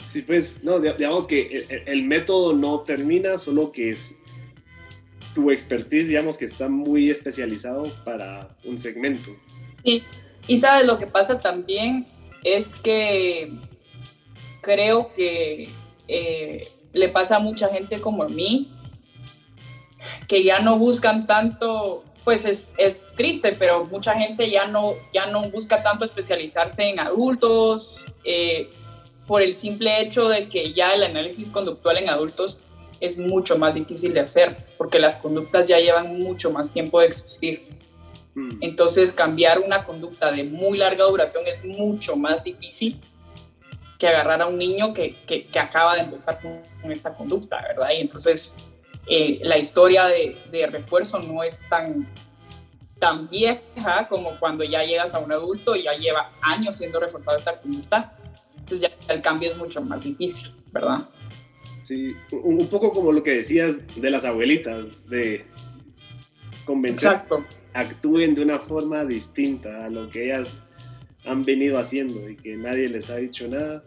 Sí, 0.08 0.22
pues, 0.22 0.56
no, 0.64 0.80
digamos 0.80 1.24
que 1.24 1.64
el, 1.86 2.02
método 2.02 2.52
no 2.52 2.80
termina, 2.80 3.38
solo 3.38 3.70
que 3.70 3.90
es 3.90 4.16
tu 5.36 5.52
expertise, 5.52 6.08
digamos 6.08 6.36
que 6.36 6.46
está 6.46 6.68
muy 6.68 7.10
especializado 7.10 7.84
para 8.04 8.56
un 8.64 8.76
segmento. 8.76 9.30
Y, 9.84 10.02
y 10.48 10.56
sabes, 10.56 10.88
lo 10.88 10.98
que 10.98 11.06
pasa 11.06 11.38
también 11.38 12.06
es 12.42 12.74
que 12.74 13.52
creo 14.62 15.12
que 15.12 15.68
eh, 16.08 16.68
le 16.92 17.08
pasa 17.08 17.36
a 17.36 17.38
mucha 17.38 17.68
gente 17.68 18.00
como 18.00 18.24
a 18.24 18.28
mí, 18.28 18.68
que 20.28 20.42
ya 20.42 20.60
no 20.60 20.78
buscan 20.78 21.26
tanto 21.26 22.04
pues 22.24 22.44
es, 22.44 22.72
es, 22.76 23.08
triste, 23.16 23.56
pero 23.58 23.86
mucha 23.86 24.14
gente 24.14 24.50
ya 24.50 24.66
no, 24.66 24.94
ya 25.12 25.26
no 25.26 25.50
busca 25.50 25.82
tanto 25.82 26.04
especializarse 26.04 26.82
en 26.82 27.00
adultos 27.00 28.06
eh, 28.24 28.70
por 29.26 29.42
el 29.42 29.54
simple 29.54 30.00
hecho 30.00 30.28
de 30.28 30.48
que 30.48 30.72
ya 30.72 30.92
el 30.94 31.02
análisis 31.02 31.50
conductual 31.50 31.98
en 31.98 32.10
adultos 32.10 32.60
es 33.00 33.16
mucho 33.16 33.56
más 33.56 33.74
difícil 33.74 34.12
de 34.12 34.20
hacer, 34.20 34.66
porque 34.76 34.98
las 34.98 35.16
conductas 35.16 35.66
ya 35.66 35.78
llevan 35.78 36.18
mucho 36.18 36.50
más 36.50 36.72
tiempo 36.72 37.00
de 37.00 37.06
existir. 37.06 37.66
Mm. 38.34 38.58
Entonces, 38.60 39.12
cambiar 39.12 39.58
una 39.58 39.84
conducta 39.84 40.30
de 40.30 40.44
muy 40.44 40.78
larga 40.78 41.06
duración 41.06 41.44
es 41.46 41.64
mucho 41.64 42.16
más 42.16 42.44
difícil 42.44 43.00
que 43.98 44.08
agarrar 44.08 44.42
a 44.42 44.46
un 44.46 44.58
niño 44.58 44.92
que, 44.92 45.14
que, 45.26 45.46
que 45.46 45.58
acaba 45.58 45.94
de 45.94 46.02
empezar 46.02 46.40
con, 46.40 46.60
con, 46.80 46.92
esta 46.92 47.14
conducta, 47.14 47.60
¿verdad? 47.62 47.90
Y 47.96 48.00
entonces, 48.00 48.54
eh, 49.06 49.40
la 49.42 49.58
historia 49.58 50.06
de, 50.06 50.36
de, 50.50 50.66
refuerzo 50.66 51.20
no 51.20 51.42
es 51.42 51.62
tan, 51.68 52.08
tan 52.98 53.28
vieja 53.28 54.06
como 54.08 54.38
cuando 54.38 54.62
ya 54.62 54.84
llegas 54.84 55.14
a 55.14 55.18
un 55.18 55.32
adulto 55.32 55.74
y 55.74 55.84
ya 55.84 55.94
lleva 55.94 56.32
años 56.42 56.76
siendo 56.76 57.00
reforzada 57.00 57.38
esta 57.38 57.60
conducta. 57.60 58.16
Entonces 58.58 58.82
ya 58.82 59.14
el 59.14 59.22
cambio 59.22 59.50
es 59.50 59.56
mucho 59.56 59.82
más 59.82 60.02
difícil, 60.02 60.54
¿verdad? 60.70 61.08
Sí, 61.82 62.14
un, 62.30 62.68
poco 62.68 62.92
como 62.92 63.10
lo 63.10 63.22
que 63.22 63.32
decías 63.32 63.78
de 63.96 64.10
las 64.10 64.24
abuelitas, 64.24 64.84
de 65.08 65.44
convencer 66.64 67.12
Exacto. 67.12 67.44
actúen 67.74 68.34
de 68.36 68.42
una 68.42 68.60
forma 68.60 69.04
distinta 69.04 69.86
a 69.86 69.88
lo 69.90 70.08
que 70.08 70.26
ellas 70.26 70.56
han 71.24 71.42
venido 71.42 71.78
haciendo 71.78 72.28
y 72.28 72.36
que 72.36 72.56
nadie 72.56 72.88
les 72.88 73.10
ha 73.10 73.16
dicho 73.16 73.48
nada. 73.48 73.82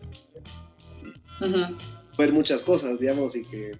Uh 1.39 1.75
Ver 2.15 2.31
muchas 2.31 2.61
cosas, 2.61 2.99
digamos, 2.99 3.35
y 3.35 3.43
que 3.43 3.71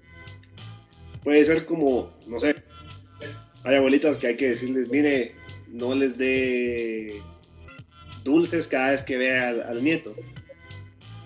puede 1.24 1.43
ser 1.43 1.65
como, 1.65 2.11
no 2.28 2.39
sé, 2.39 2.55
hay 3.63 3.76
abuelitas 3.76 4.17
que 4.17 4.28
hay 4.28 4.36
que 4.36 4.49
decirles, 4.49 4.89
mire, 4.89 5.36
no 5.69 5.95
les 5.95 6.17
dé 6.17 7.21
dulces 8.24 8.67
cada 8.67 8.91
vez 8.91 9.01
que 9.01 9.17
vea 9.17 9.49
al, 9.49 9.84
nieto. 9.84 10.15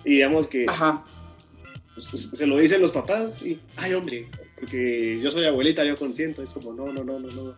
Y 0.04 0.14
digamos 0.14 0.48
que 0.48 0.66
pues, 1.94 2.30
se 2.32 2.46
lo 2.46 2.58
dicen 2.58 2.80
los 2.80 2.92
papás 2.92 3.42
y, 3.42 3.60
ay 3.76 3.94
hombre, 3.94 4.28
porque 4.58 5.20
yo 5.22 5.30
soy 5.30 5.44
abuelita, 5.44 5.84
yo 5.84 5.96
consiento, 5.96 6.42
es 6.42 6.50
como, 6.50 6.72
no, 6.72 6.92
no, 6.92 7.04
no, 7.04 7.18
no, 7.18 7.28
no. 7.28 7.54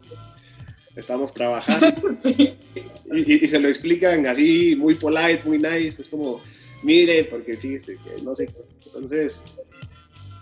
Estamos 0.97 1.33
trabajando. 1.33 1.87
y, 3.13 3.45
y, 3.45 3.49
se 3.49 3.61
lo 3.61 3.69
explican 3.69 4.27
así, 4.27 4.75
muy 4.77 4.97
polite, 4.97 5.43
muy 5.45 5.59
nice. 5.59 6.03
Es 6.03 6.09
como, 6.09 6.43
mire, 6.83 7.25
porque 7.25 7.57
fíjese 7.57 7.97
que 7.97 8.23
no 8.25 8.35
sé. 8.35 8.51
Entonces, 8.87 9.41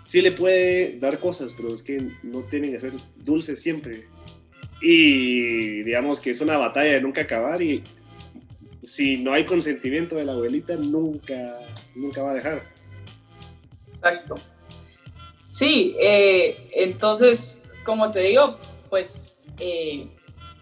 sí 0.09 0.23
le 0.23 0.31
puede 0.31 0.97
dar 0.97 1.19
cosas, 1.19 1.53
pero 1.53 1.71
es 1.71 1.83
que 1.83 2.01
no 2.23 2.41
tienen 2.45 2.71
que 2.71 2.79
ser 2.79 2.93
dulces 3.17 3.61
siempre. 3.61 4.07
Y 4.81 5.83
digamos 5.83 6.19
que 6.19 6.31
es 6.31 6.41
una 6.41 6.57
batalla 6.57 6.93
de 6.93 7.01
nunca 7.01 7.21
acabar 7.21 7.61
y 7.61 7.83
si 8.81 9.17
no 9.17 9.33
hay 9.33 9.45
consentimiento 9.45 10.15
de 10.15 10.25
la 10.25 10.31
abuelita, 10.31 10.77
nunca, 10.77 11.35
nunca 11.93 12.23
va 12.23 12.31
a 12.31 12.33
dejar. 12.33 12.63
Exacto. 13.93 14.33
Sí, 15.47 15.95
eh, 16.01 16.67
entonces, 16.71 17.61
como 17.83 18.11
te 18.11 18.21
digo, 18.21 18.57
pues, 18.89 19.37
eh, 19.59 20.07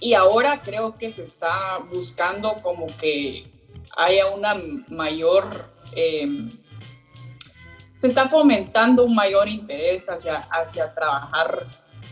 y 0.01 0.13
ahora 0.13 0.61
creo 0.61 0.97
que 0.97 1.09
se 1.09 1.23
está 1.23 1.77
buscando 1.89 2.55
como 2.61 2.87
que 2.97 3.45
haya 3.95 4.25
una 4.27 4.55
mayor... 4.89 5.71
Eh, 5.95 6.49
se 7.97 8.07
está 8.07 8.29
fomentando 8.29 9.03
un 9.03 9.15
mayor 9.15 9.47
interés 9.47 10.09
hacia, 10.09 10.37
hacia 10.51 10.93
trabajar 10.93 11.65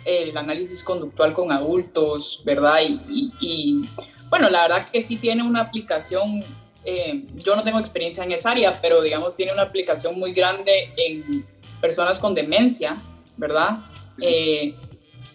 el 0.04 0.36
análisis 0.38 0.84
conductual 0.84 1.34
con 1.34 1.52
adultos, 1.52 2.42
¿verdad? 2.46 2.80
Y, 3.10 3.82
bueno, 4.30 4.50
la 4.50 4.64
verdad 4.64 4.88
que 4.90 5.02
sí 5.02 5.18
tiene 5.18 5.44
una 5.44 5.62
aplicación, 5.62 6.44
eh, 6.84 7.26
yo 7.36 7.56
no 7.56 7.64
tengo 7.64 7.80
experiencia 7.80 8.24
en 8.24 8.32
esa 8.32 8.52
área, 8.52 8.80
pero 8.82 9.02
digamos 9.02 9.36
tiene 9.36 9.54
una 9.54 9.64
aplicación 9.64 10.18
muy 10.20 10.34
grande 10.34 10.94
en 10.98 11.46
personas 11.82 12.20
con 12.20 12.34
demencia, 12.36 12.98
¿verdad? 13.38 13.80
Eh, 14.22 14.76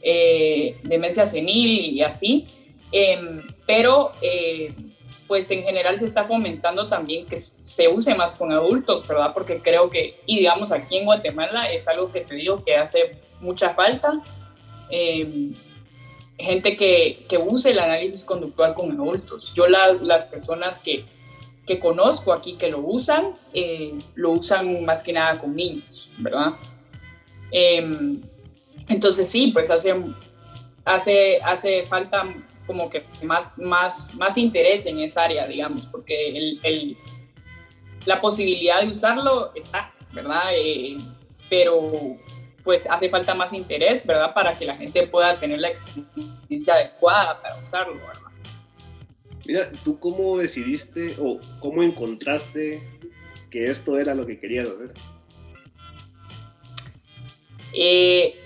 eh, 0.02 0.80
demencia 0.84 1.26
senil 1.26 1.96
y 1.96 2.02
así, 2.02 2.46
em, 2.92 3.42
pero 3.66 4.12
pues 5.30 5.48
en 5.52 5.62
general 5.62 5.96
se 5.96 6.06
está 6.06 6.24
fomentando 6.24 6.88
también 6.88 7.24
que 7.24 7.36
se 7.36 7.86
use 7.86 8.16
más 8.16 8.32
con 8.34 8.50
adultos, 8.50 9.06
¿verdad? 9.06 9.32
Porque 9.32 9.62
creo 9.62 9.88
que, 9.88 10.20
y 10.26 10.38
digamos 10.38 10.72
aquí 10.72 10.96
en 10.96 11.04
Guatemala 11.04 11.70
es 11.70 11.86
algo 11.86 12.10
que 12.10 12.22
te 12.22 12.34
digo 12.34 12.60
que 12.64 12.74
hace 12.74 13.16
mucha 13.40 13.70
falta. 13.70 14.20
Eh, 14.90 15.52
gente 16.36 16.76
que, 16.76 17.26
que, 17.28 17.38
use 17.38 17.70
el 17.70 17.78
análisis 17.78 18.24
conductual 18.24 18.74
con 18.74 18.90
adultos. 18.90 19.54
Yo 19.54 19.68
las 19.68 20.24
personas 20.24 20.80
que, 20.80 21.04
que, 21.64 21.78
conozco 21.78 22.32
aquí 22.32 22.54
que 22.54 22.68
lo 22.68 22.80
usan, 22.80 23.34
eh, 23.52 23.96
lo 24.16 24.32
usan 24.32 24.84
más 24.84 25.00
que 25.00 25.12
nada 25.12 25.40
con 25.40 25.54
niños, 25.54 26.10
¿verdad? 26.18 26.54
Eh, 27.52 28.18
entonces 28.88 29.28
sí, 29.28 29.52
pues 29.52 29.70
hace, 29.70 29.94
hace, 30.84 31.38
hace 31.40 31.86
falta 31.86 32.26
como 32.70 32.88
que 32.88 33.04
más, 33.24 33.58
más, 33.58 34.14
más 34.14 34.38
interés 34.38 34.86
en 34.86 35.00
esa 35.00 35.24
área, 35.24 35.44
digamos, 35.44 35.88
porque 35.88 36.28
el, 36.28 36.60
el, 36.62 36.96
la 38.06 38.20
posibilidad 38.20 38.80
de 38.80 38.86
usarlo 38.86 39.50
está, 39.56 39.92
¿verdad? 40.12 40.52
Eh, 40.54 40.96
pero 41.48 42.16
pues 42.62 42.86
hace 42.88 43.08
falta 43.08 43.34
más 43.34 43.52
interés, 43.54 44.06
¿verdad? 44.06 44.32
Para 44.32 44.56
que 44.56 44.66
la 44.66 44.76
gente 44.76 45.04
pueda 45.08 45.34
tener 45.34 45.58
la 45.58 45.70
experiencia 45.70 46.74
adecuada 46.74 47.42
para 47.42 47.58
usarlo, 47.58 47.94
¿verdad? 47.94 48.30
Mira, 49.48 49.72
¿tú 49.82 49.98
cómo 49.98 50.38
decidiste 50.38 51.16
o 51.18 51.40
cómo 51.58 51.82
encontraste 51.82 52.88
que 53.50 53.64
esto 53.64 53.98
era 53.98 54.14
lo 54.14 54.26
que 54.26 54.38
querías 54.38 54.68
hacer? 54.68 54.94
Eh, 57.72 58.38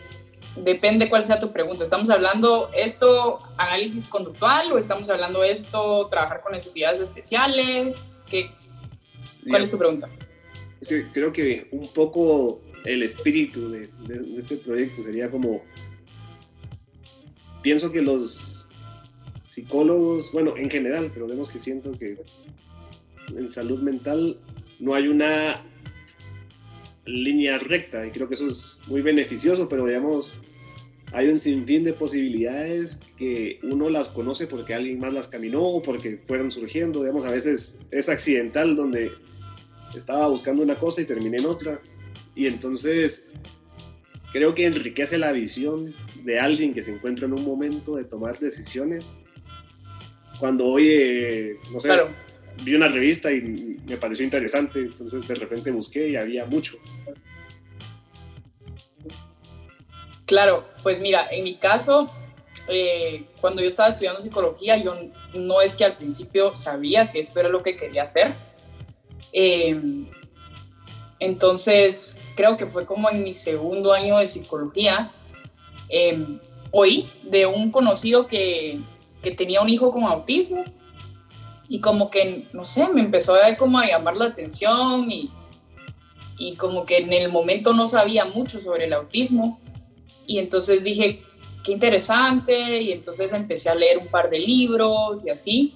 depende 0.56 1.08
cuál 1.08 1.24
sea 1.24 1.38
tu 1.38 1.52
pregunta. 1.52 1.84
¿Estamos 1.84 2.10
hablando 2.10 2.70
esto 2.74 3.40
análisis 3.56 4.06
conductual 4.06 4.72
o 4.72 4.78
estamos 4.78 5.10
hablando 5.10 5.42
esto 5.42 6.08
trabajar 6.08 6.42
con 6.42 6.52
necesidades 6.52 7.00
especiales? 7.00 8.18
¿Qué, 8.26 8.50
¿Cuál 9.48 9.62
es 9.62 9.70
tu 9.70 9.78
pregunta? 9.78 10.08
Creo 11.12 11.32
que 11.32 11.68
un 11.72 11.88
poco 11.88 12.60
el 12.84 13.02
espíritu 13.02 13.70
de, 13.70 13.88
este 14.38 14.56
proyecto 14.58 15.02
sería 15.02 15.30
como, 15.30 15.62
pienso 17.62 17.90
que 17.90 18.02
los 18.02 18.66
psicólogos, 19.48 20.30
bueno, 20.32 20.56
en 20.56 20.70
general, 20.70 21.10
pero 21.12 21.26
vemos 21.26 21.50
que 21.50 21.58
siento 21.58 21.92
que 21.92 22.18
en 23.28 23.48
salud 23.48 23.80
mental 23.80 24.36
no 24.78 24.94
hay 24.94 25.08
una 25.08 25.64
línea 27.06 27.58
recta 27.58 28.06
y 28.06 28.10
creo 28.10 28.28
que 28.28 28.34
eso 28.34 28.46
es 28.46 28.78
muy 28.88 29.02
beneficioso, 29.02 29.68
pero 29.68 29.86
digamos, 29.86 30.36
hay 31.12 31.28
un 31.28 31.38
sinfín 31.38 31.84
de 31.84 31.92
posibilidades 31.92 32.98
que 33.16 33.60
uno 33.62 33.88
las 33.88 34.08
conoce 34.08 34.46
porque 34.46 34.74
alguien 34.74 34.98
más 34.98 35.12
las 35.12 35.28
caminó 35.28 35.62
o 35.62 35.82
porque 35.82 36.20
fueron 36.26 36.50
surgiendo, 36.50 37.00
digamos, 37.00 37.24
a 37.24 37.30
veces 37.30 37.78
es 37.90 38.08
accidental 38.08 38.74
donde 38.74 39.12
estaba 39.96 40.28
buscando 40.28 40.62
una 40.62 40.76
cosa 40.76 41.02
y 41.02 41.04
terminé 41.04 41.38
en 41.38 41.46
otra. 41.46 41.80
Y 42.34 42.46
entonces 42.46 43.24
creo 44.32 44.54
que 44.54 44.66
enriquece 44.66 45.16
la 45.16 45.30
visión 45.30 45.84
de 46.24 46.40
alguien 46.40 46.74
que 46.74 46.82
se 46.82 46.92
encuentra 46.92 47.26
en 47.26 47.34
un 47.34 47.44
momento 47.44 47.94
de 47.94 48.04
tomar 48.04 48.38
decisiones. 48.40 49.18
Cuando 50.40 50.66
oye, 50.66 51.58
no 51.72 51.80
sé, 51.80 51.90
vi 52.62 52.74
una 52.74 52.88
revista 52.88 53.30
y 53.32 53.40
me 53.86 53.96
pareció 53.96 54.24
interesante, 54.24 54.80
entonces 54.80 55.26
de 55.26 55.34
repente 55.34 55.70
busqué 55.70 56.08
y 56.08 56.16
había 56.16 56.46
mucho. 56.46 56.76
Claro, 60.26 60.66
pues 60.82 61.00
mira, 61.00 61.28
en 61.30 61.44
mi 61.44 61.56
caso, 61.56 62.08
eh, 62.68 63.26
cuando 63.40 63.60
yo 63.60 63.68
estaba 63.68 63.90
estudiando 63.90 64.20
psicología, 64.20 64.76
yo 64.78 64.94
no 65.34 65.60
es 65.60 65.76
que 65.76 65.84
al 65.84 65.96
principio 65.96 66.54
sabía 66.54 67.10
que 67.10 67.20
esto 67.20 67.40
era 67.40 67.48
lo 67.48 67.62
que 67.62 67.76
quería 67.76 68.04
hacer. 68.04 68.34
Em, 69.32 70.06
entonces, 71.18 72.18
creo 72.36 72.56
que 72.56 72.66
fue 72.66 72.86
como 72.86 73.10
en 73.10 73.22
mi 73.22 73.32
segundo 73.32 73.92
año 73.92 74.18
de 74.18 74.26
psicología, 74.26 75.10
eh, 75.90 76.38
oí 76.70 77.06
de 77.22 77.46
un 77.46 77.70
conocido 77.70 78.26
que, 78.26 78.80
que, 79.22 79.30
tenía 79.30 79.60
un 79.60 79.68
hijo 79.68 79.92
con 79.92 80.04
autismo 80.04 80.64
y 81.68 81.80
como 81.80 82.10
que, 82.10 82.48
no 82.52 82.64
sé, 82.64 82.88
me 82.88 83.00
empezó 83.00 83.34
a, 83.34 83.56
como 83.56 83.78
a 83.78 83.86
llamar 83.86 84.16
la 84.16 84.26
atención 84.26 85.10
y, 85.10 85.30
y 86.38 86.56
como 86.56 86.84
que 86.84 86.98
en 86.98 87.12
el 87.12 87.30
momento 87.30 87.72
no 87.72 87.88
sabía 87.88 88.24
mucho 88.24 88.60
sobre 88.60 88.84
el 88.84 88.92
autismo 88.92 89.60
y 90.26 90.38
entonces 90.38 90.82
dije, 90.82 91.22
qué 91.64 91.72
interesante 91.72 92.82
y 92.82 92.92
entonces 92.92 93.32
empecé 93.32 93.70
a 93.70 93.74
leer 93.74 93.98
un 93.98 94.08
par 94.08 94.30
de 94.30 94.38
libros 94.38 95.24
y 95.24 95.30
así. 95.30 95.74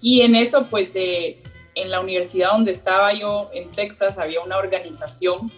Y 0.00 0.22
en 0.22 0.34
eso, 0.34 0.66
pues, 0.68 0.94
eh, 0.96 1.42
en 1.74 1.90
la 1.90 2.00
universidad 2.00 2.52
donde 2.52 2.72
estaba 2.72 3.12
yo, 3.12 3.50
en 3.52 3.70
Texas, 3.70 4.18
había 4.18 4.40
una 4.40 4.58
organización 4.58 5.50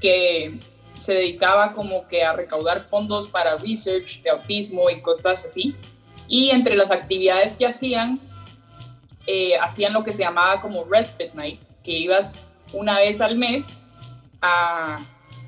que 0.00 0.58
se 0.94 1.14
dedicaba 1.14 1.72
como 1.72 2.06
que 2.06 2.22
a 2.22 2.34
recaudar 2.34 2.80
fondos 2.80 3.26
para 3.26 3.56
research 3.56 4.22
de 4.22 4.30
autismo 4.30 4.88
y 4.90 5.00
cosas 5.00 5.44
así. 5.44 5.74
Y 6.30 6.50
entre 6.50 6.76
las 6.76 6.92
actividades 6.92 7.54
que 7.54 7.66
hacían, 7.66 8.20
eh, 9.26 9.58
hacían 9.60 9.92
lo 9.92 10.04
que 10.04 10.12
se 10.12 10.22
llamaba 10.22 10.60
como 10.60 10.84
Respite 10.84 11.32
Night, 11.34 11.60
que 11.82 11.90
ibas 11.90 12.38
una 12.72 13.00
vez 13.00 13.20
al 13.20 13.36
mes 13.36 13.86
a, 14.40 15.00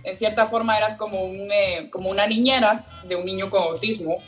en 0.03 0.17
cierta 0.17 0.45
forma 0.45 0.77
eras 0.77 0.97
como, 0.97 1.23
un, 1.23 1.53
eh, 1.53 1.89
como 1.93 2.11
una 2.11 2.27
niñera 2.27 2.85
de 3.09 3.15
un 3.15 3.25
niño 3.25 3.49
con 3.49 3.63
autismo 3.63 4.19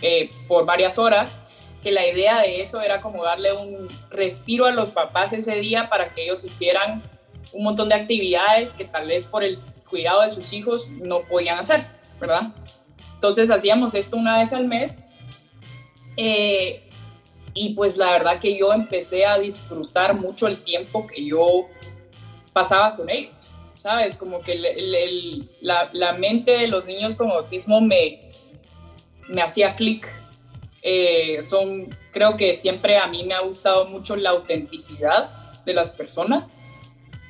eh, 0.00 0.30
por 0.48 0.64
varias 0.64 0.98
horas 0.98 1.36
que 1.82 1.92
la 1.92 2.06
idea 2.06 2.40
de 2.40 2.62
eso 2.62 2.80
era 2.80 3.02
como 3.02 3.22
darle 3.22 3.52
un 3.52 3.86
respiro 4.10 4.64
a 4.64 4.70
los 4.70 4.88
papás 4.88 5.34
ese 5.34 5.56
día 5.56 5.90
para 5.90 6.14
que 6.14 6.24
ellos 6.24 6.42
hicieran 6.42 7.02
un 7.52 7.64
montón 7.64 7.90
de 7.90 7.96
actividades 7.96 8.72
que 8.72 8.86
tal 8.86 9.08
vez 9.08 9.26
por 9.26 9.44
el 9.44 9.58
cuidado 9.88 10.22
de 10.22 10.30
sus 10.30 10.54
hijos 10.54 10.88
no 10.88 11.20
podían 11.20 11.58
hacer, 11.58 11.86
¿verdad? 12.18 12.54
Entonces 13.12 13.50
hacíamos 13.50 13.92
esto 13.92 14.16
una 14.16 14.38
vez 14.38 14.54
al 14.54 14.66
mes 14.66 15.04
eh, 16.18 16.82
y 17.54 17.74
pues 17.74 17.96
la 17.96 18.12
verdad 18.12 18.40
que 18.40 18.58
yo 18.58 18.72
empecé 18.72 19.24
a 19.24 19.38
disfrutar 19.38 20.14
mucho 20.14 20.48
el 20.48 20.58
tiempo 20.58 21.06
que 21.06 21.24
yo 21.24 21.68
pasaba 22.52 22.96
con 22.96 23.08
ellos, 23.08 23.34
¿sabes? 23.74 24.16
Como 24.16 24.40
que 24.42 24.60
la, 25.60 26.12
mente 26.14 26.58
de 26.58 26.68
los 26.68 26.84
niños 26.84 27.14
con 27.14 27.30
autismo 27.30 27.80
me, 27.80 28.30
me 29.28 29.42
hacía 29.42 29.76
clic 29.76 30.10
eh, 30.82 31.42
son, 31.44 31.96
creo 32.12 32.36
que 32.36 32.52
siempre 32.52 32.98
a 32.98 33.06
mí 33.06 33.24
me 33.24 33.34
ha 33.34 33.40
gustado 33.40 33.86
mucho 33.86 34.16
la 34.16 34.30
autenticidad 34.30 35.30
de 35.64 35.74
las 35.74 35.92
personas 35.92 36.52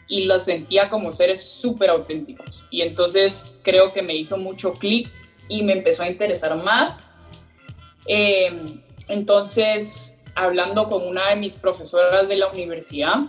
y 0.06 0.24
los 0.24 0.44
sentía 0.44 0.88
como 0.88 1.12
seres 1.12 1.44
súper 1.44 1.90
auténticos. 1.90 2.64
Y 2.70 2.80
entonces 2.80 3.52
creo 3.62 3.92
que 3.92 4.00
me 4.00 4.14
hizo 4.14 4.38
mucho 4.38 4.72
clic 4.72 5.10
y 5.48 5.62
me 5.62 5.74
empezó 5.74 6.04
a 6.04 6.08
interesar 6.08 6.56
más. 6.56 7.10
Eh, 8.08 8.80
entonces, 9.06 10.18
hablando 10.34 10.88
con 10.88 11.06
una 11.06 11.28
de 11.30 11.36
mis 11.36 11.54
profesoras 11.54 12.26
de 12.26 12.36
la 12.36 12.48
universidad, 12.48 13.20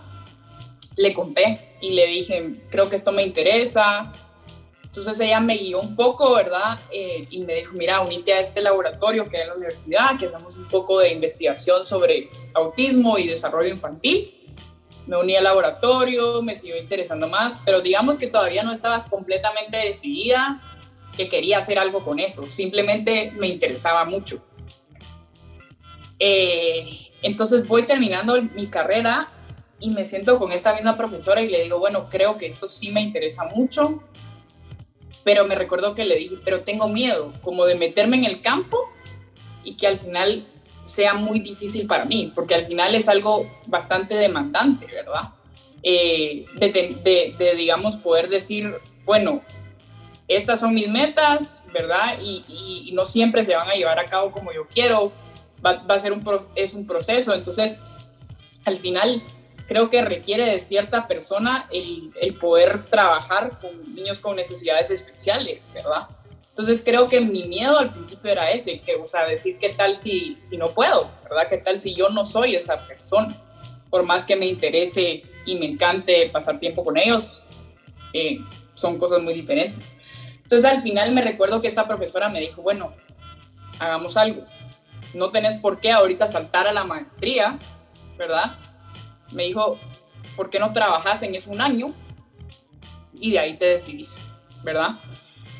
le 0.96 1.14
conté 1.14 1.76
y 1.80 1.92
le 1.92 2.06
dije, 2.06 2.54
creo 2.70 2.90
que 2.90 2.96
esto 2.96 3.12
me 3.12 3.22
interesa, 3.22 4.12
entonces 4.90 5.20
ella 5.20 5.38
me 5.38 5.56
guió 5.56 5.80
un 5.80 5.94
poco, 5.94 6.34
¿verdad? 6.34 6.80
Eh, 6.90 7.28
y 7.30 7.44
me 7.44 7.54
dijo, 7.54 7.74
mira, 7.74 8.00
unite 8.00 8.32
a 8.32 8.40
este 8.40 8.60
laboratorio 8.60 9.28
que 9.28 9.36
hay 9.36 9.42
en 9.44 9.48
la 9.50 9.54
universidad, 9.54 10.18
que 10.18 10.26
hacemos 10.26 10.56
un 10.56 10.66
poco 10.66 10.98
de 10.98 11.12
investigación 11.12 11.86
sobre 11.86 12.28
autismo 12.54 13.16
y 13.16 13.28
desarrollo 13.28 13.68
infantil. 13.68 14.34
Me 15.06 15.16
uní 15.16 15.36
al 15.36 15.44
laboratorio, 15.44 16.42
me 16.42 16.56
siguió 16.56 16.76
interesando 16.76 17.28
más, 17.28 17.60
pero 17.64 17.80
digamos 17.80 18.18
que 18.18 18.26
todavía 18.26 18.64
no 18.64 18.72
estaba 18.72 19.06
completamente 19.06 19.76
decidida 19.76 20.60
que 21.16 21.28
quería 21.28 21.58
hacer 21.58 21.78
algo 21.78 22.04
con 22.04 22.18
eso, 22.18 22.48
simplemente 22.48 23.32
me 23.36 23.46
interesaba 23.46 24.04
mucho. 24.04 24.42
Eh, 26.20 27.10
entonces 27.22 27.66
voy 27.66 27.82
terminando 27.82 28.40
mi 28.40 28.68
carrera 28.68 29.28
y 29.80 29.90
me 29.90 30.06
siento 30.06 30.38
con 30.38 30.52
esta 30.52 30.74
misma 30.74 30.96
profesora 30.96 31.40
y 31.40 31.48
le 31.48 31.64
digo, 31.64 31.78
bueno, 31.78 32.08
creo 32.08 32.36
que 32.36 32.46
esto 32.46 32.68
sí 32.68 32.90
me 32.90 33.00
interesa 33.00 33.46
mucho, 33.46 34.02
pero 35.24 35.46
me 35.46 35.54
recuerdo 35.54 35.94
que 35.94 36.04
le 36.04 36.16
dije, 36.16 36.36
pero 36.44 36.62
tengo 36.62 36.88
miedo 36.88 37.32
como 37.42 37.64
de 37.64 37.74
meterme 37.74 38.18
en 38.18 38.26
el 38.26 38.40
campo 38.40 38.78
y 39.64 39.74
que 39.74 39.86
al 39.86 39.98
final 39.98 40.44
sea 40.84 41.14
muy 41.14 41.40
difícil 41.40 41.86
para 41.86 42.04
mí, 42.04 42.32
porque 42.34 42.54
al 42.54 42.66
final 42.66 42.94
es 42.94 43.08
algo 43.08 43.50
bastante 43.66 44.14
demandante, 44.14 44.86
¿verdad? 44.86 45.30
Eh, 45.82 46.44
de, 46.56 47.54
digamos, 47.56 47.96
poder 47.96 48.28
decir, 48.28 48.74
bueno, 49.04 49.42
estas 50.28 50.60
son 50.60 50.74
mis 50.74 50.88
metas, 50.88 51.64
¿verdad? 51.72 52.18
Y, 52.20 52.90
no 52.92 53.06
siempre 53.06 53.44
se 53.44 53.54
van 53.54 53.68
a 53.68 53.74
llevar 53.74 53.98
a 53.98 54.04
cabo 54.04 54.32
como 54.32 54.52
yo 54.52 54.66
quiero, 54.66 55.12
va, 55.64 55.82
a 55.88 55.98
ser 55.98 56.12
un, 56.12 56.24
es 56.54 56.74
un 56.74 56.86
proceso, 56.86 57.34
entonces, 57.34 57.80
al 58.64 58.78
final 58.78 59.22
creo 59.66 59.88
que 59.88 60.02
requiere 60.02 60.46
de 60.46 60.60
cierta 60.60 61.06
persona 61.06 61.68
el, 61.70 62.12
el, 62.20 62.34
poder 62.34 62.84
trabajar 62.84 63.60
con 63.60 63.94
niños 63.94 64.18
con 64.18 64.36
necesidades 64.36 64.90
especiales, 64.90 65.70
¿verdad? 65.72 66.08
Entonces 66.48 66.82
creo 66.84 67.08
que 67.08 67.20
mi 67.20 67.44
miedo 67.44 67.78
al 67.78 67.92
principio 67.92 68.32
era 68.32 68.50
ese, 68.50 68.80
que, 68.80 68.96
o 68.96 69.06
sea, 69.06 69.26
decir 69.26 69.58
qué 69.58 69.70
tal 69.70 69.96
si, 69.96 70.36
si 70.38 70.56
no 70.56 70.70
puedo, 70.70 71.10
¿verdad? 71.22 71.46
¿Qué 71.48 71.58
tal 71.58 71.78
si 71.78 71.94
yo 71.94 72.08
no 72.10 72.24
soy 72.24 72.56
esa 72.56 72.86
persona? 72.86 73.40
Por 73.88 74.02
más 74.02 74.24
que 74.24 74.36
me 74.36 74.46
interese 74.46 75.22
y 75.46 75.54
me 75.54 75.66
encante 75.66 76.28
pasar 76.32 76.58
tiempo 76.58 76.84
con 76.84 76.98
ellos, 76.98 77.44
eh, 78.12 78.40
son 78.74 78.98
cosas 78.98 79.22
muy 79.22 79.34
diferentes. 79.34 79.84
Entonces 80.42 80.70
al 80.70 80.82
final 80.82 81.12
me 81.12 81.22
recuerdo 81.22 81.60
que 81.60 81.68
esta 81.68 81.86
profesora 81.86 82.28
me 82.28 82.40
dijo, 82.40 82.60
bueno, 82.60 82.92
hagamos 83.78 84.16
algo. 84.16 84.44
No 85.14 85.30
tenés 85.30 85.56
por 85.56 85.80
qué 85.80 85.90
ahorita 85.90 86.28
saltar 86.28 86.66
a 86.66 86.72
la 86.72 86.84
maestría, 86.84 87.58
¿verdad? 88.16 88.56
me 89.32 89.44
dijo, 89.44 89.78
¿por 90.36 90.50
qué 90.50 90.58
no 90.58 90.72
trabajas 90.72 91.22
en 91.22 91.34
eso 91.34 91.50
un 91.50 91.60
año? 91.60 91.92
Y 93.14 93.32
de 93.32 93.38
ahí 93.38 93.56
te 93.56 93.66
decidís, 93.66 94.16
¿verdad? 94.62 94.98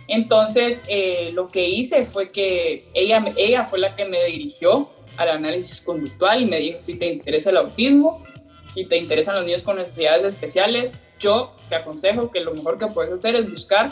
Entonces, 0.08 0.82
eh, 0.88 1.30
lo 1.34 1.48
que 1.48 1.68
hice 1.68 2.04
fue 2.04 2.32
que 2.32 2.88
ella, 2.94 3.24
ella 3.36 3.64
fue 3.64 3.78
la 3.78 3.94
que 3.94 4.04
me 4.04 4.22
dirigió 4.24 4.90
al 5.16 5.28
análisis 5.28 5.80
conductual 5.80 6.42
y 6.42 6.46
me 6.46 6.58
dijo, 6.58 6.80
si 6.80 6.94
te 6.94 7.06
interesa 7.06 7.50
el 7.50 7.58
autismo, 7.58 8.24
si 8.72 8.84
te 8.84 8.96
interesan 8.96 9.36
los 9.36 9.44
niños 9.44 9.62
con 9.62 9.76
necesidades 9.76 10.24
especiales, 10.24 11.02
yo 11.18 11.54
te 11.68 11.76
aconsejo 11.76 12.30
que 12.30 12.40
lo 12.40 12.54
mejor 12.54 12.78
que 12.78 12.86
puedes 12.86 13.12
hacer 13.12 13.34
es 13.34 13.48
buscar 13.48 13.90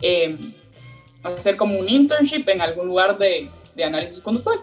eh, 0.00 0.36
hacer 1.22 1.56
como 1.56 1.78
un 1.78 1.88
internship 1.88 2.48
en 2.48 2.60
algún 2.60 2.88
lugar 2.88 3.16
de, 3.16 3.48
de 3.74 3.84
análisis 3.84 4.20
conductual. 4.20 4.60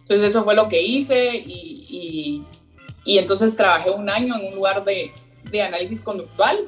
Entonces 0.00 0.28
eso 0.28 0.44
fue 0.44 0.54
lo 0.54 0.68
que 0.68 0.80
hice 0.80 1.36
y, 1.36 2.44
y, 3.04 3.18
entonces 3.18 3.56
trabajé 3.56 3.90
un 3.90 4.08
año 4.08 4.36
en 4.36 4.46
un 4.46 4.54
lugar 4.54 4.84
de, 4.84 5.12
de, 5.44 5.62
análisis 5.62 6.00
conductual 6.00 6.66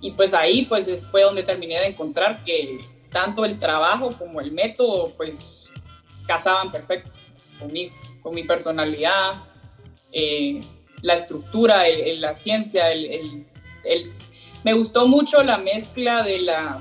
y 0.00 0.12
pues 0.12 0.34
ahí 0.34 0.64
pues 0.66 1.06
fue 1.10 1.22
donde 1.22 1.42
terminé 1.42 1.78
de 1.80 1.86
encontrar 1.86 2.42
que 2.42 2.80
tanto 3.10 3.44
el 3.44 3.58
trabajo 3.58 4.10
como 4.18 4.40
el 4.40 4.52
método 4.52 5.12
pues 5.16 5.72
casaban 6.26 6.72
perfecto 6.72 7.18
conmigo, 7.58 7.94
con 8.22 8.34
mi 8.34 8.44
personalidad, 8.44 9.44
eh, 10.12 10.60
la 11.02 11.14
estructura, 11.14 11.84
la 12.18 12.34
ciencia, 12.34 12.92
el, 12.92 13.46
me 14.64 14.72
gustó 14.74 15.08
mucho 15.08 15.42
la 15.42 15.58
mezcla 15.58 16.22
de 16.22 16.40
la 16.42 16.80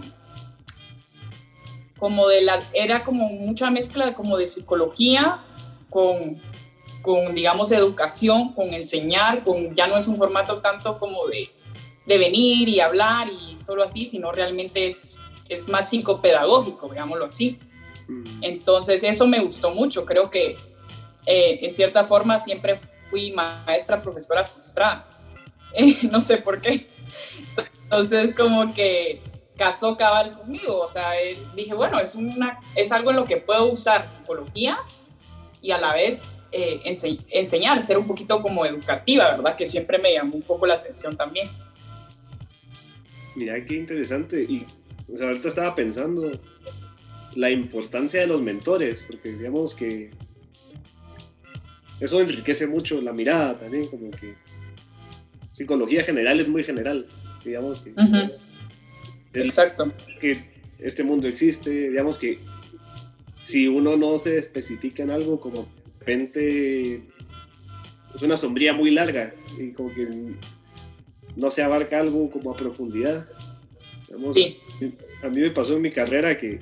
como 2.01 2.27
de 2.27 2.41
la 2.41 2.59
era 2.73 3.03
como 3.03 3.29
mucha 3.29 3.69
mezcla 3.69 4.15
como 4.15 4.35
de 4.35 4.47
psicología 4.47 5.45
con, 5.87 6.41
con, 7.03 7.35
digamos, 7.35 7.71
educación, 7.71 8.53
con 8.53 8.73
enseñar, 8.73 9.43
con 9.43 9.75
ya 9.75 9.85
no 9.85 9.97
es 9.97 10.07
un 10.07 10.17
formato 10.17 10.61
tanto 10.61 10.97
como 10.97 11.27
de, 11.27 11.47
de 12.07 12.17
venir 12.17 12.67
y 12.69 12.79
hablar 12.79 13.27
y 13.29 13.59
solo 13.59 13.83
así, 13.83 14.05
sino 14.05 14.31
realmente 14.31 14.87
es, 14.87 15.19
es 15.47 15.67
más 15.67 15.89
psicopedagógico, 15.89 16.89
digámoslo 16.89 17.25
así. 17.25 17.59
Mm. 18.07 18.23
Entonces 18.45 19.03
eso 19.03 19.27
me 19.27 19.37
gustó 19.37 19.69
mucho, 19.69 20.03
creo 20.03 20.31
que 20.31 20.57
eh, 21.27 21.59
en 21.61 21.69
cierta 21.69 22.03
forma 22.03 22.39
siempre 22.39 22.77
fui 23.11 23.31
maestra, 23.31 24.01
profesora 24.01 24.43
frustrada, 24.43 25.07
no 26.11 26.19
sé 26.19 26.37
por 26.37 26.61
qué. 26.61 26.89
Entonces 27.83 28.33
como 28.33 28.73
que 28.73 29.21
casó 29.61 29.95
cabal 29.95 30.33
conmigo, 30.33 30.81
o 30.81 30.87
sea, 30.87 31.11
dije, 31.55 31.75
bueno, 31.75 31.99
es, 31.99 32.15
una, 32.15 32.59
es 32.75 32.91
algo 32.91 33.11
en 33.11 33.17
lo 33.17 33.25
que 33.25 33.37
puedo 33.37 33.71
usar 33.71 34.07
psicología 34.07 34.79
y 35.61 35.69
a 35.69 35.77
la 35.77 35.93
vez 35.93 36.31
eh, 36.51 36.81
enseñar, 37.29 37.79
ser 37.83 37.99
un 37.99 38.07
poquito 38.07 38.41
como 38.41 38.65
educativa, 38.65 39.29
¿verdad? 39.35 39.55
Que 39.55 39.67
siempre 39.67 39.99
me 39.99 40.13
llamó 40.13 40.35
un 40.37 40.41
poco 40.41 40.65
la 40.65 40.73
atención 40.73 41.15
también. 41.15 41.47
Mira, 43.35 43.63
qué 43.63 43.75
interesante. 43.75 44.41
Y 44.41 44.65
o 45.13 45.15
sea, 45.15 45.27
ahorita 45.27 45.49
estaba 45.49 45.75
pensando 45.75 46.31
la 47.35 47.51
importancia 47.51 48.19
de 48.19 48.25
los 48.25 48.41
mentores, 48.41 49.05
porque 49.07 49.31
digamos 49.31 49.75
que 49.75 50.09
eso 51.99 52.19
enriquece 52.19 52.65
mucho 52.65 52.99
la 52.99 53.13
mirada 53.13 53.59
también, 53.59 53.85
como 53.85 54.09
que 54.09 54.33
psicología 55.51 56.03
general 56.03 56.39
es 56.39 56.49
muy 56.49 56.63
general, 56.63 57.05
digamos 57.45 57.81
que... 57.81 57.93
Exacto. 59.33 59.87
Que 60.19 60.37
este 60.79 61.03
mundo 61.03 61.27
existe, 61.27 61.89
digamos 61.89 62.17
que 62.17 62.39
si 63.43 63.67
uno 63.67 63.97
no 63.97 64.17
se 64.17 64.37
especifica 64.37 65.03
en 65.03 65.11
algo, 65.11 65.39
como 65.39 65.61
de 65.61 65.67
repente 65.99 67.01
es 68.15 68.21
una 68.21 68.37
sombría 68.37 68.73
muy 68.73 68.91
larga 68.91 69.33
y 69.57 69.71
como 69.71 69.91
que 69.93 70.07
no 71.35 71.51
se 71.51 71.61
abarca 71.61 71.99
algo 71.99 72.29
como 72.29 72.51
a 72.51 72.55
profundidad. 72.55 73.27
sí. 74.33 74.57
A 75.23 75.29
mí 75.29 75.39
me 75.39 75.51
pasó 75.51 75.75
en 75.75 75.83
mi 75.83 75.91
carrera 75.91 76.37
que 76.37 76.59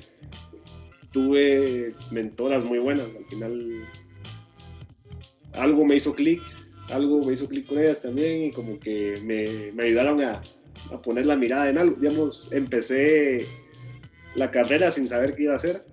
tuve 1.12 1.94
mentoras 2.10 2.64
muy 2.64 2.78
buenas, 2.78 3.06
al 3.06 3.24
final 3.26 3.84
algo 5.52 5.84
me 5.84 5.96
hizo 5.96 6.14
clic, 6.14 6.40
algo 6.90 7.24
me 7.24 7.32
hizo 7.32 7.48
clic 7.48 7.66
con 7.66 7.78
ellas 7.78 8.00
también 8.00 8.44
y 8.44 8.50
como 8.52 8.78
que 8.78 9.14
me, 9.24 9.72
me 9.72 9.84
ayudaron 9.84 10.20
a, 10.22 10.42
a 10.92 11.00
poner 11.00 11.26
la 11.26 11.36
mirada 11.36 11.68
en 11.68 11.78
algo. 11.78 11.96
Digamos, 11.96 12.48
empecé 12.50 13.46
la 14.34 14.50
carrera 14.50 14.90
sin 14.90 15.08
saber 15.08 15.34
qué 15.34 15.44
iba 15.44 15.52
a 15.52 15.56
hacer 15.56 15.84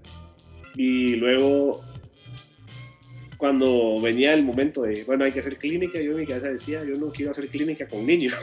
y 0.76 1.16
luego 1.16 1.84
cuando 3.38 4.00
venía 4.02 4.34
el 4.34 4.44
momento 4.44 4.84
de, 4.84 5.04
bueno, 5.04 5.26
hay 5.26 5.32
que 5.32 5.40
hacer 5.40 5.58
clínica, 5.58 6.00
yo 6.00 6.12
en 6.12 6.18
mi 6.18 6.26
cabeza 6.26 6.50
decía, 6.50 6.84
yo 6.84 6.96
no 6.98 7.12
quiero 7.12 7.32
hacer 7.32 7.48
clínica 7.50 7.88
con 7.88 8.06
niños. 8.06 8.38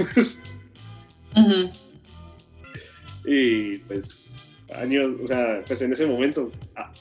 Y 3.26 3.78
pues 3.78 4.26
años, 4.74 5.16
o 5.22 5.26
sea, 5.26 5.62
pues 5.66 5.80
en 5.80 5.92
ese 5.92 6.06
momento 6.06 6.52
ah, 6.76 6.92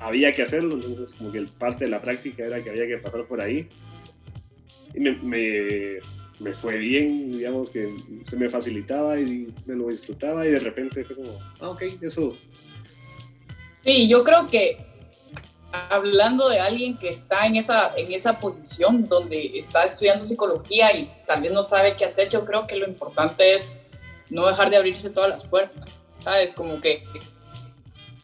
había 0.00 0.32
que 0.32 0.42
hacerlo, 0.42 0.76
entonces 0.76 1.14
como 1.14 1.30
que 1.30 1.42
parte 1.58 1.84
de 1.84 1.90
la 1.90 2.00
práctica 2.00 2.44
era 2.44 2.62
que 2.62 2.70
había 2.70 2.86
que 2.86 2.98
pasar 2.98 3.26
por 3.26 3.40
ahí. 3.40 3.68
Y 4.94 5.00
me, 5.00 5.12
me, 5.18 5.98
me 6.38 6.52
fue 6.54 6.76
bien, 6.76 7.32
digamos 7.32 7.70
que 7.70 7.96
se 8.24 8.36
me 8.36 8.48
facilitaba 8.48 9.18
y 9.18 9.52
me 9.64 9.74
lo 9.74 9.88
disfrutaba 9.88 10.46
y 10.46 10.50
de 10.50 10.60
repente 10.60 11.04
fue 11.04 11.16
como, 11.16 11.38
ah, 11.60 11.70
ok, 11.70 11.82
eso. 12.02 12.36
Sí, 13.84 14.08
yo 14.08 14.22
creo 14.22 14.46
que 14.46 14.84
hablando 15.90 16.48
de 16.48 16.60
alguien 16.60 16.98
que 16.98 17.08
está 17.08 17.46
en 17.46 17.56
esa, 17.56 17.94
en 17.96 18.12
esa 18.12 18.38
posición 18.38 19.08
donde 19.08 19.56
está 19.58 19.84
estudiando 19.84 20.24
psicología 20.24 20.96
y 20.96 21.10
también 21.26 21.54
no 21.54 21.62
sabe 21.62 21.96
qué 21.96 22.04
hacer, 22.04 22.28
yo 22.28 22.44
creo 22.44 22.66
que 22.66 22.76
lo 22.76 22.86
importante 22.86 23.54
es 23.54 23.76
no 24.28 24.46
dejar 24.46 24.70
de 24.70 24.76
abrirse 24.76 25.10
todas 25.10 25.30
las 25.30 25.44
puertas, 25.44 26.00
¿sabes? 26.18 26.52
Como 26.54 26.80
que 26.80 27.04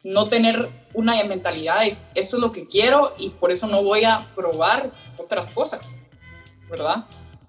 no 0.03 0.29
tener 0.29 0.69
una 0.95 1.23
mentalidad 1.25 1.81
de 1.81 1.97
esto 2.15 2.37
es 2.37 2.43
lo 2.43 2.53
que 2.53 2.67
quiero 2.67 3.15
y 3.19 3.31
por 3.31 3.53
eso 3.53 3.67
no 3.67 3.83
voy 3.83 4.05
a 4.05 4.27
probar 4.35 4.91
otras 5.17 5.49
cosas, 5.51 5.81
¿verdad? 6.69 7.07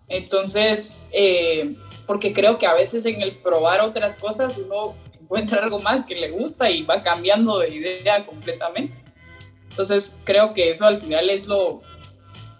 Entonces, 0.07 0.95
eh, 1.11 1.75
porque 2.05 2.33
creo 2.33 2.57
que 2.57 2.67
a 2.67 2.73
veces 2.73 3.05
en 3.05 3.21
el 3.21 3.37
probar 3.39 3.81
otras 3.81 4.17
cosas 4.17 4.57
uno 4.57 4.95
encuentra 5.19 5.63
algo 5.63 5.79
más 5.79 6.03
que 6.03 6.15
le 6.15 6.31
gusta 6.31 6.69
y 6.69 6.83
va 6.83 7.01
cambiando 7.01 7.59
de 7.59 7.69
idea 7.69 8.25
completamente. 8.25 9.03
Entonces, 9.69 10.15
creo 10.23 10.53
que 10.53 10.69
eso 10.69 10.85
al 10.85 10.97
final 10.97 11.29
es 11.29 11.47
lo, 11.47 11.81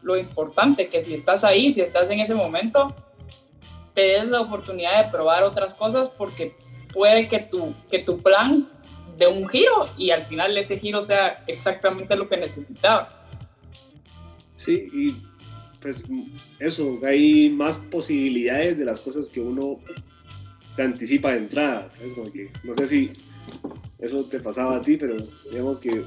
lo 0.02 0.18
importante, 0.18 0.90
que 0.90 1.02
si 1.02 1.14
estás 1.14 1.44
ahí, 1.44 1.72
si 1.72 1.82
estás 1.82 2.10
en 2.10 2.20
ese 2.20 2.34
momento, 2.34 2.96
te 3.94 4.02
des 4.02 4.30
la 4.30 4.42
oportunidad 4.42 5.06
de 5.06 5.12
probar 5.12 5.44
otras 5.44 5.76
cosas 5.76 6.10
porque 6.10 6.56
puede 6.92 7.28
que 7.28 7.40
tu, 7.40 7.76
que 7.90 8.00
tu 8.00 8.22
plan 8.22 8.70
dé 9.18 9.28
un 9.28 9.48
giro 9.48 9.86
y 9.98 10.12
al 10.12 10.26
final 10.26 10.58
ese 10.58 10.80
giro 10.80 11.04
sea 11.04 11.44
exactamente 11.48 12.16
lo 12.16 12.28
que 12.28 12.38
necesitaba. 12.38 13.10
Sí, 14.56 14.90
y 14.94 15.16
pues 15.84 16.04
eso, 16.60 17.00
hay 17.04 17.50
más 17.50 17.78
posibilidades 17.78 18.78
de 18.78 18.86
las 18.86 19.02
cosas 19.02 19.30
que 19.30 19.42
uno 19.42 19.82
se 20.72 20.82
anticipa 20.82 21.32
de 21.32 21.40
entrada. 21.40 21.90
Es 22.04 22.14
como 22.14 22.32
que, 22.32 22.50
no 22.64 22.74
sé 22.74 22.88
si 22.88 23.12
eso 24.00 24.24
te 24.26 24.40
pasaba 24.40 24.78
a 24.78 24.82
ti, 24.82 24.98
pero 24.98 25.18
digamos 25.52 25.80
que 25.80 26.04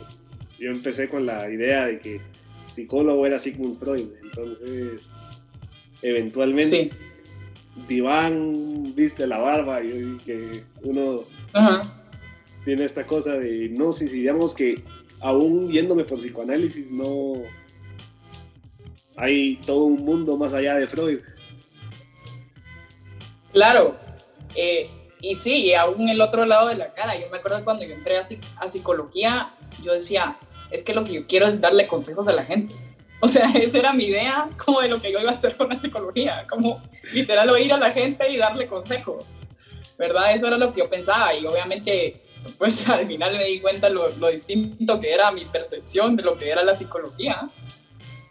yo 0.59 0.71
empecé 0.71 1.09
con 1.09 1.27
la 1.27 1.49
idea 1.51 1.87
de 1.87 2.01
que 2.01 2.21
psicólogo 2.73 3.27
era 3.27 3.39
Sigmund 3.39 3.79
Freud, 3.79 4.09
entonces 4.23 5.09
eventualmente 6.03 6.91
diván, 7.89 8.95
viste 8.95 9.27
la 9.27 9.39
barba 9.39 9.85
y 9.85 10.17
que 10.25 10.63
uno 10.83 11.25
tiene 12.65 12.85
esta 12.85 13.07
cosa 13.07 13.39
de, 13.39 13.69
no, 13.69 13.93
si 13.93 14.07
digamos 14.07 14.55
que 14.55 14.83
aún 15.21 15.69
viéndome 15.69 16.05
por 16.05 16.19
psicoanálisis, 16.19 16.91
no 16.91 17.43
hay 19.17 19.57
todo 19.57 19.85
un 19.85 20.05
mundo 20.05 20.37
más 20.37 20.53
allá 20.55 20.75
de 20.75 20.87
Freud. 20.87 21.21
Claro, 23.53 23.97
eh, 24.55 24.89
y 25.21 25.35
sí, 25.35 25.75
aún 25.75 26.09
el 26.09 26.21
otro 26.21 26.45
lado 26.45 26.69
de 26.69 26.77
la 26.77 26.93
cara, 26.93 27.19
yo 27.19 27.29
me 27.31 27.39
acuerdo 27.39 27.65
cuando 27.65 27.85
yo 27.85 27.95
entré 27.95 28.19
a 28.19 28.69
psicología, 28.69 29.55
yo 29.83 29.93
decía, 29.93 30.39
es 30.71 30.83
que 30.83 30.95
lo 30.95 31.05
que 31.05 31.15
yo 31.15 31.27
quiero 31.27 31.47
es 31.47 31.61
darle 31.61 31.87
consejos 31.87 32.29
a 32.29 32.33
la 32.33 32.45
gente 32.45 32.75
o 33.21 33.29
sea, 33.29 33.51
esa 33.55 33.79
era 33.79 33.93
mi 33.93 34.05
idea 34.05 34.51
como 34.63 34.81
de 34.81 34.89
lo 34.89 35.01
que 35.01 35.11
yo 35.11 35.19
iba 35.19 35.31
a 35.31 35.35
hacer 35.35 35.57
con 35.57 35.69
la 35.69 35.81
psicología, 35.81 36.47
como 36.49 36.83
literal 37.13 37.49
oír 37.51 37.73
a 37.73 37.79
la 37.79 37.91
gente 37.91 38.31
y 38.31 38.37
darle 38.37 38.67
consejos, 38.67 39.27
¿verdad? 39.99 40.35
Eso 40.35 40.47
era 40.47 40.59
lo 40.59 40.73
que 40.73 40.81
yo 40.81 40.91
pensaba 40.91 41.35
y 41.35 41.47
obviamente 41.47 42.23
pues 42.59 42.87
al 42.89 43.07
final 43.07 43.37
me 43.37 43.45
di 43.45 43.61
cuenta 43.61 43.89
lo, 43.89 44.09
lo 44.17 44.29
distinto 44.29 45.01
que 45.01 45.13
era 45.13 45.33
mi 45.33 45.45
percepción 45.47 46.17
de 46.17 46.23
lo 46.23 46.37
que 46.37 46.51
era 46.51 46.63
la 46.63 46.75
psicología, 46.75 47.49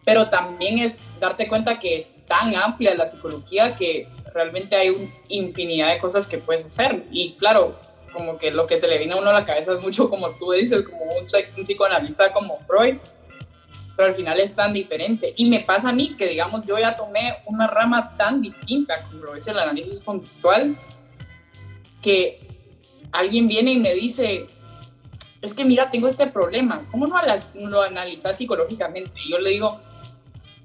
pero 0.05 0.29
también 0.29 0.77
es 0.77 1.01
darte 1.19 1.47
cuenta 1.47 1.79
que 1.79 1.97
es 1.97 2.17
tan 2.27 2.55
amplia 2.55 2.95
la 2.95 3.07
psicología 3.07 3.75
que 3.75 4.07
realmente 4.33 4.75
hay 4.75 4.89
una 4.89 5.11
infinidad 5.27 5.89
de 5.89 5.97
cosas 5.97 6.27
que 6.27 6.37
puedes 6.37 6.65
hacer 6.65 7.05
y 7.11 7.33
claro, 7.33 7.79
como 8.13 8.37
que 8.37 8.51
lo 8.51 8.67
que 8.67 8.77
se 8.79 8.87
le 8.87 8.97
viene 8.97 9.13
a 9.13 9.17
uno 9.17 9.31
a 9.31 9.33
la 9.33 9.45
cabeza 9.45 9.73
es 9.73 9.81
mucho 9.81 10.09
como 10.09 10.29
tú 10.31 10.51
dices, 10.51 10.83
como 10.83 11.03
un, 11.03 11.11
un 11.57 11.63
psicoanalista 11.63 12.31
como 12.31 12.59
Freud, 12.59 12.97
pero 13.95 14.09
al 14.09 14.15
final 14.15 14.39
es 14.39 14.53
tan 14.53 14.73
diferente. 14.73 15.33
Y 15.37 15.45
me 15.45 15.61
pasa 15.61 15.89
a 15.89 15.93
mí 15.93 16.15
que, 16.17 16.27
digamos, 16.27 16.65
yo 16.65 16.77
ya 16.77 16.95
tomé 16.95 17.37
una 17.45 17.67
rama 17.67 18.15
tan 18.17 18.41
distinta, 18.41 18.95
como 19.03 19.23
lo 19.23 19.35
es 19.35 19.47
el 19.47 19.57
análisis 19.57 20.01
conductual, 20.01 20.77
que 22.01 22.45
alguien 23.11 23.47
viene 23.47 23.71
y 23.71 23.79
me 23.79 23.93
dice, 23.93 24.47
es 25.41 25.53
que 25.53 25.63
mira, 25.63 25.89
tengo 25.89 26.07
este 26.07 26.27
problema, 26.27 26.85
¿cómo 26.91 27.07
no 27.07 27.15
lo 27.53 27.81
analizas 27.81 28.37
psicológicamente? 28.37 29.13
Y 29.23 29.31
yo 29.31 29.39
le 29.39 29.51
digo, 29.51 29.79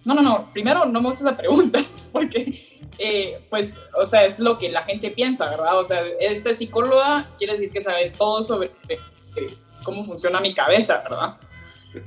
no, 0.05 0.15
no, 0.15 0.23
no, 0.23 0.53
primero 0.53 0.87
no 0.87 1.01
me 1.01 1.09
gusta 1.09 1.25
esa 1.25 1.37
pregunta, 1.37 1.81
porque, 2.13 2.89
eh, 2.99 3.45
pues, 3.51 3.77
o 4.01 4.07
sea, 4.07 4.25
es 4.25 4.39
lo 4.39 4.59
que 4.59 4.71
la 4.71 4.83
gente 4.85 5.11
piensa, 5.11 5.49
¿verdad? 5.51 5.79
O 5.79 5.85
sea, 5.85 6.03
este 6.21 6.55
psicóloga 6.55 7.29
quiere 7.39 7.55
decir 7.55 7.71
que 7.71 7.81
sabe 7.81 8.11
todo 8.11 8.43
sobre 8.43 8.73
eh, 8.89 8.99
cómo 9.83 10.05
funciona 10.05 10.41
mi 10.41 10.55
cabeza, 10.55 11.03
¿verdad? 11.03 11.37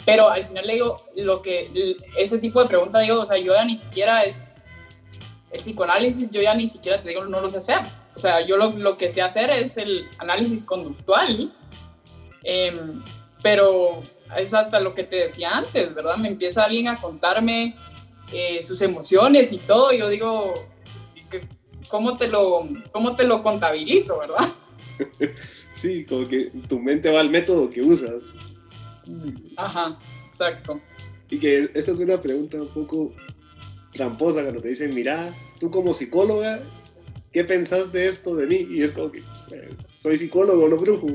Pero 0.06 0.30
al 0.30 0.46
final 0.46 0.66
le 0.66 0.74
digo, 0.74 1.06
lo 1.16 1.42
que, 1.42 1.70
ese 2.18 2.38
tipo 2.38 2.62
de 2.62 2.70
pregunta 2.70 3.00
digo, 3.00 3.20
o 3.20 3.26
sea, 3.26 3.38
yo 3.38 3.54
ya 3.54 3.66
ni 3.66 3.76
siquiera 3.76 4.24
es, 4.24 4.52
el 5.52 5.60
psicoanálisis 5.60 6.32
yo 6.32 6.42
ya 6.42 6.56
ni 6.56 6.68
siquiera 6.68 7.02
te 7.02 7.10
digo, 7.10 7.26
no 7.26 7.42
lo 7.42 7.50
sé 7.50 7.58
hacer. 7.58 7.80
O 8.16 8.20
sea, 8.20 8.46
yo 8.46 8.58
lo, 8.58 8.98
que 8.98 9.10
sé 9.10 9.22
hacer 9.22 9.50
es 9.50 9.78
el 9.78 10.08
análisis 10.20 10.64
conductual, 10.64 11.52
em, 12.44 13.04
pero 13.42 14.04
es 14.38 14.54
hasta 14.54 14.80
lo 14.80 14.94
que 14.94 15.04
te 15.04 15.18
decía 15.18 15.58
antes, 15.58 15.94
¿verdad? 15.94 16.18
Me 16.18 16.28
empieza 16.28 16.64
alguien 16.64 16.88
a 16.88 17.00
contarme 17.00 17.76
eh, 18.32 18.62
sus 18.62 18.82
emociones 18.82 19.52
y 19.52 19.58
todo, 19.58 19.94
y 19.94 20.00
yo 20.00 20.10
digo, 20.10 20.54
¿cómo 21.88 22.18
te 22.18 22.28
lo, 22.28 22.62
cómo 22.92 23.16
te 23.16 23.28
lo 23.28 23.44
contabilizo, 23.44 24.20
verdad? 24.20 24.48
Sí, 25.74 26.06
como 26.06 26.28
que 26.28 26.52
tu 26.70 26.80
mente 26.80 27.12
va 27.12 27.20
al 27.20 27.32
método 27.32 27.70
que 27.70 27.82
usas. 27.82 28.32
Ajá, 29.58 30.00
exacto. 30.28 30.80
Y 31.30 31.40
que 31.40 31.70
esa 31.74 31.92
es 31.92 32.00
una 32.00 32.22
pregunta 32.22 32.62
un 32.62 32.70
poco 32.70 33.14
tramposa 33.92 34.44
cuando 34.44 34.62
te 34.62 34.70
dicen, 34.70 34.94
mira, 34.94 35.36
tú 35.60 35.72
como 35.72 35.94
psicóloga, 35.94 36.64
¿qué 37.32 37.44
pensás 37.44 37.92
de 37.92 38.08
esto 38.08 38.36
de 38.36 38.48
mí? 38.48 38.68
Y 38.70 38.84
es 38.84 38.92
como 38.92 39.12
que 39.12 39.20
eh, 39.20 39.76
soy 39.94 40.16
psicólogo, 40.16 40.70
no 40.70 40.78
brujo, 40.78 41.08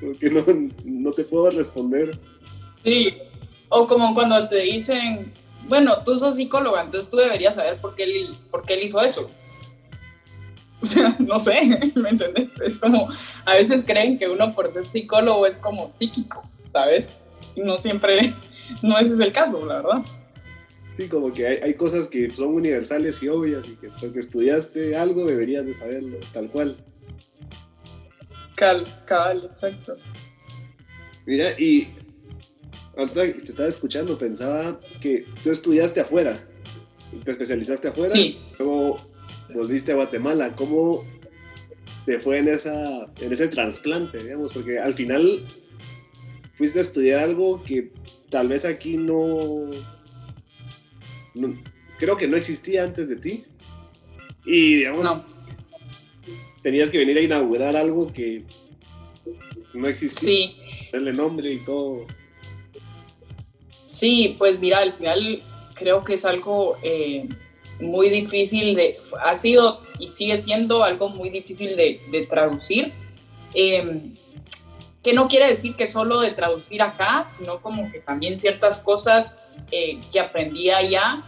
Porque 0.00 0.30
no, 0.30 0.44
no 0.84 1.10
te 1.10 1.24
puedo 1.24 1.50
responder. 1.50 2.18
Sí, 2.84 3.18
o 3.68 3.86
como 3.86 4.14
cuando 4.14 4.48
te 4.48 4.60
dicen, 4.60 5.32
bueno, 5.68 5.92
tú 6.04 6.18
sos 6.18 6.36
psicóloga, 6.36 6.82
entonces 6.82 7.08
tú 7.08 7.16
deberías 7.16 7.54
saber 7.54 7.76
por 7.78 7.94
qué 7.94 8.04
él, 8.04 8.36
por 8.50 8.64
qué 8.64 8.74
él 8.74 8.84
hizo 8.84 9.00
eso. 9.00 9.30
no 11.18 11.38
sé, 11.38 11.92
¿me 11.96 12.10
entiendes? 12.10 12.60
Es 12.60 12.78
como, 12.78 13.08
a 13.44 13.54
veces 13.54 13.82
creen 13.86 14.18
que 14.18 14.28
uno 14.28 14.54
por 14.54 14.72
ser 14.72 14.86
psicólogo 14.86 15.46
es 15.46 15.56
como 15.56 15.88
psíquico, 15.88 16.48
¿sabes? 16.72 17.12
no 17.56 17.76
siempre, 17.76 18.34
no 18.82 18.98
ese 18.98 19.14
es 19.14 19.20
el 19.20 19.32
caso, 19.32 19.64
la 19.64 19.76
verdad. 19.76 20.04
Sí, 20.96 21.08
como 21.08 21.32
que 21.32 21.46
hay, 21.46 21.74
cosas 21.74 22.06
que 22.06 22.30
son 22.30 22.48
universales 22.48 23.20
y 23.22 23.28
obvias 23.28 23.66
y 23.66 23.74
que 23.74 23.88
porque 24.00 24.20
estudiaste 24.20 24.96
algo 24.96 25.26
deberías 25.26 25.66
de 25.66 25.74
saberlo, 25.74 26.18
tal 26.32 26.48
cual. 26.50 26.76
Cal, 28.54 28.86
cabal, 29.04 29.46
exacto. 29.46 29.96
Mira, 31.26 31.58
y 31.58 31.88
ahorita 32.96 33.22
te 33.22 33.50
estaba 33.50 33.68
escuchando, 33.68 34.18
pensaba 34.18 34.80
que 35.00 35.26
tú 35.42 35.50
estudiaste 35.50 36.00
afuera, 36.00 36.38
te 37.24 37.30
especializaste 37.30 37.88
afuera, 37.88 38.14
sí. 38.14 38.38
luego 38.58 38.96
volviste 39.54 39.92
a 39.92 39.96
Guatemala. 39.96 40.54
¿Cómo 40.54 41.04
te 42.06 42.18
fue 42.18 42.38
en, 42.38 42.48
esa, 42.48 43.10
en 43.20 43.32
ese 43.32 43.48
trasplante, 43.48 44.18
digamos? 44.18 44.52
Porque 44.52 44.78
al 44.78 44.94
final 44.94 45.44
fuiste 46.56 46.78
a 46.78 46.82
estudiar 46.82 47.20
algo 47.20 47.62
que 47.62 47.92
tal 48.30 48.48
vez 48.48 48.64
aquí 48.64 48.96
no, 48.96 49.70
creo 51.98 52.16
que 52.16 52.28
no 52.28 52.36
existía 52.36 52.84
antes 52.84 53.08
de 53.08 53.16
ti. 53.16 53.44
Y 54.44 54.76
digamos, 54.76 55.04
no. 55.04 55.24
tenías 56.62 56.90
que 56.90 56.98
venir 56.98 57.16
a 57.18 57.22
inaugurar 57.22 57.76
algo 57.76 58.12
que 58.12 58.44
no 59.72 59.88
existía. 59.88 60.28
Sí. 60.28 60.56
Darle 60.92 61.12
nombre 61.12 61.52
y 61.52 61.64
todo. 61.64 62.06
Sí, 63.94 64.34
pues 64.36 64.58
mira, 64.58 64.78
al 64.78 64.92
final 64.94 65.40
creo 65.74 66.02
que 66.02 66.14
es 66.14 66.24
algo 66.24 66.76
eh, 66.82 67.28
muy 67.80 68.08
difícil 68.08 68.74
de, 68.74 68.98
ha 69.24 69.36
sido 69.36 69.82
y 70.00 70.08
sigue 70.08 70.36
siendo 70.36 70.82
algo 70.82 71.08
muy 71.08 71.30
difícil 71.30 71.76
de, 71.76 72.26
traducir. 72.28 72.92
Em, 73.54 74.12
que 75.00 75.12
no 75.12 75.28
quiere 75.28 75.46
decir 75.46 75.76
que 75.76 75.86
solo 75.86 76.18
de 76.20 76.32
traducir 76.32 76.82
acá, 76.82 77.24
sino 77.24 77.62
como 77.62 77.88
que 77.88 78.00
también 78.00 78.36
ciertas 78.36 78.80
cosas 78.80 79.40
eh, 79.70 80.00
que 80.10 80.18
aprendí 80.18 80.70
allá 80.70 81.22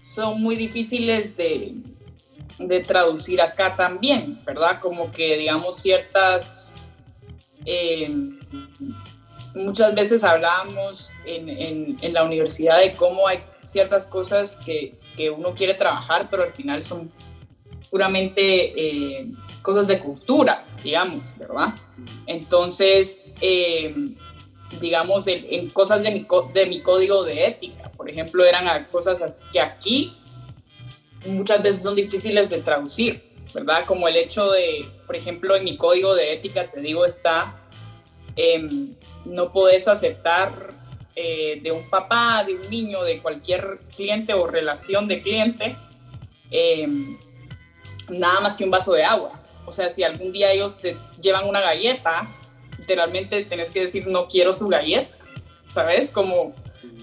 son 0.00 0.42
muy 0.42 0.56
difíciles 0.56 1.36
de, 1.36 1.76
de, 2.58 2.80
traducir 2.80 3.40
acá 3.40 3.76
también, 3.76 4.42
¿verdad? 4.44 4.80
Como 4.80 5.12
que, 5.12 5.38
digamos, 5.38 5.76
ciertas... 5.76 6.78
Em, 7.64 8.40
muchas 9.54 9.94
veces 9.94 10.24
hablábamos 10.24 11.12
en, 11.24 11.48
en, 11.48 11.96
en, 12.00 12.12
la 12.12 12.24
universidad 12.24 12.80
de 12.80 12.92
cómo 12.92 13.28
hay 13.28 13.38
ciertas 13.62 14.04
cosas 14.06 14.56
que, 14.56 14.94
que, 15.16 15.30
uno 15.30 15.54
quiere 15.54 15.74
trabajar, 15.74 16.28
pero 16.30 16.42
al 16.42 16.52
final 16.52 16.82
son 16.82 17.10
puramente 17.90 18.72
eh, 18.76 19.26
cosas 19.62 19.86
de 19.86 19.98
cultura, 20.00 20.66
digamos, 20.82 21.36
¿verdad? 21.38 21.74
Entonces, 22.26 23.24
eh, 23.40 23.94
digamos, 24.80 25.26
en, 25.26 25.70
cosas 25.70 26.02
de 26.02 26.10
mi, 26.10 26.26
de 26.52 26.66
mi 26.66 26.80
código 26.80 27.24
de 27.24 27.46
ética, 27.46 27.90
por 27.92 28.10
ejemplo, 28.10 28.44
eran 28.44 28.86
cosas 28.90 29.38
que 29.52 29.60
aquí 29.60 30.16
muchas 31.26 31.62
veces 31.62 31.82
son 31.82 31.94
difíciles 31.94 32.50
de 32.50 32.58
traducir, 32.58 33.32
¿verdad? 33.54 33.84
Como 33.86 34.08
el 34.08 34.16
hecho 34.16 34.50
de, 34.50 34.86
por 35.06 35.16
ejemplo, 35.16 35.56
en 35.56 35.64
mi 35.64 35.76
código 35.76 36.14
de 36.14 36.32
ética, 36.32 36.70
te 36.70 36.80
digo, 36.80 37.06
está, 37.06 37.63
em, 38.36 38.94
no 39.24 39.52
puedes 39.52 39.88
aceptar 39.88 40.74
eh, 41.16 41.60
de 41.62 41.70
un 41.70 41.88
papá, 41.88 42.44
de 42.44 42.54
un 42.54 42.68
niño, 42.68 43.02
de 43.04 43.22
cualquier 43.22 43.80
cliente 43.94 44.34
o 44.34 44.46
relación 44.46 45.06
de 45.06 45.22
cliente, 45.22 45.76
em, 46.50 47.16
nada 48.08 48.40
más 48.40 48.56
que 48.56 48.64
un 48.64 48.70
vaso 48.70 48.92
de 48.92 49.04
agua. 49.04 49.40
O 49.66 49.72
sea, 49.72 49.90
si 49.90 50.02
algún 50.02 50.32
día 50.32 50.50
ellos 50.50 50.78
te 50.78 50.96
llevan 51.20 51.48
una 51.48 51.60
galleta, 51.60 52.34
literalmente 52.78 53.44
tenés 53.44 53.70
que 53.70 53.80
decir 53.80 54.06
no 54.08 54.26
quiero 54.26 54.52
su 54.52 54.68
galleta, 54.68 55.16
¿sabes? 55.72 56.10
Como 56.10 56.54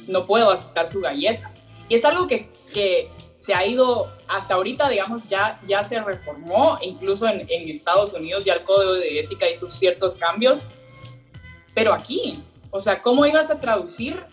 no 0.08 0.26
puedo 0.26 0.52
aceptar 0.52 0.90
su 0.90 1.00
galleta. 1.00 1.54
Y 1.88 1.96
es 1.96 2.06
algo 2.06 2.28
que, 2.28 2.50
que 2.74 3.10
se 3.38 3.54
ha 3.54 3.66
ido 3.66 4.12
hasta 4.28 4.56
ahorita, 4.56 4.90
digamos, 4.90 5.26
ya, 5.28 5.60
ya 5.66 5.84
se 5.84 6.02
reformó, 6.02 6.78
incluso 6.82 7.28
en, 7.28 7.42
en 7.50 7.70
Estados 7.70 8.14
Unidos 8.14 8.46
ya 8.46 8.54
el 8.54 8.64
código 8.64 8.94
de 8.94 9.22
ética 9.22 9.50
hizo 9.50 9.68
ciertos 9.68 10.18
cambios, 10.18 10.68
pero 11.74 11.94
aquí, 11.94 12.44
o 12.70 12.80
sea, 12.80 13.02
¿cómo 13.02 13.26
ibas 13.26 13.50
a 13.52 13.60
traducir? 13.60 14.24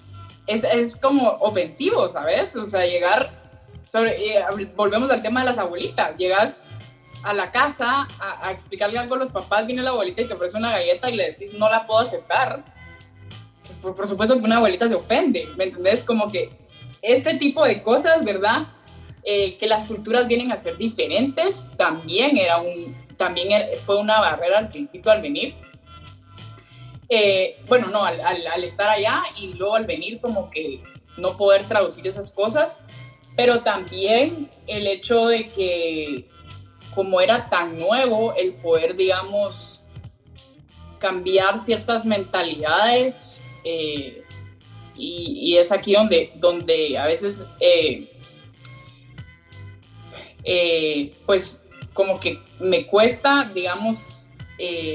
Es, 0.46 0.64
es 0.64 0.96
como 0.96 1.28
ofensivo, 1.40 2.08
¿sabes? 2.08 2.56
O 2.56 2.66
sea, 2.66 2.86
llegar, 2.86 3.30
sobre, 3.84 4.38
eh, 4.38 4.44
volvemos 4.76 5.10
al 5.10 5.22
tema 5.22 5.40
de 5.40 5.46
las 5.46 5.58
abuelitas, 5.58 6.16
llegas 6.16 6.68
a 7.22 7.34
la 7.34 7.50
casa 7.50 8.08
a, 8.20 8.50
explicarle 8.52 8.98
algo 8.98 9.16
a 9.16 9.18
los 9.18 9.30
papás, 9.30 9.66
viene 9.66 9.82
la 9.82 9.90
abuelita 9.90 10.22
y 10.22 10.26
te 10.26 10.34
ofrece 10.34 10.56
una 10.56 10.70
galleta 10.70 11.10
y 11.10 11.16
le 11.16 11.26
decís, 11.26 11.52
no 11.54 11.68
la 11.68 11.86
puedo 11.86 12.00
aceptar. 12.00 12.64
Por, 13.82 13.94
por 13.94 14.06
supuesto 14.06 14.38
que 14.38 14.44
una 14.44 14.56
abuelita 14.56 14.88
se 14.88 14.94
ofende, 14.94 15.48
¿me 15.56 15.64
entendés? 15.64 16.04
Como 16.04 16.30
que 16.30 16.50
este 17.02 17.34
tipo 17.34 17.64
de 17.64 17.82
cosas, 17.82 18.24
¿verdad? 18.24 18.68
Eh, 19.24 19.58
que 19.58 19.66
las 19.66 19.84
culturas 19.84 20.26
vienen 20.26 20.52
a 20.52 20.56
ser 20.56 20.78
diferentes, 20.78 21.68
también, 21.76 22.36
era 22.38 22.58
un, 22.58 22.96
también 23.16 23.68
fue 23.84 23.98
una 23.98 24.20
barrera 24.20 24.58
al 24.58 24.70
principio 24.70 25.12
al 25.12 25.20
venir. 25.20 25.54
Eh, 27.08 27.58
bueno, 27.66 27.88
no, 27.88 28.04
al, 28.04 28.64
estar 28.64 28.88
allá 28.88 29.22
y 29.40 29.54
luego 29.54 29.76
al 29.76 29.86
venir 29.86 30.20
como 30.20 30.50
que 30.50 30.82
no 31.16 31.36
poder 31.38 31.66
traducir 31.66 32.06
esas 32.06 32.30
cosas, 32.32 32.80
pero 33.34 33.62
también 33.62 34.50
el 34.66 34.86
hecho 34.86 35.26
de 35.26 35.48
que 35.48 36.28
como 36.94 37.20
era 37.20 37.48
tan 37.48 37.78
nuevo, 37.78 38.34
el 38.34 38.54
poder, 38.54 38.96
digamos, 38.96 39.84
cambiar 40.98 41.58
ciertas 41.58 42.04
mentalidades. 42.04 43.46
Eh, 43.64 44.24
y, 44.96 45.56
es 45.56 45.70
aquí 45.70 45.92
donde, 45.92 46.32
donde 46.36 46.98
a 46.98 47.06
veces, 47.06 47.46
eh, 47.60 48.10
pues, 51.24 51.62
como 51.92 52.18
que 52.18 52.40
me 52.58 52.84
cuesta, 52.86 53.48
digamos, 53.54 54.32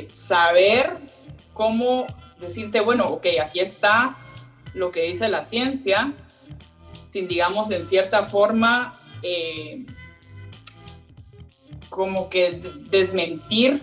saber 0.09 0.99
cómo 1.53 2.07
decirte, 2.39 2.81
bueno, 2.81 3.07
ok, 3.07 3.27
aquí 3.41 3.59
está 3.59 4.17
lo 4.73 4.91
que 4.91 5.03
dice 5.03 5.29
la 5.29 5.43
ciencia, 5.43 6.13
sin, 7.07 7.27
digamos, 7.27 7.69
en 7.71 7.83
cierta 7.83 8.23
forma, 8.23 8.99
como 11.89 12.29
que 12.29 12.59
desmentir 12.89 13.81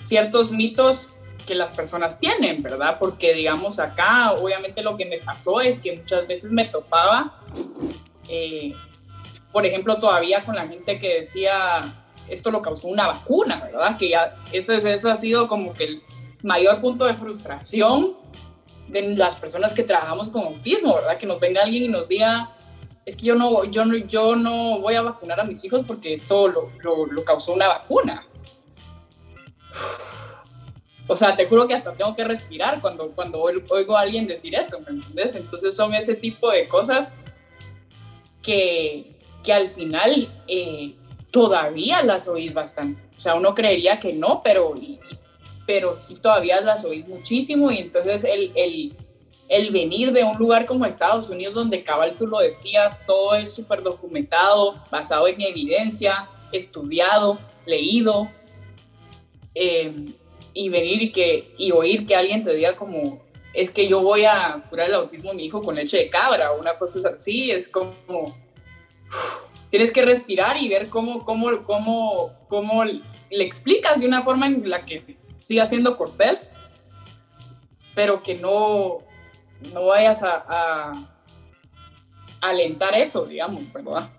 ciertos 0.00 0.52
mitos 0.52 1.18
que 1.46 1.54
las 1.54 1.72
personas 1.72 2.20
tienen, 2.20 2.62
¿verdad? 2.62 2.98
Porque 2.98 3.34
digamos 3.34 3.78
acá, 3.78 4.32
obviamente 4.32 4.82
lo 4.82 4.96
que 4.96 5.06
me 5.06 5.18
pasó 5.18 5.60
es 5.60 5.80
que 5.80 5.96
muchas 5.96 6.26
veces 6.26 6.52
me 6.52 6.66
topaba, 6.66 7.42
eh, 8.28 8.74
por 9.50 9.64
ejemplo, 9.66 9.96
todavía 9.96 10.44
con 10.44 10.54
la 10.54 10.68
gente 10.68 10.98
que 10.98 11.20
decía, 11.20 12.04
esto 12.28 12.50
lo 12.50 12.62
causó 12.62 12.88
una 12.88 13.08
vacuna, 13.08 13.60
¿verdad? 13.64 13.96
Que 13.96 14.10
ya 14.10 14.36
eso, 14.52 14.72
es, 14.72 14.84
eso 14.84 15.10
ha 15.10 15.16
sido 15.16 15.48
como 15.48 15.72
que 15.72 16.00
mayor 16.42 16.80
punto 16.80 17.04
de 17.04 17.14
frustración 17.14 18.16
de 18.88 19.16
las 19.16 19.36
personas 19.36 19.72
que 19.74 19.82
trabajamos 19.84 20.30
con 20.30 20.42
autismo, 20.42 20.94
¿verdad? 20.94 21.18
Que 21.18 21.26
nos 21.26 21.40
venga 21.40 21.62
alguien 21.62 21.84
y 21.84 21.88
nos 21.88 22.08
diga, 22.08 22.56
es 23.04 23.16
que 23.16 23.26
yo 23.26 23.34
no, 23.34 23.64
yo 23.64 23.84
no, 23.84 23.96
yo 23.96 24.36
no 24.36 24.80
voy 24.80 24.94
a 24.94 25.02
vacunar 25.02 25.40
a 25.40 25.44
mis 25.44 25.62
hijos 25.64 25.84
porque 25.86 26.12
esto 26.12 26.48
lo, 26.48 26.70
lo, 26.82 27.24
causó 27.24 27.52
una 27.52 27.68
vacuna. 27.68 28.26
O 31.06 31.16
sea, 31.16 31.34
te 31.34 31.46
juro 31.46 31.66
que 31.66 31.74
hasta 31.74 31.94
tengo 31.94 32.14
que 32.14 32.24
respirar 32.24 32.80
cuando, 32.80 33.12
cuando 33.12 33.40
oigo 33.40 33.96
a 33.96 34.02
alguien 34.02 34.26
decir 34.26 34.54
eso, 34.54 34.78
¿me 34.80 34.90
entiendes? 34.90 35.34
Entonces 35.34 35.74
son 35.74 35.94
ese 35.94 36.14
tipo 36.14 36.50
de 36.50 36.68
cosas 36.68 37.16
que, 38.42 39.16
que 39.42 39.52
al 39.54 39.68
final 39.68 40.28
eh, 40.46 40.94
todavía 41.30 42.02
las 42.02 42.28
oís 42.28 42.52
bastante. 42.52 43.02
O 43.16 43.20
sea, 43.20 43.34
uno 43.34 43.54
creería 43.54 43.98
que 43.98 44.12
no, 44.12 44.42
pero, 44.44 44.74
pero 45.68 45.94
sí 45.94 46.14
todavía 46.14 46.62
las 46.62 46.82
oís 46.82 47.06
muchísimo 47.06 47.70
y 47.70 47.76
entonces 47.76 48.24
el, 48.24 48.52
el 48.54 48.96
el 49.48 49.70
venir 49.70 50.12
de 50.12 50.24
un 50.24 50.36
lugar 50.36 50.66
como 50.66 50.84
Estados 50.84 51.28
Unidos, 51.28 51.54
donde 51.54 51.82
cabal 51.82 52.16
tú 52.18 52.26
lo 52.26 52.38
decías, 52.38 53.04
todo 53.06 53.34
es 53.34 53.52
súper 53.52 53.82
documentado, 53.82 54.82
basado 54.90 55.26
en 55.26 55.40
evidencia, 55.40 56.28
estudiado, 56.52 57.38
leído, 57.64 58.30
em, 59.54 60.12
y 60.52 60.68
venir 60.68 61.02
y, 61.02 61.12
que, 61.12 61.54
y 61.56 61.72
oír 61.72 62.06
que 62.06 62.14
alguien 62.14 62.44
te 62.44 62.54
diga 62.54 62.76
como, 62.76 63.22
es 63.54 63.70
que 63.70 63.88
yo 63.88 64.02
voy 64.02 64.24
a 64.24 64.66
curar 64.68 64.88
el 64.88 64.94
autismo 64.94 65.30
a 65.30 65.34
mi 65.34 65.46
hijo 65.46 65.62
con 65.62 65.76
leche 65.76 65.96
de 65.96 66.10
cabra, 66.10 66.52
o 66.52 66.60
una 66.60 66.78
cosa 66.78 67.00
así, 67.14 67.50
es 67.50 67.68
como, 67.68 67.94
tienes 69.70 69.90
que 69.90 70.02
respirar 70.02 70.60
y 70.60 70.68
ver 70.68 70.90
cómo, 70.90 71.24
cómo, 71.24 71.64
cómo, 71.64 72.32
cómo 72.48 72.84
le 72.84 73.44
explicas 73.44 73.98
de 73.98 74.06
una 74.06 74.22
forma 74.22 74.46
en 74.46 74.68
la 74.68 74.84
que 74.84 75.17
siga 75.38 75.66
siendo 75.66 75.96
cortés, 75.96 76.56
pero 77.94 78.22
que 78.22 78.36
no, 78.36 78.98
no 79.72 79.86
vayas 79.86 80.22
a, 80.22 81.14
alentar 82.40 82.94
eso, 82.94 83.26
digamos, 83.26 83.72
¿verdad? 83.72 84.10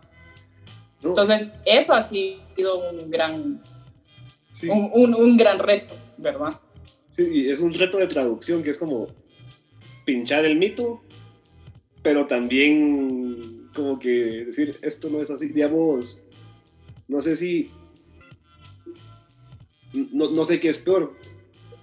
Entonces, 1.01 1.53
eso 1.65 1.93
ha 1.93 2.03
sido 2.03 2.89
un 2.89 3.09
gran, 3.09 3.63
un, 4.67 5.37
gran 5.37 5.59
reto, 5.59 5.95
¿verdad? 6.17 6.59
Sí, 7.11 7.49
es 7.49 7.61
un 7.61 7.71
reto 7.71 7.97
de 7.97 8.07
traducción 8.07 8.61
que 8.61 8.71
es 8.71 8.77
como 8.77 9.07
pinchar 10.05 10.43
el 10.43 10.57
mito, 10.57 11.01
pero 12.03 12.27
también 12.27 13.69
como 13.73 13.97
que 13.97 14.45
decir, 14.47 14.77
esto 14.81 15.09
no 15.09 15.21
es 15.21 15.29
así, 15.29 15.47
digamos, 15.47 16.21
no 17.07 17.21
sé 17.21 17.35
si, 17.37 17.71
no, 19.93 20.31
no 20.31 20.45
sé 20.45 20.59
qué 20.59 20.69
es 20.69 20.77
peor, 20.77 21.15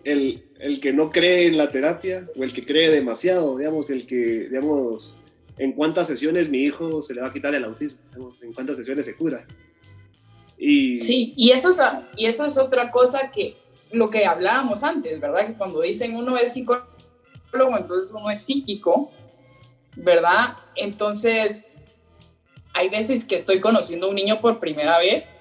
el, 0.05 0.45
el, 0.59 0.81
que 0.81 0.93
no 0.93 1.11
cree 1.11 1.47
en 1.47 1.57
la 1.57 1.71
terapia 1.71 2.25
o 2.37 2.45
el 2.45 2.53
que 2.53 2.65
cree 2.65 2.91
demasiado, 2.91 3.59
digamos, 3.59 3.91
el 3.91 4.07
que, 4.07 4.49
digamos, 4.49 5.15
en 5.59 5.73
cuántas 5.73 6.07
sesiones 6.07 6.49
mi 6.49 6.59
hijo 6.59 7.03
se 7.03 7.15
le 7.15 7.23
va 7.23 7.29
a 7.29 7.33
quitar 7.33 7.55
el 7.55 7.65
autismo, 7.65 7.99
en 8.41 8.53
cuántas 8.53 8.77
sesiones 8.77 9.05
se 9.05 9.17
cura. 9.17 9.47
Y... 10.59 10.99
Sí, 10.99 11.35
y 11.37 11.51
eso, 11.51 11.71
es, 11.71 11.79
y 12.17 12.27
eso 12.27 12.47
es 12.47 12.57
otra 12.57 12.91
cosa 12.91 13.31
que 13.31 13.57
lo 13.91 14.11
que 14.11 14.27
hablábamos 14.27 14.83
antes, 14.83 15.21
¿verdad? 15.21 15.47
Que 15.47 15.55
cuando 15.55 15.81
dicen 15.81 16.15
uno 16.15 16.37
es 16.37 16.53
psicólogo, 16.53 16.87
entonces 17.79 18.13
uno 18.13 18.31
es 18.31 18.43
psíquico, 18.43 19.11
¿verdad? 19.97 20.57
Entonces, 20.75 21.67
hay 22.75 22.89
veces 22.91 23.25
que 23.25 23.37
estoy 23.37 23.61
conociendo 23.61 24.07
a 24.07 24.11
un 24.11 24.17
niño 24.17 24.41
por 24.41 24.61
primera 24.61 24.99
vez 24.99 25.36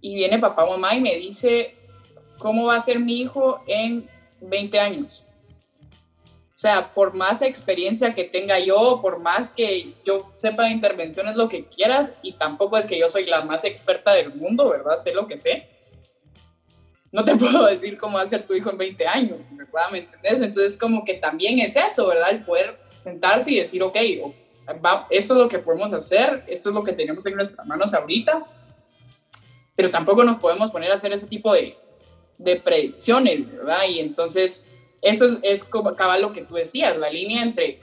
y 0.00 0.14
viene 0.14 0.38
papá 0.38 0.64
o 0.64 0.70
mamá 0.70 0.94
y 0.94 1.00
me 1.00 1.16
dice, 1.16 1.74
¿cómo 2.38 2.66
va 2.66 2.76
a 2.76 2.80
ser 2.80 3.00
mi 3.00 3.20
hijo 3.20 3.62
en 3.66 4.08
20 4.40 4.78
años? 4.78 5.24
O 6.58 6.60
sea, 6.60 6.92
por 6.92 7.16
más 7.16 7.40
experiencia 7.42 8.16
que 8.16 8.24
tenga 8.24 8.58
yo, 8.58 8.98
por 9.00 9.20
más 9.20 9.52
que 9.52 9.94
yo 10.04 10.32
sepa 10.34 10.64
de 10.64 10.70
intervenciones, 10.70 11.36
lo 11.36 11.48
que 11.48 11.66
quieras, 11.66 12.14
y 12.20 12.32
tampoco 12.32 12.76
es 12.76 12.86
que 12.86 12.98
yo 12.98 13.08
soy 13.08 13.26
la 13.26 13.42
más 13.42 13.62
experta 13.62 14.12
del 14.14 14.34
mundo, 14.34 14.68
¿verdad? 14.68 14.96
Sé 14.96 15.14
lo 15.14 15.28
que 15.28 15.38
sé. 15.38 15.68
No 17.12 17.24
te 17.24 17.36
puedo 17.36 17.64
decir 17.66 17.96
cómo 17.96 18.18
va 18.18 18.24
a 18.24 18.28
ser 18.28 18.42
tu 18.42 18.54
hijo 18.54 18.70
en 18.70 18.78
20 18.78 19.06
años, 19.06 19.38
¿verdad? 19.52 19.90
¿Me 19.92 19.98
entendés? 19.98 20.40
Entonces, 20.40 20.76
como 20.76 21.04
que 21.04 21.14
también 21.14 21.60
es 21.60 21.76
eso, 21.76 22.08
¿verdad? 22.08 22.30
El 22.30 22.44
poder 22.44 22.76
sentarse 22.92 23.52
y 23.52 23.58
decir, 23.60 23.80
ok, 23.84 23.96
esto 25.10 25.34
es 25.34 25.40
lo 25.40 25.48
que 25.48 25.60
podemos 25.60 25.92
hacer, 25.92 26.42
esto 26.48 26.70
es 26.70 26.74
lo 26.74 26.82
que 26.82 26.92
tenemos 26.92 27.24
en 27.26 27.36
nuestras 27.36 27.64
manos 27.68 27.94
ahorita, 27.94 28.44
pero 29.78 29.92
tampoco 29.92 30.24
nos 30.24 30.38
podemos 30.38 30.72
poner 30.72 30.90
a 30.90 30.96
hacer 30.96 31.12
ese 31.12 31.28
tipo 31.28 31.54
de, 31.54 31.76
de 32.36 32.56
predicciones, 32.56 33.48
¿verdad? 33.48 33.82
Y 33.88 34.00
entonces 34.00 34.66
eso 35.00 35.38
es 35.44 35.62
como 35.62 35.90
acaba 35.90 36.18
lo 36.18 36.32
que 36.32 36.42
tú 36.42 36.56
decías, 36.56 36.98
la 36.98 37.08
línea 37.08 37.44
entre 37.44 37.78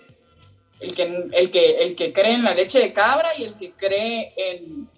el 0.82 0.94
que, 0.94 1.30
el, 1.32 1.52
que, 1.52 1.84
el 1.84 1.96
que 1.96 2.12
cree 2.12 2.34
en 2.34 2.44
la 2.44 2.54
leche 2.54 2.80
de 2.80 2.92
cabra 2.92 3.30
y 3.38 3.46
el 3.46 3.56
que 3.56 3.72
cree 3.72 4.34
en, 4.36 4.90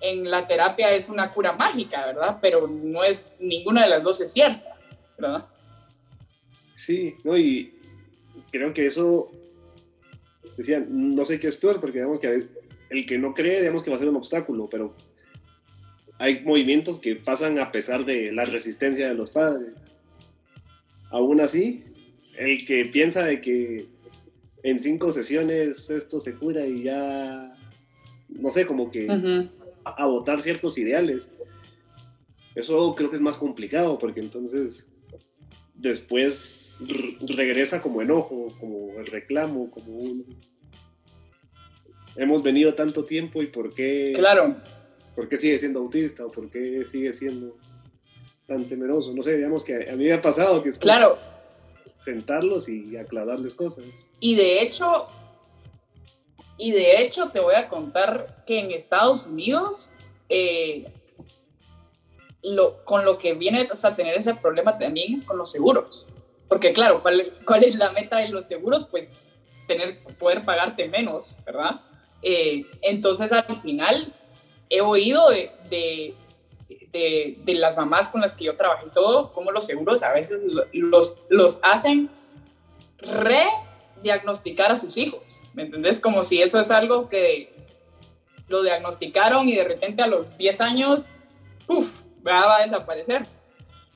en 0.00 0.28
la 0.28 0.48
terapia 0.48 0.92
es 0.92 1.08
una 1.08 1.30
cura 1.30 1.52
mágica, 1.52 2.04
¿verdad? 2.04 2.40
Pero 2.42 2.66
no 2.66 3.04
es, 3.04 3.30
ninguna 3.38 3.84
de 3.84 3.90
las 3.90 4.02
dos 4.02 4.20
es 4.20 4.32
cierta, 4.32 4.76
¿verdad? 5.16 5.46
Sí, 6.74 7.14
no, 7.22 7.38
y 7.38 7.78
creo 8.50 8.72
que 8.72 8.86
eso, 8.86 9.30
decía, 10.56 10.84
no 10.84 11.24
sé 11.24 11.38
qué 11.38 11.46
es 11.46 11.56
peor, 11.56 11.80
porque 11.80 11.98
digamos 11.98 12.18
que 12.18 12.48
el 12.90 13.06
que 13.06 13.18
no 13.18 13.34
cree, 13.34 13.60
digamos 13.60 13.84
que 13.84 13.90
va 13.90 13.94
a 13.94 14.00
ser 14.00 14.08
un 14.08 14.16
obstáculo, 14.16 14.68
pero 14.68 14.96
hay 16.24 16.40
movimientos 16.40 16.98
que 16.98 17.16
pasan 17.16 17.58
a 17.58 17.70
pesar 17.70 18.06
de 18.06 18.32
la 18.32 18.46
resistencia 18.46 19.06
de 19.06 19.14
los 19.14 19.30
padres 19.30 19.74
aún 21.10 21.40
así, 21.40 21.84
el 22.36 22.66
que 22.66 22.86
piensa 22.86 23.22
de 23.22 23.40
que 23.40 23.86
en 24.62 24.78
cinco 24.78 25.12
sesiones 25.12 25.88
esto 25.90 26.18
se 26.18 26.34
cura 26.34 26.66
y 26.66 26.82
ya, 26.82 27.56
no 28.28 28.50
sé, 28.50 28.66
como 28.66 28.90
que 28.90 29.06
a, 29.84 30.06
votar 30.06 30.40
ciertos 30.40 30.76
ideales, 30.78 31.32
eso 32.56 32.94
creo 32.96 33.10
que 33.10 33.16
es 33.16 33.22
más 33.22 33.36
complicado 33.36 33.98
porque 33.98 34.20
entonces 34.20 34.84
después 35.74 36.78
regresa 37.20 37.80
como 37.80 38.02
enojo, 38.02 38.48
como 38.58 38.98
el 38.98 39.06
reclamo, 39.06 39.70
como 39.70 39.98
un... 39.98 40.36
Hemos 42.16 42.42
venido 42.42 42.74
tanto 42.74 43.04
tiempo 43.04 43.42
y 43.42 43.48
por 43.48 43.74
qué... 43.74 44.12
Claro. 44.14 44.56
¿Por 45.14 45.28
qué 45.28 45.38
sigue 45.38 45.58
siendo 45.58 45.80
autista 45.80 46.26
o 46.26 46.32
por 46.32 46.50
qué 46.50 46.84
sigue 46.84 47.12
siendo 47.12 47.56
tan 48.46 48.64
temeroso. 48.64 49.12
No 49.14 49.22
sé, 49.22 49.36
digamos 49.36 49.64
que 49.64 49.90
a 49.90 49.96
mí 49.96 50.04
me 50.04 50.12
ha 50.12 50.22
pasado 50.22 50.62
que 50.62 50.68
es 50.68 50.78
claro. 50.78 51.18
sentarlos 52.00 52.68
y 52.68 52.96
aclararles 52.96 53.54
cosas. 53.54 53.84
Y 54.20 54.34
de 54.34 54.60
hecho, 54.60 55.06
y 56.58 56.72
de 56.72 57.02
hecho 57.02 57.30
te 57.30 57.40
voy 57.40 57.54
a 57.54 57.68
contar 57.68 58.44
que 58.46 58.60
en 58.60 58.70
Estados 58.70 59.26
Unidos, 59.26 59.92
eh, 60.28 60.92
lo, 62.42 62.84
con 62.84 63.04
lo 63.04 63.18
que 63.18 63.34
viene 63.34 63.66
a 63.82 63.96
tener 63.96 64.16
ese 64.16 64.34
problema 64.34 64.78
también 64.78 65.12
es 65.12 65.22
con 65.22 65.38
los 65.38 65.50
seguros. 65.50 66.06
Porque 66.48 66.72
claro, 66.72 67.00
¿cuál, 67.02 67.32
cuál 67.46 67.64
es 67.64 67.76
la 67.76 67.90
meta 67.92 68.18
de 68.18 68.28
los 68.28 68.44
seguros? 68.44 68.86
Pues 68.90 69.24
tener, 69.66 70.04
poder 70.18 70.42
pagarte 70.42 70.88
menos, 70.88 71.36
¿verdad? 71.46 71.80
Eh, 72.20 72.66
entonces 72.82 73.32
al 73.32 73.56
final 73.56 74.14
he 74.74 74.80
oído 74.80 75.30
de 75.30 76.14
de, 76.94 77.54
las 77.58 77.76
mamás 77.76 78.08
con 78.08 78.20
las 78.20 78.34
que 78.34 78.44
yo 78.44 78.56
trabajé 78.56 78.86
todo, 78.92 79.32
como 79.32 79.50
los 79.50 79.66
seguros 79.66 80.02
a 80.02 80.12
veces 80.12 80.42
los, 80.72 81.22
los 81.28 81.58
hacen 81.62 82.10
rediagnosticar 82.98 84.70
a 84.70 84.76
sus 84.76 84.96
hijos, 84.96 85.22
¿me 85.52 85.64
entendés? 85.64 86.00
Como 86.00 86.22
si 86.22 86.40
eso 86.40 86.60
es 86.60 86.70
algo 86.70 87.08
que 87.08 87.52
lo 88.48 88.62
diagnosticaron 88.62 89.48
y 89.48 89.56
de 89.56 89.64
repente 89.64 90.02
a 90.02 90.06
los 90.06 90.38
10 90.38 90.60
años, 90.60 91.10
¡puf!, 91.66 91.92
va 92.26 92.56
a 92.56 92.62
desaparecer. 92.62 93.26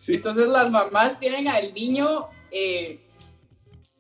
Entonces 0.06 0.48
las 0.48 0.70
mamás 0.70 1.20
tienen 1.20 1.48
al 1.48 1.74
niño 1.74 2.28
eh, 2.50 3.00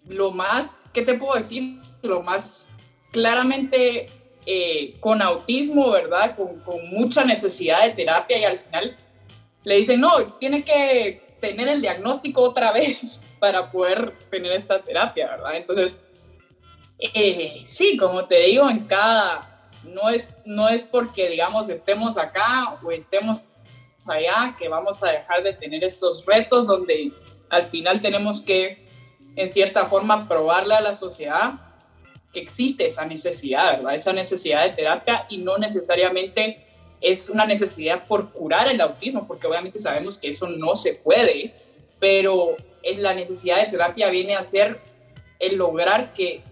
lo 0.06 0.30
más, 0.30 0.86
¿qué 0.92 1.02
te 1.02 1.14
puedo 1.14 1.34
decir? 1.34 1.80
Lo 2.02 2.22
más 2.22 2.68
claramente 3.12 4.06
eh, 4.50 4.96
con 4.98 5.20
autismo, 5.20 5.90
¿verdad? 5.90 6.34
Con, 6.34 6.60
con, 6.60 6.80
mucha 6.88 7.22
necesidad 7.22 7.84
de 7.84 7.90
terapia 7.90 8.38
y 8.38 8.44
al 8.44 8.58
final 8.58 8.96
le 9.62 9.74
dicen, 9.76 10.00
no, 10.00 10.10
tiene 10.40 10.64
que 10.64 11.36
tener 11.38 11.68
el 11.68 11.82
diagnóstico 11.82 12.44
otra 12.44 12.72
vez 12.80 13.20
para 13.38 13.70
poder 13.70 14.18
tener 14.30 14.52
esta 14.52 14.82
terapia, 14.82 15.28
¿verdad? 15.32 15.54
Entonces, 15.54 16.02
eh, 16.98 17.62
sí, 17.66 17.98
como 17.98 18.24
te 18.24 18.40
digo, 18.40 18.70
en 18.70 18.86
cada, 18.86 19.70
no 19.84 20.08
es, 20.08 20.30
no 20.46 20.70
es 20.70 20.84
porque, 20.84 21.28
digamos, 21.28 21.68
estemos 21.68 22.16
acá 22.16 22.78
o 22.82 22.90
estemos 22.90 23.42
allá 24.08 24.56
que 24.58 24.70
vamos 24.70 25.02
a 25.02 25.12
dejar 25.12 25.42
de 25.42 25.52
tener 25.52 25.84
estos 25.84 26.24
retos 26.24 26.68
donde 26.68 27.12
al 27.50 27.64
final 27.64 28.00
tenemos 28.00 28.40
que, 28.40 28.88
en 29.36 29.46
cierta 29.50 29.90
forma, 29.90 30.26
probarle 30.26 30.74
a 30.74 30.80
la 30.80 30.96
sociedad 30.96 31.67
que 32.32 32.40
existe 32.40 32.86
esa 32.86 33.06
necesidad, 33.06 33.76
¿verdad? 33.76 33.94
Esa 33.94 34.12
necesidad 34.12 34.64
de 34.64 34.70
terapia 34.70 35.26
y 35.28 35.38
no 35.38 35.58
necesariamente 35.58 36.64
es 37.00 37.30
una 37.30 37.46
necesidad 37.46 38.06
por 38.06 38.32
curar 38.32 38.68
el 38.68 38.80
autismo, 38.80 39.26
porque 39.26 39.46
obviamente 39.46 39.78
sabemos 39.78 40.18
que 40.18 40.28
eso 40.28 40.48
no 40.48 40.76
se 40.76 40.94
puede, 40.94 41.54
pero 41.98 42.56
es 42.82 42.98
la 42.98 43.14
necesidad 43.14 43.64
de 43.64 43.70
terapia 43.70 44.10
viene 44.10 44.34
a 44.34 44.42
ser 44.42 44.80
el 45.38 45.56
lograr 45.56 46.12
que 46.12 46.42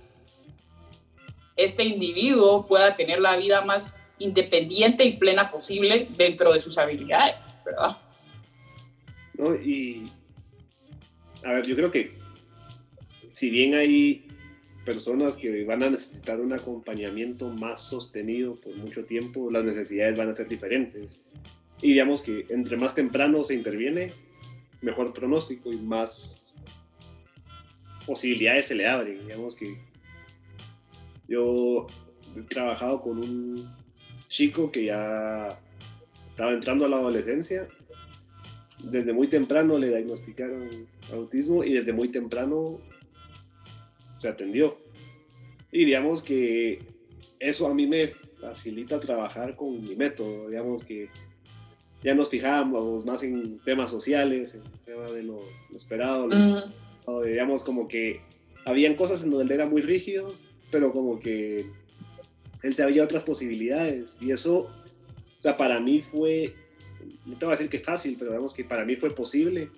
este 1.56 1.84
individuo 1.84 2.66
pueda 2.66 2.96
tener 2.96 3.18
la 3.18 3.36
vida 3.36 3.62
más 3.64 3.94
independiente 4.18 5.04
y 5.04 5.16
plena 5.16 5.50
posible 5.50 6.08
dentro 6.16 6.52
de 6.52 6.58
sus 6.58 6.78
habilidades, 6.78 7.36
¿verdad? 7.64 7.96
No, 9.34 9.54
y 9.54 10.06
a 11.44 11.52
ver, 11.52 11.66
yo 11.66 11.76
creo 11.76 11.90
que 11.90 12.16
si 13.32 13.50
bien 13.50 13.74
hay 13.74 14.25
personas 14.86 15.36
que 15.36 15.64
van 15.64 15.82
a 15.82 15.90
necesitar 15.90 16.40
un 16.40 16.54
acompañamiento 16.54 17.50
más 17.50 17.82
sostenido 17.82 18.54
por 18.54 18.74
mucho 18.76 19.04
tiempo, 19.04 19.50
las 19.50 19.64
necesidades 19.64 20.16
van 20.16 20.30
a 20.30 20.32
ser 20.32 20.48
diferentes. 20.48 21.20
Y 21.82 21.88
digamos 21.88 22.22
que 22.22 22.46
entre 22.48 22.78
más 22.78 22.94
temprano 22.94 23.44
se 23.44 23.52
interviene, 23.52 24.12
mejor 24.80 25.12
pronóstico 25.12 25.70
y 25.70 25.76
más 25.76 26.54
posibilidades 28.06 28.66
se 28.66 28.76
le 28.76 28.86
abren. 28.86 29.26
Digamos 29.26 29.54
que 29.54 29.76
yo 31.28 31.86
he 32.36 32.42
trabajado 32.42 33.02
con 33.02 33.18
un 33.18 33.68
chico 34.28 34.70
que 34.70 34.86
ya 34.86 35.48
estaba 36.28 36.52
entrando 36.52 36.86
a 36.86 36.88
la 36.88 36.96
adolescencia. 36.96 37.68
Desde 38.84 39.12
muy 39.12 39.26
temprano 39.26 39.78
le 39.78 39.88
diagnosticaron 39.88 40.70
autismo 41.12 41.64
y 41.64 41.72
desde 41.72 41.92
muy 41.92 42.08
temprano 42.08 42.78
se 44.18 44.28
atendió. 44.28 44.78
Y 45.72 45.84
digamos 45.84 46.22
que 46.22 46.80
eso 47.38 47.66
a 47.66 47.74
mí 47.74 47.86
me 47.86 48.08
facilita 48.40 48.98
trabajar 49.00 49.56
con 49.56 49.82
mi 49.82 49.96
método, 49.96 50.48
digamos 50.48 50.84
que 50.84 51.08
ya 52.02 52.14
nos 52.14 52.28
fijábamos 52.28 53.04
más 53.04 53.22
en 53.22 53.58
temas 53.60 53.90
sociales, 53.90 54.54
en 54.54 54.62
tema 54.84 55.10
de 55.10 55.22
lo, 55.22 55.40
esperado, 55.74 56.28
digamos 57.24 57.64
como 57.64 57.88
que 57.88 58.20
habían 58.64 58.94
cosas 58.94 59.22
en 59.22 59.30
donde 59.30 59.44
él 59.44 59.52
era 59.52 59.66
muy 59.66 59.82
rígido, 59.82 60.28
pero 60.70 60.92
como 60.92 61.18
que 61.18 61.66
él 62.62 62.74
se 62.74 62.82
había 62.82 63.04
otras 63.04 63.24
posibilidades. 63.24 64.18
Y 64.20 64.32
eso, 64.32 64.58
o 64.58 65.42
sea, 65.42 65.56
para 65.56 65.80
mí 65.80 66.02
fue, 66.02 66.54
no 67.24 67.36
te 67.38 67.46
voy 67.46 67.54
a 67.54 67.56
decir 67.56 67.70
que 67.70 67.80
fácil, 67.80 68.16
pero 68.18 68.32
digamos 68.32 68.54
que 68.54 68.64
para 68.64 68.84
mí 68.84 68.96
fue 68.96 69.14
posible 69.14 69.70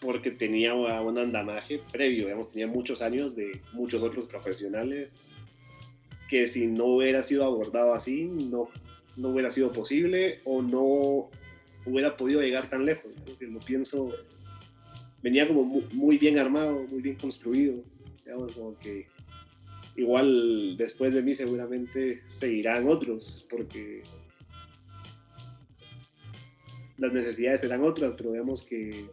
porque 0.00 0.30
tenía 0.30 0.74
un 0.74 1.18
andamaje 1.18 1.80
previo, 1.90 2.26
digamos, 2.26 2.48
tenía 2.48 2.66
muchos 2.66 3.02
años 3.02 3.34
de 3.34 3.60
muchos 3.72 4.02
otros 4.02 4.26
profesionales 4.26 5.12
que 6.28 6.46
si 6.46 6.66
no 6.66 6.84
hubiera 6.84 7.22
sido 7.22 7.44
abordado 7.44 7.94
así, 7.94 8.24
no, 8.24 8.68
no 9.16 9.28
hubiera 9.30 9.50
sido 9.50 9.72
posible 9.72 10.40
o 10.44 10.62
no 10.62 11.30
hubiera 11.86 12.16
podido 12.16 12.40
llegar 12.42 12.68
tan 12.68 12.84
lejos. 12.84 13.10
Lo 13.40 13.60
pienso, 13.60 14.12
venía 15.22 15.48
como 15.48 15.64
muy, 15.64 16.18
bien 16.18 16.38
armado, 16.38 16.84
muy 16.90 17.02
bien 17.02 17.16
construido. 17.16 17.82
Digamos, 18.24 18.54
que 18.80 19.06
igual 19.96 20.76
después 20.76 21.14
de 21.14 21.22
mí 21.22 21.34
seguramente 21.34 22.22
seguirán 22.26 22.88
otros, 22.88 23.46
porque 23.48 24.02
las 26.98 27.12
necesidades 27.12 27.60
serán 27.60 27.82
otras, 27.84 28.14
pero 28.16 28.32
digamos 28.32 28.62
que 28.62 29.06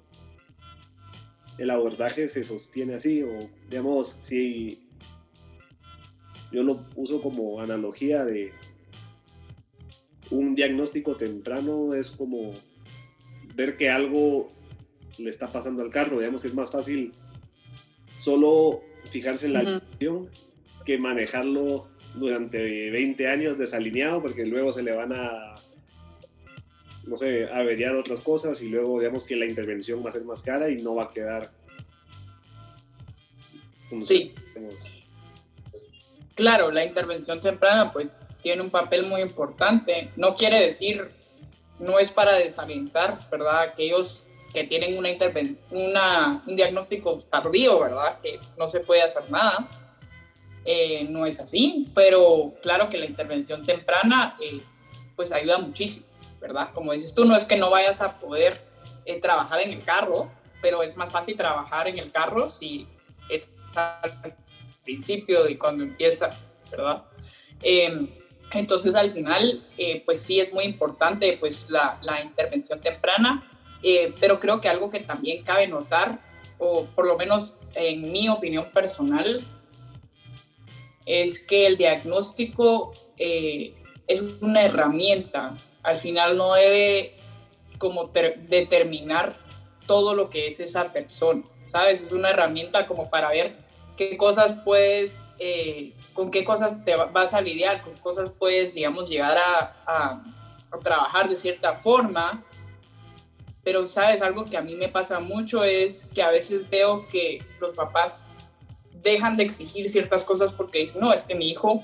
el 1.58 1.70
abordaje 1.70 2.28
se 2.28 2.44
sostiene 2.44 2.96
así, 2.96 3.24
o 3.24 3.50
digamos, 3.70 4.18
si 4.22 4.88
yo 6.52 6.64
lo 6.64 6.86
uso 6.96 7.22
como 7.22 7.60
analogía 7.60 8.24
de 8.26 8.52
un 10.32 10.56
diagnóstico 10.56 11.16
temprano 11.16 11.94
es 11.94 12.12
como 12.12 12.54
ver 13.56 13.78
que 13.78 13.90
algo 13.90 14.50
le 15.18 15.30
está 15.30 15.52
pasando 15.52 15.82
al 15.82 15.90
carro, 15.90 16.20
digamos, 16.20 16.44
es 16.46 16.54
más 16.54 16.72
fácil 16.72 17.14
solo 18.18 18.82
fijarse 19.12 19.48
en 19.48 19.54
la 19.54 19.82
uh 20.08 20.28
que 20.86 21.00
manejarlo 21.00 21.90
durante 22.14 22.92
20 22.92 23.28
años 23.28 23.58
desalineado, 23.58 24.22
porque 24.22 24.46
luego 24.46 24.72
se 24.72 24.84
le 24.84 24.92
van 24.92 25.14
a, 25.14 25.56
no 27.06 27.16
sé, 27.18 27.48
averiar 27.50 27.96
otras 27.96 28.20
cosas 28.20 28.62
y 28.62 28.70
luego 28.70 29.00
digamos 29.00 29.24
que 29.26 29.36
la 29.36 29.46
intervención 29.46 30.04
va 30.04 30.10
a 30.10 30.12
ser 30.12 30.24
más 30.24 30.42
cara 30.42 30.70
y 30.70 30.78
no 30.78 30.96
va 30.96 31.06
a 31.06 31.14
quedar. 31.14 31.52
sí. 34.04 34.34
Claro, 36.36 36.70
la 36.70 36.84
intervención 36.84 37.40
temprana 37.40 37.94
pues 37.94 38.20
tiene 38.44 38.62
un 38.62 38.70
papel 38.70 39.06
muy 39.06 39.22
importante. 39.22 40.12
No 40.18 40.36
quiere 40.36 40.60
decir, 40.60 41.10
no 41.80 41.98
es 41.98 42.12
para 42.12 42.34
desalentar, 42.34 43.20
¿verdad? 43.32 43.62
Aquellos 43.62 44.26
que 44.54 44.66
tienen 44.66 44.98
una, 44.98 45.10
una 45.72 46.44
un 46.46 46.56
diagnóstico 46.56 47.20
tardío, 47.30 47.80
¿verdad? 47.80 48.20
Que 48.22 48.40
no 48.58 48.68
se 48.68 48.82
puede 48.82 49.02
hacer 49.02 49.30
nada. 49.30 49.70
Eh, 50.66 51.06
no 51.10 51.26
es 51.26 51.40
así, 51.40 51.92
pero 51.94 52.54
claro 52.62 52.90
que 52.90 52.98
la 52.98 53.06
intervención 53.06 53.64
temprana 53.64 54.36
eh, 54.42 54.62
pues 55.16 55.32
ayuda 55.32 55.60
muchísimo, 55.60 56.06
¿verdad? 56.46 56.70
Como 56.76 56.94
dices 56.94 57.16
tú, 57.16 57.26
no 57.26 57.36
es 57.36 57.46
que 57.46 57.58
no 57.58 57.72
vayas 57.72 58.02
a 58.02 58.20
poder 58.20 58.62
eh, 59.04 59.20
trabajar 59.20 59.62
en 59.62 59.72
el 59.72 59.84
carro, 59.84 60.32
pero 60.62 60.84
es 60.84 60.96
más 60.96 61.12
fácil 61.12 61.36
trabajar 61.36 61.88
en 61.88 61.98
el 61.98 62.12
carro 62.12 62.48
si 62.48 62.88
es 63.30 63.48
principio 64.84 65.44
de 65.44 65.58
cuando 65.58 65.84
empieza, 65.84 66.30
¿verdad? 66.70 67.04
Em, 67.64 68.08
entonces 68.52 68.94
al 68.94 69.12
final, 69.12 69.66
eh, 69.76 70.04
pues 70.06 70.22
sí 70.22 70.40
es 70.40 70.54
muy 70.54 70.66
importante 70.66 71.36
pues 71.40 71.68
la, 71.72 72.00
la 72.04 72.22
intervención 72.22 72.80
temprana, 72.80 73.50
eh, 73.82 74.14
pero 74.20 74.40
creo 74.40 74.62
que 74.62 74.70
algo 74.70 74.92
que 74.92 75.00
también 75.00 75.44
cabe 75.44 75.68
notar, 75.68 76.20
o 76.60 76.86
por 76.94 77.08
lo 77.08 77.18
menos 77.18 77.58
en 77.74 78.12
mi 78.12 78.30
opinión 78.30 78.70
personal, 78.72 79.44
es 81.08 81.40
que 81.40 81.66
el 81.66 81.78
diagnóstico 81.78 82.94
es 83.18 84.22
una 84.42 84.64
herramienta, 84.64 85.56
al 85.86 86.00
final 86.00 86.36
no 86.36 86.54
debe 86.54 87.16
como 87.78 88.06
determinar 88.06 89.36
todo 89.86 90.16
lo 90.16 90.30
que 90.30 90.48
es 90.48 90.60
esa 90.60 90.92
persona, 90.92 91.44
¿sabes? 91.66 92.02
Es 92.02 92.12
una 92.12 92.32
herramienta 92.32 92.88
como 92.88 93.10
para 93.10 93.30
ver 93.30 93.56
qué 93.96 94.18
cosas 94.18 94.58
puedes, 94.66 95.26
eh, 95.40 95.94
con 96.14 96.32
qué 96.32 96.44
cosas 96.44 96.84
te 96.84 96.96
vas 96.96 97.34
a 97.34 97.42
lidiar, 97.42 97.82
con 97.84 97.94
cosas 97.98 98.32
puedes, 98.32 98.74
digamos, 98.74 99.10
llegar 99.10 99.38
a, 99.38 99.84
a, 99.86 100.24
trabajar 100.84 101.30
de 101.30 101.36
cierta 101.36 101.80
forma. 101.80 102.44
Pero, 103.64 103.86
¿sabes? 103.86 104.22
Algo 104.22 104.46
que 104.46 104.58
a 104.58 104.62
mí 104.62 104.76
me 104.76 104.90
pasa 104.90 105.20
mucho 105.20 105.64
es 105.64 106.10
que 106.14 106.22
a 106.22 106.32
veces 106.32 106.70
veo 106.70 107.08
que 107.08 107.44
los 107.60 107.76
papás 107.76 108.28
dejan 109.02 109.38
de 109.38 109.44
exigir 109.44 109.88
ciertas 109.88 110.24
cosas 110.24 110.52
porque 110.52 110.80
dicen, 110.80 111.00
no, 111.02 111.14
es 111.14 111.24
que 111.24 111.36
mi 111.36 111.50
hijo 111.50 111.84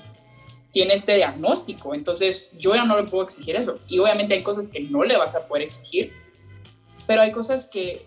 tiene 0.72 0.94
este 0.94 1.16
diagnóstico, 1.16 1.94
entonces 1.94 2.52
yo 2.58 2.74
ya 2.74 2.84
no 2.84 2.96
le 2.96 3.06
puedo 3.08 3.24
exigir 3.24 3.56
eso. 3.56 3.78
Y 3.88 3.98
obviamente 3.98 4.34
hay 4.34 4.42
cosas 4.42 4.68
que 4.68 4.80
no 4.80 5.04
le 5.04 5.16
vas 5.16 5.34
a 5.34 5.46
poder 5.46 5.64
exigir, 5.64 6.12
pero 7.06 7.22
hay 7.22 7.32
cosas 7.32 7.66
que 7.66 8.06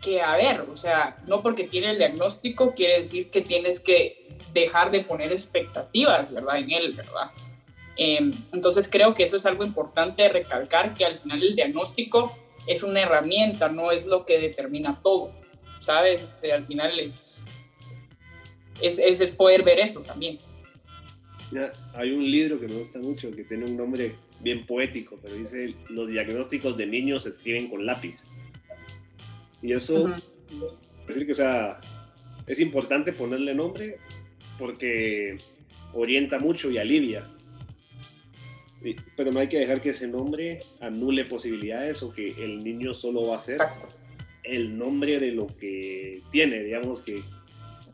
que, 0.00 0.20
a 0.20 0.36
ver, 0.36 0.60
o 0.70 0.76
sea, 0.76 1.16
no 1.26 1.42
porque 1.42 1.64
tiene 1.64 1.90
el 1.90 1.98
diagnóstico 1.98 2.74
quiere 2.74 2.98
decir 2.98 3.30
que 3.30 3.40
tienes 3.40 3.80
que 3.80 4.28
dejar 4.52 4.90
de 4.90 5.00
poner 5.02 5.32
expectativas, 5.32 6.30
¿verdad? 6.30 6.58
En 6.58 6.70
él, 6.70 6.92
¿verdad? 6.92 7.30
Em, 7.96 8.32
entonces 8.52 8.88
creo 8.88 9.14
que 9.14 9.24
eso 9.24 9.36
es 9.36 9.46
algo 9.46 9.64
importante 9.64 10.28
recalcar, 10.28 10.94
que 10.94 11.04
al 11.04 11.18
final 11.18 11.42
el 11.42 11.56
diagnóstico 11.56 12.36
es 12.66 12.82
una 12.82 13.00
herramienta, 13.00 13.68
no 13.68 13.90
es 13.90 14.06
lo 14.06 14.26
que 14.26 14.38
determina 14.38 15.00
todo, 15.02 15.32
¿sabes? 15.80 16.28
al 16.52 16.66
final 16.66 17.00
es, 17.00 17.46
es, 18.80 18.98
es, 18.98 19.30
poder 19.30 19.62
ver 19.62 19.78
eso 19.78 20.00
también. 20.00 20.38
Hay 21.94 22.10
un 22.12 22.30
libro 22.30 22.60
que 22.60 22.68
me 22.68 22.76
gusta 22.76 22.98
mucho, 22.98 23.30
que 23.30 23.44
tiene 23.44 23.64
un 23.66 23.76
nombre 23.76 24.14
bien 24.40 24.66
poético, 24.66 25.18
pero 25.22 25.34
dice, 25.34 25.74
los 25.88 26.08
diagnósticos 26.08 26.76
de 26.76 26.86
niños 26.86 27.22
se 27.24 27.30
escriben 27.30 27.68
con 27.68 27.86
lápiz. 27.86 28.24
Y 29.62 29.72
eso, 29.72 30.14
decir 31.06 31.26
que, 31.26 31.32
o 31.32 31.34
sea, 31.34 31.80
es 32.46 32.60
importante 32.60 33.12
ponerle 33.12 33.54
nombre 33.54 33.98
porque 34.58 35.38
orienta 35.92 36.38
mucho 36.38 36.70
y 36.70 36.78
alivia. 36.78 37.28
Pero 39.16 39.32
no 39.32 39.40
hay 39.40 39.48
que 39.48 39.58
dejar 39.58 39.80
que 39.80 39.90
ese 39.90 40.06
nombre 40.06 40.60
anule 40.80 41.24
posibilidades 41.24 42.02
o 42.02 42.12
que 42.12 42.44
el 42.44 42.62
niño 42.62 42.94
solo 42.94 43.26
va 43.26 43.36
a 43.36 43.40
ser 43.40 43.60
el 44.44 44.78
nombre 44.78 45.18
de 45.18 45.32
lo 45.32 45.48
que 45.56 46.22
tiene, 46.30 46.62
digamos 46.62 47.00
que 47.00 47.20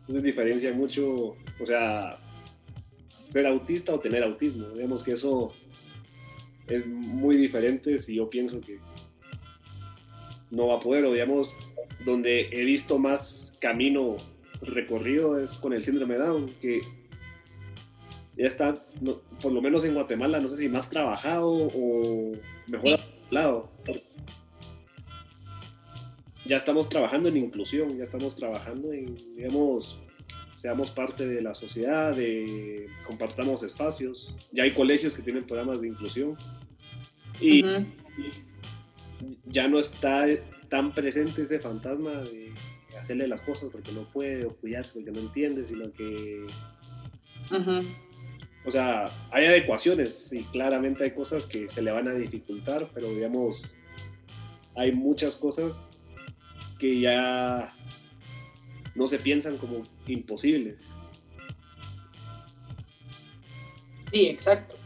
entonces 0.00 0.22
diferencia 0.24 0.72
mucho, 0.72 1.36
o 1.60 1.64
sea, 1.64 2.18
ser 3.32 3.46
autista 3.46 3.94
o 3.94 3.98
tener 3.98 4.22
autismo, 4.22 4.68
digamos 4.70 5.02
que 5.02 5.12
eso 5.12 5.52
es 6.66 6.86
muy 6.86 7.36
diferente 7.36 7.98
si 7.98 8.16
yo 8.16 8.28
pienso 8.28 8.60
que 8.60 8.78
no 10.50 10.66
va 10.66 10.76
a 10.76 10.80
poder, 10.80 11.06
o 11.06 11.12
digamos, 11.12 11.54
donde 12.04 12.50
he 12.52 12.62
visto 12.64 12.98
más 12.98 13.54
camino 13.58 14.18
recorrido 14.60 15.40
es 15.40 15.56
con 15.56 15.72
el 15.72 15.82
síndrome 15.82 16.14
de 16.14 16.20
Down, 16.20 16.46
que 16.60 16.82
ya 18.36 18.46
está, 18.46 18.86
por 19.40 19.52
lo 19.52 19.62
menos 19.62 19.84
en 19.84 19.94
Guatemala, 19.94 20.40
no 20.40 20.48
sé 20.48 20.56
si 20.56 20.68
más 20.68 20.90
trabajado 20.90 21.50
o 21.50 22.32
mejor 22.66 23.00
lado. 23.30 23.72
Ya 26.44 26.56
estamos 26.56 26.88
trabajando 26.88 27.30
en 27.30 27.38
inclusión, 27.38 27.96
ya 27.96 28.02
estamos 28.02 28.36
trabajando 28.36 28.92
en, 28.92 29.16
digamos, 29.36 30.02
seamos 30.62 30.92
parte 30.92 31.26
de 31.26 31.42
la 31.42 31.54
sociedad, 31.54 32.14
de 32.14 32.86
compartamos 33.04 33.64
espacios. 33.64 34.36
Ya 34.52 34.62
hay 34.62 34.70
colegios 34.70 35.16
que 35.16 35.22
tienen 35.22 35.44
programas 35.44 35.80
de 35.80 35.88
inclusión. 35.88 36.36
Y, 37.40 37.64
ya 39.46 39.66
no 39.66 39.80
está 39.80 40.24
tan 40.68 40.94
presente 40.94 41.42
ese 41.42 41.58
fantasma 41.58 42.12
de 42.12 42.52
hacerle 43.00 43.26
las 43.26 43.42
cosas 43.42 43.70
porque 43.70 43.90
no 43.90 44.08
puede 44.12 44.44
o 44.44 44.54
cuidar 44.54 44.86
porque 44.92 45.10
no 45.10 45.18
entiende, 45.18 45.66
sino 45.66 45.92
que... 45.92 46.46
O 48.64 48.70
sea, 48.70 49.10
hay 49.32 49.46
adecuaciones 49.46 50.32
y 50.32 50.44
claramente 50.44 51.02
hay 51.02 51.10
cosas 51.10 51.44
que 51.46 51.68
se 51.68 51.82
le 51.82 51.90
van 51.90 52.06
a 52.06 52.14
dificultar, 52.14 52.88
pero 52.94 53.08
digamos, 53.08 53.74
hay 54.76 54.92
muchas 54.92 55.34
cosas 55.34 55.80
que 56.78 57.00
ya 57.00 57.74
no 58.94 59.06
se 59.06 59.18
piensan 59.18 59.56
como 59.58 59.82
imposibles. 60.06 60.86
Sí, 64.10 64.26
exacto. 64.26 64.76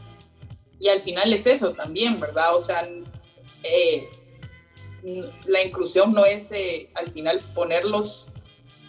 Y 0.78 0.89
al 0.89 1.01
final 1.01 1.33
es 1.33 1.47
eso 1.47 1.73
también, 1.73 2.19
¿verdad? 2.19 2.55
O 2.55 2.61
sea, 2.61 2.89
eh, 3.62 4.09
la 5.47 5.62
inclusión 5.62 6.12
no 6.12 6.24
es 6.24 6.53
eh, 6.53 6.91
al 6.95 7.11
final 7.12 7.41
ponerlos 7.55 8.28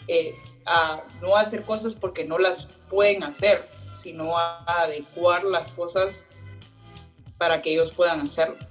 eh, 0.07 0.35
a 0.65 1.03
no 1.21 1.35
hacer 1.35 1.63
cosas 1.63 1.95
porque 1.95 2.25
no 2.25 2.37
las 2.37 2.65
pueden 2.89 3.23
hacer, 3.23 3.65
sino 3.91 4.37
adecuar 4.37 5.43
las 5.43 5.69
cosas 5.69 6.27
para 7.37 7.61
que 7.61 7.71
ellos 7.71 7.91
puedan 7.91 8.21
hacerlas, 8.21 8.67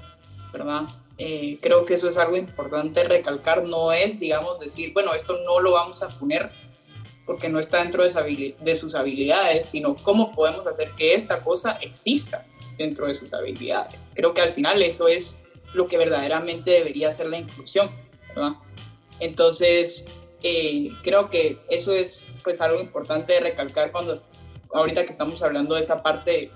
¿verdad? 0.53 0.83
Creo 1.17 1.85
que 1.87 1.95
eso 1.95 2.09
es 2.09 2.17
algo 2.17 2.37
importante 2.37 3.05
recalcar, 3.05 3.65
no 3.65 3.93
es, 3.93 4.21
digamos, 4.21 4.61
decir, 4.61 4.93
bueno, 4.93 5.15
esto 5.15 5.39
no 5.45 5.61
lo 5.61 5.73
vamos 5.73 6.03
a 6.03 6.09
poner 6.09 6.51
porque 7.25 7.49
no 7.49 7.59
está 7.59 7.83
dentro 7.83 8.05
de, 8.05 8.57
de 8.59 8.77
sus 8.77 8.95
habilidades, 8.95 9.67
sino 9.67 9.97
cómo 9.97 10.35
podemos 10.35 10.67
hacer 10.67 10.93
que 10.97 11.15
esta 11.15 11.43
cosa 11.43 11.73
exista 11.83 12.47
dentro 12.79 13.07
de 13.07 13.15
sus 13.15 13.33
habilidades. 13.35 13.99
Creo 14.15 14.33
que 14.33 14.43
al 14.43 14.53
final 14.53 14.81
eso 14.83 15.09
es 15.09 15.39
lo 15.75 15.89
que 15.89 15.99
verdaderamente 15.99 16.71
debería 16.71 17.11
ser 17.11 17.27
la 17.27 17.39
inclusión, 17.39 17.91
¿verdad? 18.29 18.53
Entonces, 19.19 20.07
eh, 20.43 20.91
creo 21.03 21.29
que 21.29 21.59
eso 21.69 21.93
es 21.93 22.27
pues 22.45 22.61
algo 22.61 22.81
importante 22.81 23.33
de 23.33 23.41
recalcar 23.41 23.91
cuando, 23.91 24.15
ahorita 24.73 25.05
que 25.05 25.11
estamos 25.11 25.43
hablando 25.43 25.75
de 25.75 25.81
esa 25.81 26.03
parte 26.03 26.51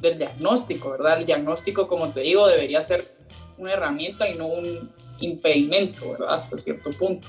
del 0.00 0.18
diagnóstico, 0.18 0.90
¿verdad? 0.90 1.18
El 1.18 1.26
diagnóstico, 1.26 1.88
como 1.88 2.12
te 2.12 2.20
digo, 2.20 2.46
debería 2.46 2.82
ser 2.82 3.15
una 3.58 3.72
herramienta 3.72 4.28
y 4.28 4.36
no 4.36 4.46
un 4.46 4.90
impedimento, 5.20 6.12
¿verdad? 6.12 6.34
Hasta 6.34 6.58
cierto 6.58 6.90
punto. 6.90 7.26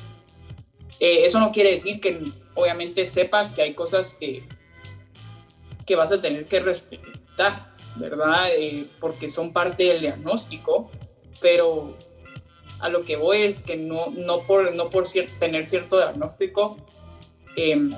Eh, 0.99 1.25
eso 1.25 1.39
no 1.39 1.51
quiere 1.51 1.71
decir 1.71 1.99
que 1.99 2.23
obviamente 2.55 3.05
sepas 3.05 3.53
que 3.53 3.61
hay 3.61 3.73
cosas 3.73 4.13
que, 4.13 4.47
que 5.85 5.95
vas 5.95 6.11
a 6.11 6.21
tener 6.21 6.45
que 6.45 6.59
respetar, 6.59 7.75
¿verdad? 7.95 8.49
Eh, 8.55 8.87
porque 8.99 9.29
son 9.29 9.53
parte 9.53 9.83
del 9.83 10.01
diagnóstico, 10.01 10.89
pero 11.39 11.95
a 12.79 12.89
lo 12.89 13.03
que 13.03 13.15
voy 13.15 13.43
es 13.43 13.61
que 13.61 13.77
no, 13.77 14.07
no 14.11 14.41
por, 14.41 14.75
no 14.75 14.89
por 14.89 15.05
tener 15.39 15.67
cierto 15.67 15.97
diagnóstico 15.97 16.77
em, 17.55 17.91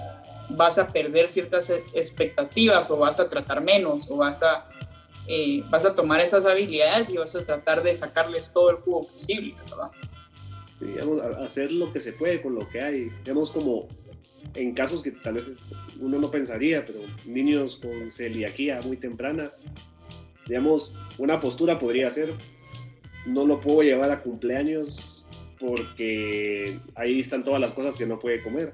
vas 0.50 0.78
a 0.78 0.88
perder 0.88 1.28
ciertas 1.28 1.70
expectativas 1.94 2.90
o 2.90 2.98
vas 2.98 3.20
a 3.20 3.30
tratar 3.30 3.62
menos 3.62 4.10
o 4.10 4.18
vas 4.18 4.42
a, 4.42 4.70
eh, 5.28 5.64
vas 5.70 5.86
a 5.86 5.96
tomar 5.96 6.22
esas 6.22 6.46
habilidades 6.46 7.10
y 7.10 7.18
vas 7.18 7.36
a 7.36 7.44
tratar 7.44 7.84
de 7.84 7.94
sacarles 7.94 8.52
todo 8.54 8.72
el 8.72 8.78
jugo 8.78 9.08
posible, 9.08 9.56
¿verdad? 9.70 9.92
Digamos, 10.80 11.20
hacer 11.22 11.72
lo 11.72 11.92
que 11.92 12.00
se 12.00 12.14
puede 12.14 12.42
con 12.42 12.56
lo 12.56 12.68
que 12.70 12.82
hay. 12.82 13.10
Digamos, 13.24 13.52
como 13.52 13.88
en 14.56 14.74
casos 14.74 15.04
que 15.04 15.12
tal 15.12 15.36
vez 15.36 15.58
uno 16.00 16.20
no 16.20 16.32
pensaría, 16.32 16.86
pero 16.86 17.00
niños 17.26 17.76
con 17.76 18.12
celiaquía 18.12 18.80
muy 18.84 18.98
temprana, 18.98 19.52
digamos, 20.48 20.96
una 21.18 21.40
postura 21.40 21.78
podría 21.78 22.10
ser, 22.10 22.34
no 23.26 23.46
lo 23.46 23.60
puedo 23.60 23.84
llevar 23.84 24.12
a 24.12 24.24
cumpleaños 24.24 25.26
porque 25.60 26.80
ahí 26.96 27.20
están 27.20 27.44
todas 27.44 27.60
las 27.60 27.74
cosas 27.74 27.96
que 27.98 28.06
no 28.06 28.18
puede 28.18 28.42
comer. 28.42 28.74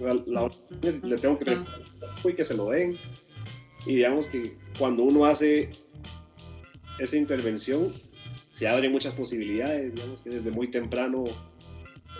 le 0.00 1.16
tengo 1.16 1.38
que 1.38 1.58
y 2.24 2.34
que 2.34 2.44
se 2.44 2.54
lo 2.54 2.70
den. 2.70 2.96
Y 3.84 3.96
digamos 3.96 4.28
que 4.28 4.56
cuando 4.78 5.02
uno 5.02 5.24
hace 5.24 5.70
esa 6.98 7.16
intervención, 7.16 7.94
se 8.50 8.68
abren 8.68 8.92
muchas 8.92 9.14
posibilidades, 9.14 9.94
digamos 9.94 10.22
que 10.22 10.30
desde 10.30 10.50
muy 10.50 10.70
temprano 10.70 11.24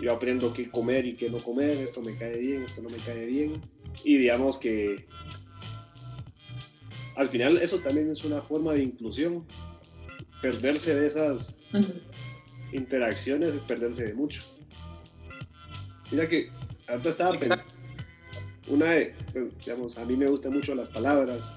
yo 0.00 0.12
aprendo 0.12 0.52
qué 0.52 0.70
comer 0.70 1.06
y 1.06 1.14
qué 1.14 1.30
no 1.30 1.38
comer, 1.38 1.78
esto 1.78 2.00
me 2.00 2.16
cae 2.16 2.38
bien, 2.38 2.62
esto 2.62 2.82
no 2.82 2.88
me 2.88 2.96
cae 2.98 3.26
bien. 3.26 3.62
Y 4.04 4.16
digamos 4.16 4.58
que 4.58 5.06
al 7.16 7.28
final 7.28 7.58
eso 7.58 7.78
también 7.80 8.08
es 8.08 8.24
una 8.24 8.42
forma 8.42 8.72
de 8.72 8.82
inclusión. 8.82 9.46
Perderse 10.40 10.94
de 10.94 11.06
esas 11.06 11.68
interacciones 12.72 13.54
es 13.54 13.62
perderse 13.62 14.04
de 14.04 14.14
mucho. 14.14 14.42
Mira 16.10 16.28
que 16.28 16.50
ahorita 16.88 17.08
estaba 17.08 17.38
pensando, 17.38 17.64
una 18.68 18.92
de, 18.92 19.14
digamos, 19.60 19.98
a 19.98 20.04
mí 20.04 20.16
me 20.16 20.26
gustan 20.26 20.52
mucho 20.52 20.74
las 20.74 20.88
palabras 20.88 21.52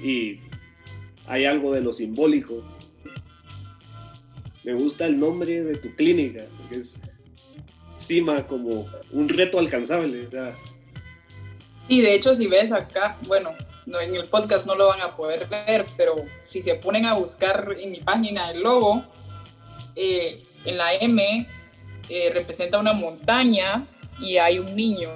y 0.00 0.40
hay 1.26 1.44
algo 1.44 1.72
de 1.72 1.80
lo 1.80 1.92
simbólico. 1.92 2.62
Me 4.62 4.74
gusta 4.74 5.06
el 5.06 5.18
nombre 5.18 5.62
de 5.62 5.76
tu 5.76 5.94
clínica, 5.94 6.44
porque 6.58 6.80
es 6.80 6.94
CIMA 7.98 8.46
como 8.46 8.86
un 9.12 9.28
reto 9.28 9.58
alcanzable. 9.58 10.28
Y 11.88 12.00
de 12.00 12.14
hecho, 12.14 12.34
si 12.34 12.46
ves 12.46 12.72
acá, 12.72 13.18
bueno, 13.26 13.54
no, 13.86 14.00
en 14.00 14.14
el 14.14 14.28
podcast 14.28 14.66
no 14.66 14.74
lo 14.74 14.88
van 14.88 15.02
a 15.02 15.16
poder 15.16 15.46
ver, 15.48 15.84
pero 15.96 16.16
si 16.40 16.62
se 16.62 16.76
ponen 16.76 17.04
a 17.04 17.14
buscar 17.14 17.76
en 17.78 17.90
mi 17.90 18.00
página 18.00 18.50
el 18.50 18.62
logo, 18.62 19.04
eh, 19.94 20.42
en 20.64 20.78
la 20.78 20.94
M 20.94 21.46
eh, 22.08 22.30
representa 22.32 22.78
una 22.78 22.94
montaña 22.94 23.86
y 24.18 24.38
hay 24.38 24.58
un 24.58 24.74
niño 24.74 25.10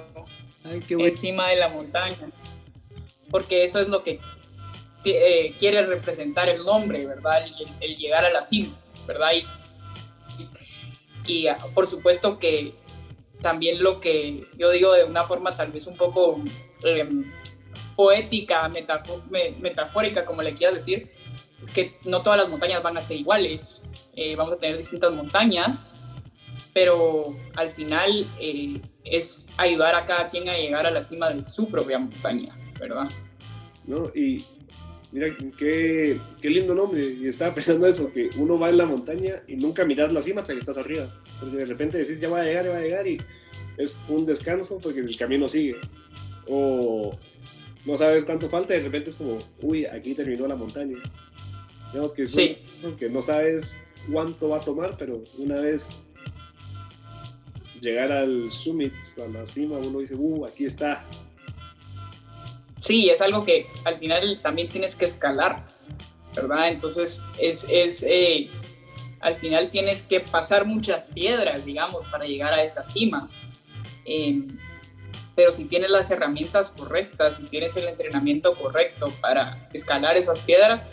encima 0.63 1.47
de 1.49 1.55
la 1.55 1.69
montaña. 1.69 2.29
Porque 3.31 3.63
eso 3.63 3.79
es 3.79 3.87
lo 3.87 4.03
que 4.03 4.19
eh, 5.05 5.53
quiere 5.57 5.85
representar 5.85 6.49
el 6.49 6.63
nombre, 6.63 7.05
¿verdad? 7.05 7.45
El, 7.79 7.97
llegar 7.97 8.25
a 8.25 8.29
la 8.29 8.43
cima, 8.43 8.77
¿verdad? 9.07 9.31
Y, 11.25 11.43
y, 11.43 11.47
por 11.73 11.87
supuesto 11.87 12.39
que 12.39 12.73
también 13.41 13.81
lo 13.81 13.99
que 13.99 14.45
yo 14.57 14.71
digo 14.71 14.93
de 14.93 15.05
una 15.05 15.23
forma 15.23 15.55
tal 15.55 15.71
vez 15.71 15.87
un 15.87 15.95
poco 15.95 16.41
em, 16.83 17.31
poética, 17.95 18.69
metafórica, 19.59 20.25
como 20.25 20.41
le 20.41 20.53
quieras 20.53 20.75
decir, 20.75 21.11
es 21.61 21.69
que 21.69 21.97
no 22.05 22.21
todas 22.21 22.39
las 22.39 22.49
montañas 22.49 22.81
van 22.81 22.97
a 22.97 23.01
ser 23.01 23.17
iguales. 23.17 23.83
Eh, 24.15 24.35
vamos 24.35 24.53
a 24.53 24.57
tener 24.57 24.77
distintas 24.77 25.13
montañas, 25.13 25.95
pero 26.73 27.35
al 27.55 27.69
final 27.71 28.25
eh, 28.39 28.81
es 29.03 29.47
ayudar 29.57 29.95
a 29.95 30.05
cada 30.05 30.27
quien 30.27 30.47
a 30.49 30.57
llegar 30.57 30.85
a 30.85 30.91
la 30.91 31.03
cima 31.03 31.29
de 31.29 31.43
su 31.43 31.67
propia 31.69 31.99
montaña, 31.99 32.57
¿verdad? 32.79 33.09
No, 33.85 34.11
y 34.15 34.45
mira, 35.11 35.35
qué, 35.57 36.19
qué 36.41 36.49
lindo 36.49 36.75
nombre. 36.75 37.05
Y 37.05 37.27
estaba 37.27 37.53
pensando 37.55 37.87
eso, 37.87 38.11
que 38.11 38.29
uno 38.37 38.59
va 38.59 38.69
en 38.69 38.77
la 38.77 38.85
montaña 38.85 39.35
y 39.47 39.55
nunca 39.55 39.85
miras 39.85 40.13
la 40.13 40.21
cima 40.21 40.41
hasta 40.41 40.53
que 40.53 40.59
estás 40.59 40.77
arriba. 40.77 41.13
Porque 41.39 41.57
de 41.57 41.65
repente 41.65 41.97
decís, 41.97 42.19
ya 42.19 42.29
va 42.29 42.41
a 42.41 42.45
llegar, 42.45 42.65
ya 42.65 42.71
va 42.71 42.77
a 42.77 42.81
llegar, 42.81 43.07
y 43.07 43.19
es 43.77 43.97
un 44.07 44.25
descanso 44.25 44.79
porque 44.79 44.99
el 44.99 45.17
camino 45.17 45.47
sigue. 45.47 45.75
O 46.47 47.17
no 47.85 47.97
sabes 47.97 48.25
cuánto 48.25 48.49
falta 48.49 48.73
y 48.75 48.77
de 48.77 48.83
repente 48.83 49.09
es 49.09 49.15
como, 49.15 49.39
uy, 49.61 49.85
aquí 49.85 50.13
terminó 50.13 50.47
la 50.47 50.55
montaña. 50.55 50.97
Digamos 51.91 52.13
que, 52.13 52.23
es 52.23 52.35
que 52.97 53.09
no 53.09 53.21
sabes 53.21 53.77
cuánto 54.11 54.49
va 54.49 54.57
a 54.57 54.61
tomar, 54.61 54.95
pero 54.97 55.23
una 55.37 55.59
vez 55.61 55.87
llegar 57.81 58.11
al 58.11 58.49
summit, 58.51 58.93
a 59.23 59.27
la 59.27 59.45
cima, 59.45 59.77
uno 59.77 59.99
dice, 59.99 60.15
uh, 60.15 60.45
aquí 60.45 60.65
está. 60.65 61.05
Sí, 62.81 63.09
es 63.09 63.21
algo 63.21 63.45
que 63.45 63.67
al 63.83 63.99
final 63.99 64.39
también 64.41 64.69
tienes 64.69 64.95
que 64.95 65.05
escalar, 65.05 65.67
¿verdad? 66.35 66.69
Entonces, 66.69 67.21
es, 67.37 67.65
es 67.69 68.03
eh, 68.03 68.49
al 69.19 69.35
final 69.35 69.69
tienes 69.69 70.03
que 70.03 70.21
pasar 70.21 70.65
muchas 70.65 71.07
piedras, 71.07 71.65
digamos, 71.65 72.05
para 72.07 72.25
llegar 72.25 72.53
a 72.53 72.63
esa 72.63 72.85
cima. 72.85 73.29
Eh, 74.05 74.47
pero 75.35 75.51
si 75.51 75.65
tienes 75.65 75.89
las 75.89 76.11
herramientas 76.11 76.71
correctas, 76.71 77.37
si 77.37 77.43
tienes 77.43 77.75
el 77.77 77.87
entrenamiento 77.87 78.55
correcto 78.55 79.13
para 79.21 79.69
escalar 79.73 80.17
esas 80.17 80.41
piedras, 80.41 80.89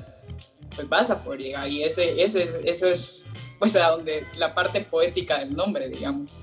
pues 0.74 0.88
vas 0.88 1.10
a 1.10 1.22
poder 1.24 1.40
llegar. 1.40 1.68
Y 1.68 1.82
ese, 1.82 2.22
ese, 2.22 2.60
eso 2.64 2.86
es 2.86 3.24
pues 3.58 3.74
a 3.74 3.88
donde 3.88 4.26
la 4.36 4.54
parte 4.54 4.82
poética 4.82 5.38
del 5.38 5.54
nombre, 5.54 5.88
digamos. 5.88 6.38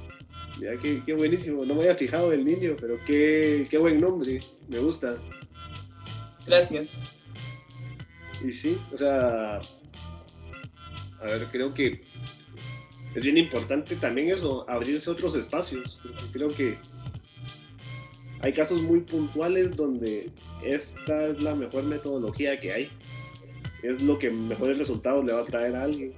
Mira, 0.59 0.77
qué, 0.79 1.01
qué 1.05 1.13
buenísimo. 1.13 1.65
No 1.65 1.75
me 1.75 1.81
había 1.81 1.95
fijado 1.95 2.31
el 2.31 2.45
niño, 2.45 2.75
pero 2.79 2.99
qué, 3.05 3.67
qué 3.69 3.77
buen 3.77 3.99
nombre. 3.99 4.39
Me 4.67 4.79
gusta. 4.79 5.17
Gracias. 6.45 6.99
Y 8.45 8.51
sí, 8.51 8.77
o 8.91 8.97
sea, 8.97 9.61
a 11.21 11.25
ver, 11.25 11.47
creo 11.49 11.73
que 11.73 12.03
es 13.15 13.23
bien 13.23 13.37
importante 13.37 13.95
también 13.95 14.29
eso, 14.29 14.69
abrirse 14.69 15.09
otros 15.09 15.35
espacios. 15.35 15.99
Porque 16.01 16.25
creo 16.31 16.49
que 16.49 16.77
hay 18.41 18.51
casos 18.51 18.81
muy 18.81 19.01
puntuales 19.01 19.75
donde 19.75 20.29
esta 20.63 21.27
es 21.27 21.41
la 21.41 21.55
mejor 21.55 21.83
metodología 21.83 22.59
que 22.59 22.73
hay. 22.73 22.91
Es 23.81 24.01
lo 24.01 24.19
que 24.19 24.29
mejores 24.29 24.77
resultados 24.77 25.23
le 25.25 25.33
va 25.33 25.41
a 25.41 25.45
traer 25.45 25.75
a 25.75 25.83
alguien. 25.83 26.13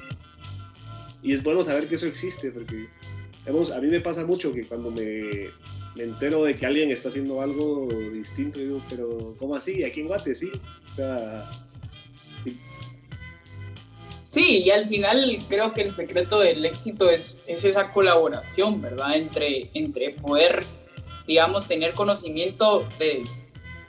Y 1.22 1.34
es 1.34 1.44
bueno 1.44 1.62
saber 1.64 1.88
que 1.88 1.96
eso 1.96 2.08
existe, 2.08 2.52
porque 2.52 2.88
a 3.48 3.82
mí 3.82 3.88
me 3.88 4.02
pasa 4.02 4.26
mucho 4.26 4.54
que 4.54 4.66
cuando 4.66 4.92
me, 4.92 5.50
me, 5.96 6.04
entero 6.04 6.44
de 6.44 6.56
que 6.56 6.66
alguien 6.66 6.92
está 6.92 7.10
haciendo 7.10 7.42
algo 7.42 7.88
distinto, 8.12 8.60
digo, 8.60 8.82
pero 8.90 9.36
¿cómo 9.38 9.56
así? 9.56 9.84
Aquí 9.84 10.02
en 10.02 10.08
Guate, 10.08 10.34
sí. 10.36 10.50
O 10.92 10.96
sea, 10.96 11.52
Sí, 14.26 14.64
y 14.66 14.70
al 14.70 14.86
final 14.86 15.40
creo 15.48 15.72
que 15.72 15.82
el 15.82 15.94
secreto 15.94 16.42
del 16.42 16.66
éxito 16.66 17.10
es, 17.10 17.40
es 17.48 17.64
esa 17.64 17.94
colaboración, 17.94 18.82
¿verdad? 18.82 19.16
Entre, 19.16 19.70
entre 19.74 20.10
poder 20.10 20.66
digamos, 21.28 21.68
tener 21.68 21.94
conocimiento 21.94 22.88
de 23.00 23.24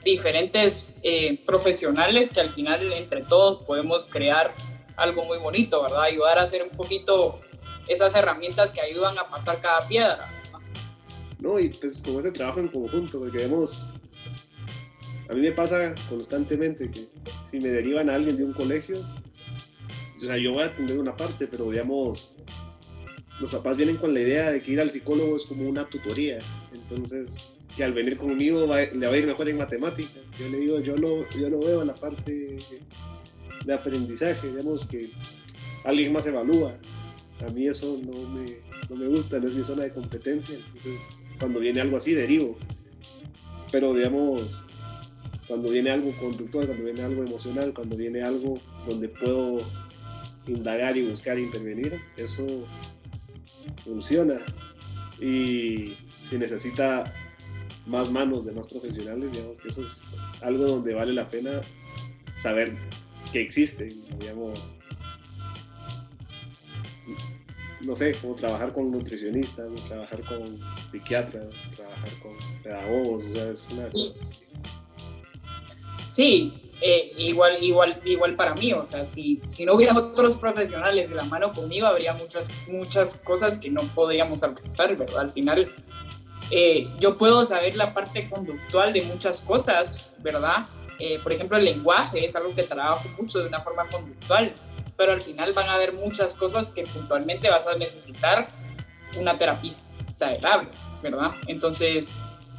diferentes 0.03 0.95
eh, 1.03 1.37
profesionales 1.45 2.29
que 2.29 2.39
al 2.39 2.53
final 2.53 2.93
entre 2.93 3.23
todos 3.23 3.59
podemos 3.59 4.05
crear 4.05 4.55
algo 4.95 5.25
muy 5.25 5.37
bonito, 5.37 5.81
¿verdad? 5.83 6.03
Ayudar 6.03 6.39
a 6.39 6.43
hacer 6.43 6.63
un 6.63 6.69
poquito 6.69 7.39
esas 7.87 8.15
herramientas 8.15 8.71
que 8.71 8.81
ayudan 8.81 9.17
a 9.17 9.23
pasar 9.29 9.61
cada 9.61 9.87
piedra. 9.87 10.29
No, 11.39 11.59
y 11.59 11.69
pues 11.69 12.01
como 12.03 12.19
ese 12.19 12.31
trabajo 12.31 12.59
en 12.59 12.67
conjunto, 12.67 13.19
porque 13.19 13.37
vemos, 13.37 13.85
a 15.29 15.33
mí 15.33 15.41
me 15.41 15.51
pasa 15.51 15.93
constantemente 16.09 16.89
que 16.89 17.07
si 17.49 17.59
me 17.59 17.69
derivan 17.69 18.09
a 18.09 18.15
alguien 18.15 18.37
de 18.37 18.43
un 18.43 18.53
colegio, 18.53 18.97
o 20.17 20.19
sea, 20.19 20.37
yo 20.37 20.53
voy 20.53 20.63
a 20.63 20.67
atender 20.67 20.97
una 20.97 21.15
parte, 21.15 21.47
pero 21.47 21.69
digamos, 21.69 22.35
los 23.39 23.51
papás 23.51 23.77
vienen 23.77 23.97
con 23.97 24.13
la 24.13 24.21
idea 24.21 24.51
de 24.51 24.61
que 24.61 24.71
ir 24.71 24.81
al 24.81 24.89
psicólogo 24.89 25.35
es 25.35 25.45
como 25.45 25.69
una 25.69 25.87
tutoría. 25.87 26.39
Entonces, 26.73 27.35
que 27.75 27.83
al 27.83 27.93
venir 27.93 28.17
conmigo 28.17 28.61
le 28.61 28.65
va 29.07 29.13
a 29.13 29.17
ir 29.17 29.27
mejor 29.27 29.47
en 29.47 29.57
matemáticas. 29.57 30.23
Yo 30.39 30.49
le 30.49 30.57
digo, 30.57 30.79
yo 30.79 30.95
no, 30.95 31.29
yo 31.29 31.49
no 31.49 31.59
veo 31.59 31.83
la 31.83 31.93
parte 31.93 32.57
de 33.63 33.73
aprendizaje, 33.73 34.47
digamos 34.47 34.85
que 34.87 35.11
alguien 35.83 36.11
más 36.11 36.25
evalúa. 36.25 36.73
A 37.45 37.49
mí 37.49 37.67
eso 37.67 37.99
no 38.03 38.29
me, 38.29 38.45
no 38.89 38.95
me 38.95 39.07
gusta, 39.07 39.39
no 39.39 39.47
es 39.47 39.55
mi 39.55 39.63
zona 39.63 39.83
de 39.83 39.91
competencia. 39.91 40.57
Entonces, 40.57 41.01
cuando 41.39 41.59
viene 41.59 41.81
algo 41.81 41.97
así, 41.97 42.13
derivo. 42.13 42.57
Pero, 43.71 43.93
digamos, 43.93 44.63
cuando 45.47 45.69
viene 45.69 45.91
algo 45.91 46.15
conductual, 46.17 46.65
cuando 46.65 46.85
viene 46.85 47.01
algo 47.01 47.23
emocional, 47.23 47.73
cuando 47.73 47.95
viene 47.95 48.21
algo 48.21 48.59
donde 48.87 49.09
puedo 49.09 49.59
indagar 50.47 50.97
y 50.97 51.07
buscar 51.07 51.37
intervenir, 51.37 51.99
eso 52.17 52.65
funciona. 53.83 54.39
Y 55.19 55.95
si 56.27 56.37
necesita 56.37 57.13
más 57.85 58.11
manos 58.11 58.45
de 58.45 58.51
más 58.51 58.67
profesionales, 58.67 59.31
digamos 59.31 59.59
que 59.59 59.69
eso 59.69 59.83
es 59.83 59.97
algo 60.41 60.65
donde 60.65 60.93
vale 60.93 61.13
la 61.13 61.29
pena 61.29 61.61
saber 62.37 62.75
que 63.31 63.41
existe, 63.41 63.89
digamos, 64.19 64.76
no 67.81 67.95
sé, 67.95 68.13
como 68.15 68.35
trabajar 68.35 68.73
con 68.73 68.91
nutricionistas, 68.91 69.69
trabajar 69.87 70.21
con 70.23 70.59
psiquiatras, 70.91 71.47
trabajar 71.75 72.09
con 72.21 72.37
pedagogos, 72.63 73.23
o 73.23 73.29
sea, 73.29 73.51
es 73.51 73.67
una... 73.71 73.89
Sí, 76.09 76.53
eh, 76.81 77.11
igual, 77.17 77.63
igual, 77.63 78.01
igual 78.05 78.35
para 78.35 78.53
mí, 78.53 78.71
o 78.73 78.85
sea, 78.85 79.05
si, 79.05 79.41
si 79.43 79.65
no 79.65 79.73
hubiera 79.73 79.93
otros 79.97 80.37
profesionales 80.37 81.09
de 81.09 81.15
la 81.15 81.23
mano 81.25 81.51
conmigo, 81.53 81.87
habría 81.87 82.13
muchas, 82.13 82.49
muchas 82.67 83.19
cosas 83.19 83.57
que 83.57 83.69
no 83.69 83.81
podríamos 83.93 84.43
alcanzar, 84.43 84.95
¿verdad? 84.95 85.19
Al 85.19 85.31
final, 85.31 85.71
eh, 86.51 86.87
yo 86.99 87.17
puedo 87.17 87.45
saber 87.45 87.75
la 87.75 87.93
parte 87.93 88.27
conductual 88.29 88.93
de 88.93 89.01
muchas 89.03 89.41
cosas, 89.41 90.11
¿verdad? 90.19 90.65
Eh, 90.99 91.19
por 91.21 91.33
ejemplo, 91.33 91.57
el 91.57 91.65
lenguaje 91.65 92.25
es 92.25 92.35
algo 92.35 92.53
que 92.55 92.63
trabajo 92.63 93.07
mucho 93.19 93.39
de 93.39 93.47
una 93.47 93.61
forma 93.61 93.87
conductual, 93.89 94.53
pero 94.97 95.13
al 95.13 95.21
final 95.21 95.53
van 95.53 95.69
a 95.69 95.73
haber 95.73 95.93
muchas 95.93 96.35
cosas 96.35 96.71
que 96.71 96.83
puntualmente 96.83 97.49
vas 97.49 97.67
a 97.67 97.75
necesitar 97.75 98.47
una 99.17 99.37
terapista 99.37 99.85
del 100.19 100.45
habla, 100.45 100.71
¿verdad? 101.01 101.31
Entonces, 101.45 102.15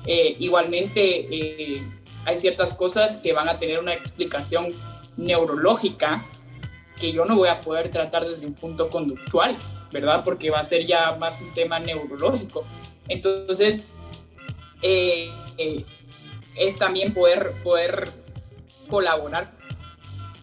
eh, 0.06 0.36
igualmente 0.38 1.26
eh, 1.30 1.82
hay 2.24 2.36
ciertas 2.36 2.72
cosas 2.72 3.16
que 3.16 3.32
van 3.32 3.48
a 3.48 3.58
tener 3.58 3.80
una 3.80 3.92
explicación 3.92 4.72
neurológica 5.16 6.24
que 7.00 7.12
yo 7.12 7.24
no 7.24 7.36
voy 7.36 7.48
a 7.48 7.60
poder 7.60 7.90
tratar 7.90 8.24
desde 8.24 8.46
un 8.46 8.54
punto 8.54 8.88
conductual, 8.88 9.58
¿verdad? 9.92 10.22
Porque 10.24 10.50
va 10.50 10.60
a 10.60 10.64
ser 10.64 10.86
ya 10.86 11.16
más 11.16 11.40
un 11.40 11.52
tema 11.54 11.78
neurológico. 11.78 12.64
Entonces, 13.08 13.88
eh, 14.82 15.30
es 16.54 16.76
también 16.76 17.14
poder, 17.14 17.52
poder 17.62 18.08
colaborar 18.88 19.57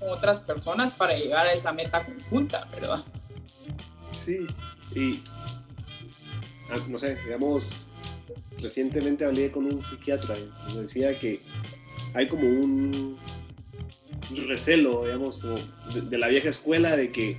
otras 0.10 0.40
personas 0.40 0.94
para 0.94 1.18
llegar 1.18 1.48
a 1.48 1.54
esa 1.54 1.72
meta 1.72 2.06
conjunta, 2.06 2.66
¿verdad? 2.66 3.04
Sí, 4.12 4.48
y 4.96 5.22
ah, 6.70 6.78
no 6.88 6.98
sé, 6.98 7.16
digamos, 7.24 7.88
recientemente 8.60 9.26
hablé 9.26 9.52
con 9.52 9.66
un 9.66 9.82
psiquiatra 9.82 10.36
y 10.38 10.74
me 10.74 10.82
decía 10.82 11.18
que 11.20 11.42
hay 12.14 12.28
como 12.28 12.48
un 12.48 13.18
recelo, 14.48 15.04
digamos, 15.06 15.40
como 15.40 15.56
de, 15.94 16.18
la 16.18 16.28
vieja 16.28 16.50
escuela 16.50 16.96
de 16.96 17.12
que 17.12 17.38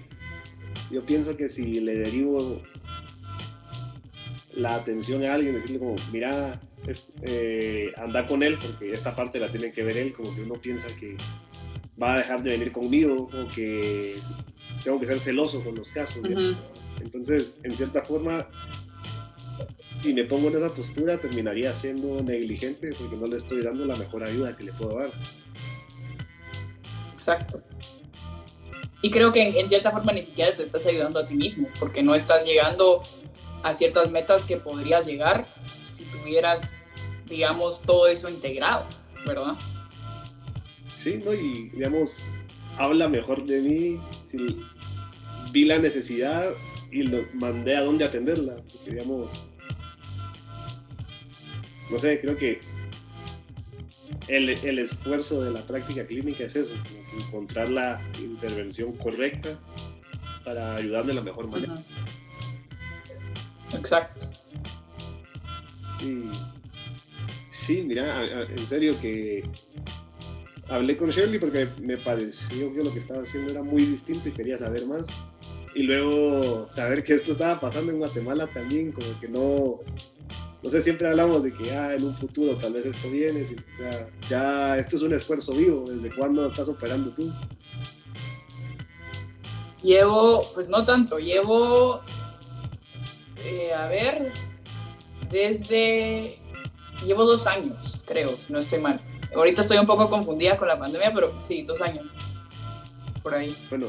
yo 0.90 1.04
pienso 1.04 1.36
que 1.36 1.48
si 1.48 1.80
le 1.80 1.96
derivo 1.96 2.62
la 4.54 4.74
atención 4.74 5.24
a 5.24 5.34
alguien, 5.34 5.54
decirle 5.54 5.78
como, 5.78 5.96
mira, 6.12 6.60
eh, 7.22 7.92
anda 7.96 8.26
con 8.26 8.42
él, 8.42 8.58
porque 8.60 8.92
esta 8.92 9.14
parte 9.14 9.38
la 9.38 9.50
tiene 9.50 9.72
que 9.72 9.82
ver 9.82 9.96
él, 9.96 10.12
como 10.12 10.34
que 10.34 10.42
uno 10.42 10.54
piensa 10.54 10.86
que 10.98 11.16
va 12.00 12.14
a 12.14 12.18
dejar 12.18 12.42
de 12.42 12.50
venir 12.50 12.72
conmigo 12.72 13.28
o 13.32 13.48
que 13.48 14.16
tengo 14.84 15.00
que 15.00 15.06
ser 15.06 15.20
celoso 15.20 15.62
con 15.62 15.74
los 15.74 15.88
casos. 15.88 16.22
Entonces, 17.00 17.54
en 17.62 17.76
cierta 17.76 18.02
forma, 18.02 18.48
si 20.02 20.12
me 20.12 20.24
pongo 20.24 20.48
en 20.48 20.56
esa 20.56 20.74
postura, 20.74 21.18
terminaría 21.18 21.72
siendo 21.72 22.22
negligente 22.22 22.90
porque 22.98 23.16
no 23.16 23.26
le 23.26 23.36
estoy 23.36 23.62
dando 23.62 23.84
la 23.84 23.96
mejor 23.96 24.24
ayuda 24.24 24.56
que 24.56 24.64
le 24.64 24.72
puedo 24.72 24.98
dar. 24.98 25.10
Exacto. 27.14 27.62
Y 29.02 29.10
creo 29.10 29.32
que 29.32 29.60
en, 29.60 29.68
cierta 29.68 29.90
forma 29.90 30.12
ni 30.12 30.22
siquiera 30.22 30.54
te 30.54 30.62
estás 30.62 30.86
ayudando 30.86 31.18
a 31.18 31.26
ti 31.26 31.34
mismo, 31.34 31.68
porque 31.78 32.02
no 32.02 32.14
estás 32.14 32.44
llegando 32.44 33.02
a 33.62 33.74
ciertas 33.74 34.10
metas 34.10 34.44
que 34.44 34.56
podrías 34.56 35.06
llegar 35.06 35.46
si 35.84 36.04
tuvieras, 36.04 36.78
digamos, 37.26 37.82
todo 37.82 38.06
eso 38.06 38.28
integrado, 38.28 38.86
¿verdad? 39.26 39.56
Sí, 41.06 41.22
¿no? 41.24 41.32
Y, 41.32 41.68
digamos, 41.68 42.16
habla 42.78 43.08
mejor 43.08 43.44
de 43.46 43.60
mí 43.60 44.00
si 44.26 44.58
vi 45.52 45.64
la 45.64 45.78
necesidad 45.78 46.50
y 46.90 47.04
lo 47.04 47.24
mandé 47.32 47.76
a 47.76 47.82
dónde 47.82 48.04
atenderla. 48.04 48.56
Porque, 48.56 48.90
digamos, 48.90 49.46
no 51.92 51.98
sé, 52.00 52.20
creo 52.20 52.36
que 52.36 52.60
el, 54.26 54.48
el, 54.48 54.80
esfuerzo 54.80 55.44
de 55.44 55.52
la 55.52 55.64
práctica 55.64 56.04
clínica 56.04 56.42
es 56.42 56.56
eso, 56.56 56.74
encontrar 57.20 57.68
la 57.68 58.02
intervención 58.18 58.90
correcta 58.96 59.60
para 60.44 60.74
ayudar 60.74 61.06
de 61.06 61.14
la 61.14 61.20
mejor 61.20 61.46
manera. 61.46 61.76
Exacto. 63.72 64.28
Y, 66.00 66.32
sí, 67.52 67.84
mira, 67.84 68.24
en 68.24 68.66
serio 68.66 68.90
que 69.00 69.44
hablé 70.68 70.96
con 70.96 71.10
Shirley 71.10 71.38
porque 71.38 71.68
me 71.80 71.96
pareció 71.96 72.72
que 72.72 72.82
lo 72.82 72.92
que 72.92 72.98
estaba 72.98 73.22
haciendo 73.22 73.52
era 73.52 73.62
muy 73.62 73.84
distinto 73.84 74.28
y 74.28 74.32
quería 74.32 74.58
saber 74.58 74.86
más. 74.86 75.08
Y 75.74 75.82
luego 75.82 76.66
saber 76.68 77.04
que 77.04 77.14
esto 77.14 77.32
estaba 77.32 77.60
pasando 77.60 77.92
en 77.92 77.98
Guatemala 77.98 78.46
también, 78.46 78.92
como 78.92 79.20
que 79.20 79.28
no, 79.28 79.80
no 80.62 80.70
sé, 80.70 80.80
siempre 80.80 81.08
hablamos 81.08 81.42
de 81.42 81.52
que 81.52 81.70
ah, 81.72 81.94
en 81.94 82.04
un 82.04 82.14
futuro 82.14 82.56
tal 82.56 82.72
vez 82.72 82.86
esto 82.86 83.10
viene, 83.10 83.44
ya, 84.28 84.78
esto 84.78 84.96
es 84.96 85.02
un 85.02 85.12
esfuerzo 85.12 85.52
vivo, 85.52 85.84
¿desde 85.86 86.14
cuándo 86.16 86.46
estás 86.46 86.70
operando 86.70 87.10
tú? 87.10 87.30
Llevo, 89.82 90.42
pues 90.54 90.68
no 90.70 90.84
tanto, 90.86 91.18
llevo, 91.18 92.00
eh, 93.44 93.72
a 93.74 93.86
ver, 93.88 94.32
desde, 95.30 96.38
llevo 97.04 97.26
dos 97.26 97.46
años, 97.46 98.00
creo, 98.06 98.30
si 98.30 98.50
no 98.50 98.58
estoy 98.58 98.80
mal. 98.80 99.00
Ahorita 99.36 99.60
estoy 99.60 99.76
un 99.76 99.86
poco 99.86 100.08
confundida 100.08 100.56
con 100.56 100.66
la 100.66 100.78
pandemia, 100.78 101.12
pero 101.14 101.38
sí, 101.38 101.62
dos 101.62 101.80
años. 101.82 102.06
Por 103.22 103.34
ahí. 103.34 103.54
Bueno, 103.68 103.86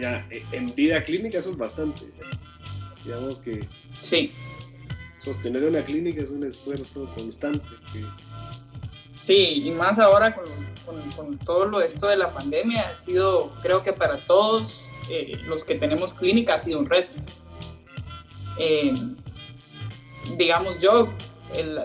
ya, 0.00 0.26
e, 0.30 0.44
en 0.52 0.74
vida 0.74 1.02
clínica 1.02 1.38
eso 1.38 1.50
es 1.50 1.56
bastante. 1.56 2.02
Digamos 3.04 3.38
que. 3.38 3.66
Sí. 4.00 4.32
Sostener 5.18 5.64
una 5.64 5.84
clínica 5.84 6.22
es 6.22 6.30
un 6.30 6.44
esfuerzo 6.44 7.10
constante. 7.14 7.68
Sí, 9.24 9.62
y 9.66 9.70
más 9.70 9.98
ahora 9.98 10.34
con, 10.34 10.46
con, 11.14 11.38
todo 11.38 11.66
lo 11.66 11.80
esto 11.80 12.08
de 12.08 12.16
la 12.16 12.32
pandemia, 12.32 12.88
ha 12.88 12.94
sido, 12.94 13.52
creo 13.62 13.82
que 13.82 13.92
para 13.92 14.24
todos 14.26 14.90
eh, 15.10 15.38
los 15.46 15.64
que 15.64 15.74
tenemos 15.74 16.14
clínica 16.14 16.54
ha 16.54 16.58
sido 16.58 16.78
un 16.78 16.86
reto. 16.86 17.12
Eh, 18.58 18.94
digamos, 20.36 20.78
yo 20.80 21.12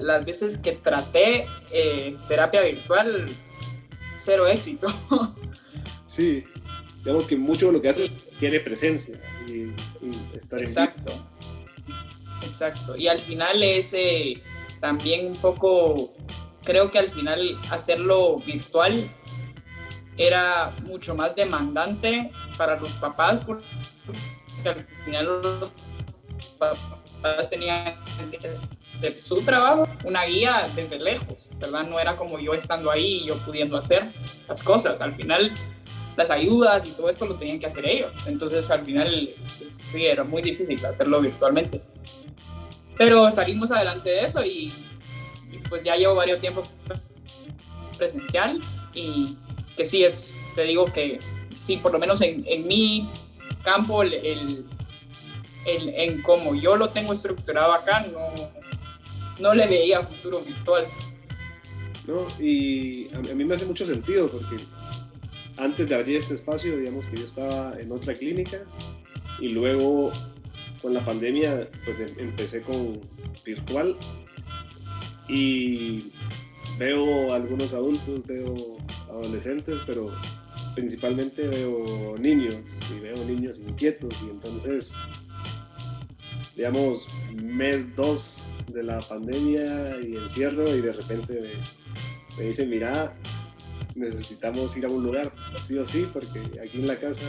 las 0.02 0.26
veces 0.26 0.58
que 0.58 0.74
traté 0.74 1.48
eh, 1.78 2.16
terapia 2.30 2.62
virtual, 2.62 3.26
cero 4.16 4.48
éxito. 4.48 4.88
Sí, 6.08 6.46
digamos 7.04 7.28
que 7.28 7.36
mucho 7.36 7.66
de 7.66 7.74
lo 7.74 7.82
que 7.82 7.90
hace 7.90 8.10
tiene 8.40 8.62
presencia 8.62 9.20
y, 9.50 9.74
estar 10.34 10.62
Exacto. 10.62 11.12
Exacto. 12.42 12.96
Y 12.96 13.10
al 13.10 13.20
final 13.20 13.62
es 13.62 13.94
eh, 13.94 14.42
también 14.80 15.28
un 15.28 15.34
poco, 15.34 16.14
creo 16.64 16.90
que 16.90 17.00
al 17.00 17.10
final 17.10 17.58
hacerlo 17.70 18.40
virtual 18.40 19.14
era 20.16 20.74
mucho 20.84 21.16
más 21.16 21.36
demandante 21.36 22.32
para 22.58 22.80
los 22.80 22.92
papás 22.94 23.42
porque 23.46 23.66
al 24.64 24.88
final 25.04 25.26
los 25.26 25.74
papás 26.58 27.50
tenían 27.50 27.96
que 28.32 28.38
de 29.02 29.18
su 29.20 29.42
trabajo, 29.42 29.88
una 30.04 30.24
guía 30.26 30.70
desde 30.76 31.00
lejos, 31.00 31.50
¿verdad? 31.58 31.84
No 31.84 32.00
era 32.00 32.16
como 32.16 32.40
yo 32.40 32.54
estando 32.54 32.92
ahí 32.92 33.24
y 33.24 33.28
yo 33.28 33.38
pudiendo 33.46 33.78
hacer 33.78 34.12
las 34.48 34.64
cosas. 34.64 35.02
Al 35.02 35.14
final, 35.16 35.54
las 36.16 36.32
ayudas 36.32 36.88
y 36.88 36.92
todo 36.92 37.10
esto 37.10 37.26
lo 37.26 37.36
tenían 37.36 37.60
que 37.60 37.68
hacer 37.68 37.86
ellos. 37.86 38.12
Entonces, 38.26 38.70
al 38.70 38.86
final, 38.86 39.30
sí, 39.44 40.06
era 40.06 40.24
muy 40.24 40.42
difícil 40.42 40.84
hacerlo 40.86 41.22
virtualmente. 41.22 41.82
Pero 42.98 43.30
salimos 43.32 43.72
adelante 43.72 44.10
de 44.10 44.24
eso 44.24 44.44
y, 44.44 44.74
pues 45.70 45.84
ya 45.84 45.96
llevo 45.96 46.16
varios 46.16 46.40
tiempos 46.40 46.70
presencial 47.98 48.62
y 48.94 49.38
que 49.76 49.86
sí 49.86 50.04
es, 50.04 50.40
te 50.56 50.64
digo 50.64 50.86
que 50.86 51.20
sí, 51.56 51.78
por 51.78 51.92
lo 51.92 52.00
menos 52.00 52.22
en, 52.22 52.44
en 52.48 52.68
mi 52.68 53.10
campo, 53.64 54.04
el, 54.04 54.14
el, 54.14 54.66
en 55.66 56.22
cómo 56.22 56.56
yo 56.56 56.76
lo 56.78 56.90
tengo 56.90 57.14
estructurado 57.14 57.74
acá, 57.74 58.06
no, 58.12 58.32
no 59.40 59.54
le 59.54 59.68
veía 59.68 60.02
futuro 60.02 60.42
virtual. 60.42 60.88
No, 62.08 62.28
y 62.40 63.08
a, 63.14 63.34
mí 63.34 63.46
me 63.46 63.56
hace 63.56 63.66
mucho 63.66 63.86
sentido 63.86 64.28
porque 64.28 64.58
antes 65.58 65.90
de 65.90 65.96
abrir 65.96 66.18
este 66.18 66.36
espacio, 66.36 66.78
digamos 66.78 67.08
que 67.08 67.18
yo 67.18 67.26
estaba 67.26 67.74
en 67.80 67.92
otra 67.92 68.14
clínica 68.14 68.60
y 69.40 69.50
luego 69.50 70.12
con 70.82 70.94
la 70.94 71.04
pandemia 71.04 71.68
pues 71.84 72.00
em, 72.00 72.10
empecé 72.20 72.62
con 72.62 73.02
virtual 73.44 73.98
y 75.28 76.12
veo 76.78 77.34
algunos 77.34 77.74
adultos, 77.74 78.22
veo 78.28 78.56
adolescentes, 79.10 79.82
pero 79.88 80.12
principalmente 80.76 81.48
veo 81.48 82.18
niños 82.20 82.56
y 82.96 83.00
veo 83.00 83.16
niños 83.26 83.60
inquietos 83.60 84.14
y 84.22 84.30
entonces, 84.30 84.92
digamos, 86.56 87.08
mes 87.34 87.96
dos 87.96 88.45
de 88.76 88.84
la 88.84 89.00
pandemia 89.00 90.00
y 90.02 90.18
encierro 90.18 90.76
y 90.76 90.82
de 90.82 90.92
repente 90.92 91.42
me, 92.38 92.44
dicen, 92.44 92.70
mira, 92.70 93.16
necesitamos 93.96 94.76
ir 94.76 94.86
a 94.86 94.90
un 94.90 95.04
lugar, 95.04 95.32
sí 95.66 95.78
o 95.78 95.86
sí, 95.86 96.06
porque 96.12 96.40
aquí 96.62 96.80
en 96.80 96.88
la 96.88 96.98
casa 96.98 97.24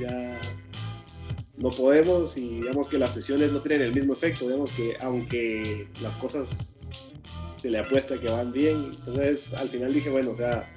ya 0.00 0.40
no 1.56 1.70
podemos 1.70 2.36
y 2.36 2.60
digamos 2.60 2.88
que 2.88 2.98
las 2.98 3.12
sesiones 3.12 3.50
no 3.50 3.60
tienen 3.60 3.82
el 3.82 3.92
mismo 3.92 4.12
efecto, 4.12 4.46
digamos 4.46 4.70
que 4.70 4.96
aunque 5.00 5.88
las 6.00 6.14
cosas 6.16 6.80
se 7.56 7.68
le 7.68 7.80
apuesta 7.80 8.18
que 8.18 8.28
van 8.28 8.52
bien, 8.52 8.92
entonces 8.94 9.52
al 9.54 9.68
final 9.68 9.92
dije, 9.92 10.08
bueno, 10.08 10.30
o 10.30 10.36
sea, 10.36 10.72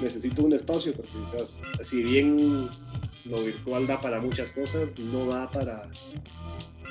necesito 0.00 0.42
un 0.42 0.54
espacio 0.54 0.94
porque 0.94 1.44
si 1.82 2.02
bien 2.02 2.70
lo 3.26 3.42
virtual 3.42 3.86
da 3.86 4.00
para 4.00 4.20
muchas 4.20 4.52
cosas, 4.52 4.98
no 4.98 5.26
da 5.26 5.50
para... 5.50 5.90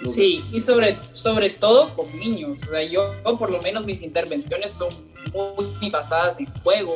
sí, 0.05 0.43
y 0.51 0.61
sobre, 0.61 0.97
sobre 1.11 1.49
todo 1.49 1.95
con 1.95 2.17
niños, 2.17 2.61
o 2.63 2.71
sea, 2.71 2.84
yo, 2.84 3.13
por 3.38 3.51
lo 3.51 3.61
menos 3.61 3.85
mis 3.85 4.01
intervenciones 4.01 4.71
son 4.71 4.89
muy 5.34 5.89
basadas 5.89 6.39
en 6.39 6.47
juego 6.61 6.95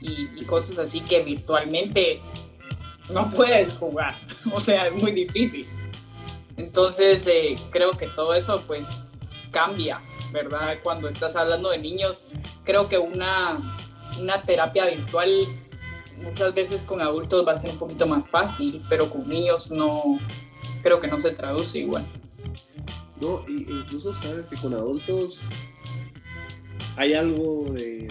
y, 0.00 0.28
y 0.40 0.44
cosas 0.44 0.78
así 0.78 1.00
que 1.00 1.22
virtualmente 1.22 2.20
no 3.10 3.30
puedes 3.30 3.76
jugar, 3.76 4.14
o 4.52 4.60
sea, 4.60 4.88
es 4.88 4.94
muy 4.94 5.12
difícil. 5.12 5.66
Entonces, 6.56 7.26
eh, 7.26 7.56
creo 7.70 7.92
que 7.92 8.06
todo 8.08 8.34
eso 8.34 8.62
pues 8.66 9.18
cambia, 9.50 10.02
¿verdad? 10.32 10.78
Cuando 10.82 11.08
estás 11.08 11.36
hablando 11.36 11.70
de 11.70 11.78
niños, 11.78 12.26
creo 12.64 12.88
que 12.88 12.98
una, 12.98 13.76
una 14.20 14.42
terapia 14.42 14.86
virtual 14.86 15.30
muchas 16.18 16.54
veces 16.54 16.84
con 16.84 17.00
adultos 17.00 17.46
va 17.46 17.52
a 17.52 17.56
ser 17.56 17.70
un 17.70 17.78
poquito 17.78 18.06
más 18.06 18.28
fácil, 18.30 18.84
pero 18.88 19.10
con 19.10 19.28
niños 19.28 19.70
no, 19.70 20.18
creo 20.82 21.00
que 21.00 21.08
no 21.08 21.18
se 21.18 21.30
traduce 21.30 21.78
igual. 21.78 22.06
No, 23.20 23.44
incluso 23.48 24.12
sabes 24.14 24.46
que 24.46 24.56
con 24.56 24.74
adultos 24.74 25.40
hay 26.96 27.14
algo 27.14 27.72
de 27.72 28.08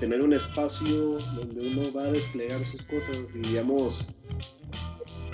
tener 0.00 0.22
un 0.22 0.32
espacio 0.32 1.18
donde 1.18 1.68
uno 1.68 1.92
va 1.92 2.04
a 2.04 2.10
desplegar 2.10 2.64
sus 2.64 2.82
cosas 2.84 3.18
y 3.34 3.38
digamos, 3.38 4.06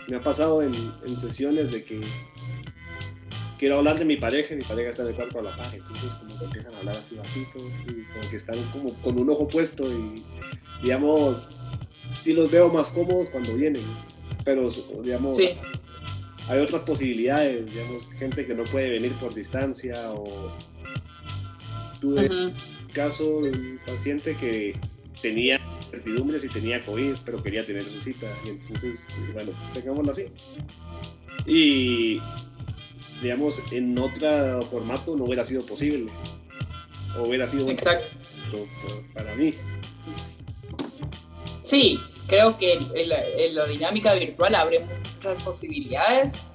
me 0.08 0.16
ha 0.16 0.20
pasado 0.20 0.62
en, 0.62 0.72
en 1.06 1.16
sesiones 1.16 1.70
de 1.70 1.84
que 1.84 2.00
quiero 3.58 3.78
hablar 3.78 3.98
de 3.98 4.04
mi 4.04 4.16
pareja 4.16 4.54
y 4.54 4.56
mi 4.56 4.64
pareja 4.64 4.90
está 4.90 5.02
en 5.02 5.08
el 5.08 5.14
cuarto 5.14 5.38
a 5.38 5.42
la 5.42 5.56
par, 5.56 5.74
entonces 5.74 6.12
como 6.14 6.38
que 6.38 6.44
empiezan 6.46 6.74
a 6.74 6.78
hablar 6.78 6.96
así 6.96 7.14
bajito 7.14 7.58
y 7.58 8.04
como 8.04 8.30
que 8.30 8.36
están 8.36 8.56
como 8.72 8.92
con 9.02 9.18
un 9.18 9.30
ojo 9.30 9.46
puesto 9.48 9.84
y 9.84 10.22
digamos, 10.82 11.48
sí 12.18 12.32
los 12.32 12.50
veo 12.50 12.72
más 12.72 12.90
cómodos 12.90 13.28
cuando 13.28 13.54
vienen, 13.54 13.84
pero 14.44 14.68
digamos, 15.02 15.38
hay 16.50 16.58
otras 16.58 16.82
posibilidades, 16.82 17.64
digamos, 17.72 18.10
gente 18.18 18.44
que 18.44 18.54
no 18.56 18.64
puede 18.64 18.90
venir 18.90 19.12
por 19.14 19.32
distancia 19.32 20.10
o 20.10 20.52
tuve 22.00 22.28
caso 22.92 23.42
de 23.42 23.50
un 23.50 23.80
paciente 23.86 24.36
que 24.36 24.76
tenía 25.22 25.60
certidumbres 25.88 26.42
y 26.42 26.48
tenía 26.48 26.84
COVID, 26.84 27.14
pero 27.24 27.40
quería 27.40 27.64
tener 27.64 27.84
su 27.84 28.00
cita. 28.00 28.26
Y 28.44 28.48
entonces, 28.48 29.06
bueno, 29.32 29.52
tengámoslo 29.72 30.10
así. 30.10 30.24
Y 31.46 32.20
digamos, 33.22 33.60
en 33.70 33.96
otro 33.96 34.60
formato 34.62 35.16
no 35.16 35.26
hubiera 35.26 35.44
sido 35.44 35.64
posible. 35.64 36.10
O 37.16 37.28
hubiera 37.28 37.46
sido 37.46 37.70
Exacto. 37.70 38.08
para 39.14 39.36
mí. 39.36 39.54
Sí, 41.62 42.00
creo 42.30 42.56
que 42.56 42.78
la 43.52 43.66
dinámica 43.66 44.14
virtual 44.14 44.54
abre 44.54 44.78
muchas 44.78 45.42
posibilidades, 45.42 46.46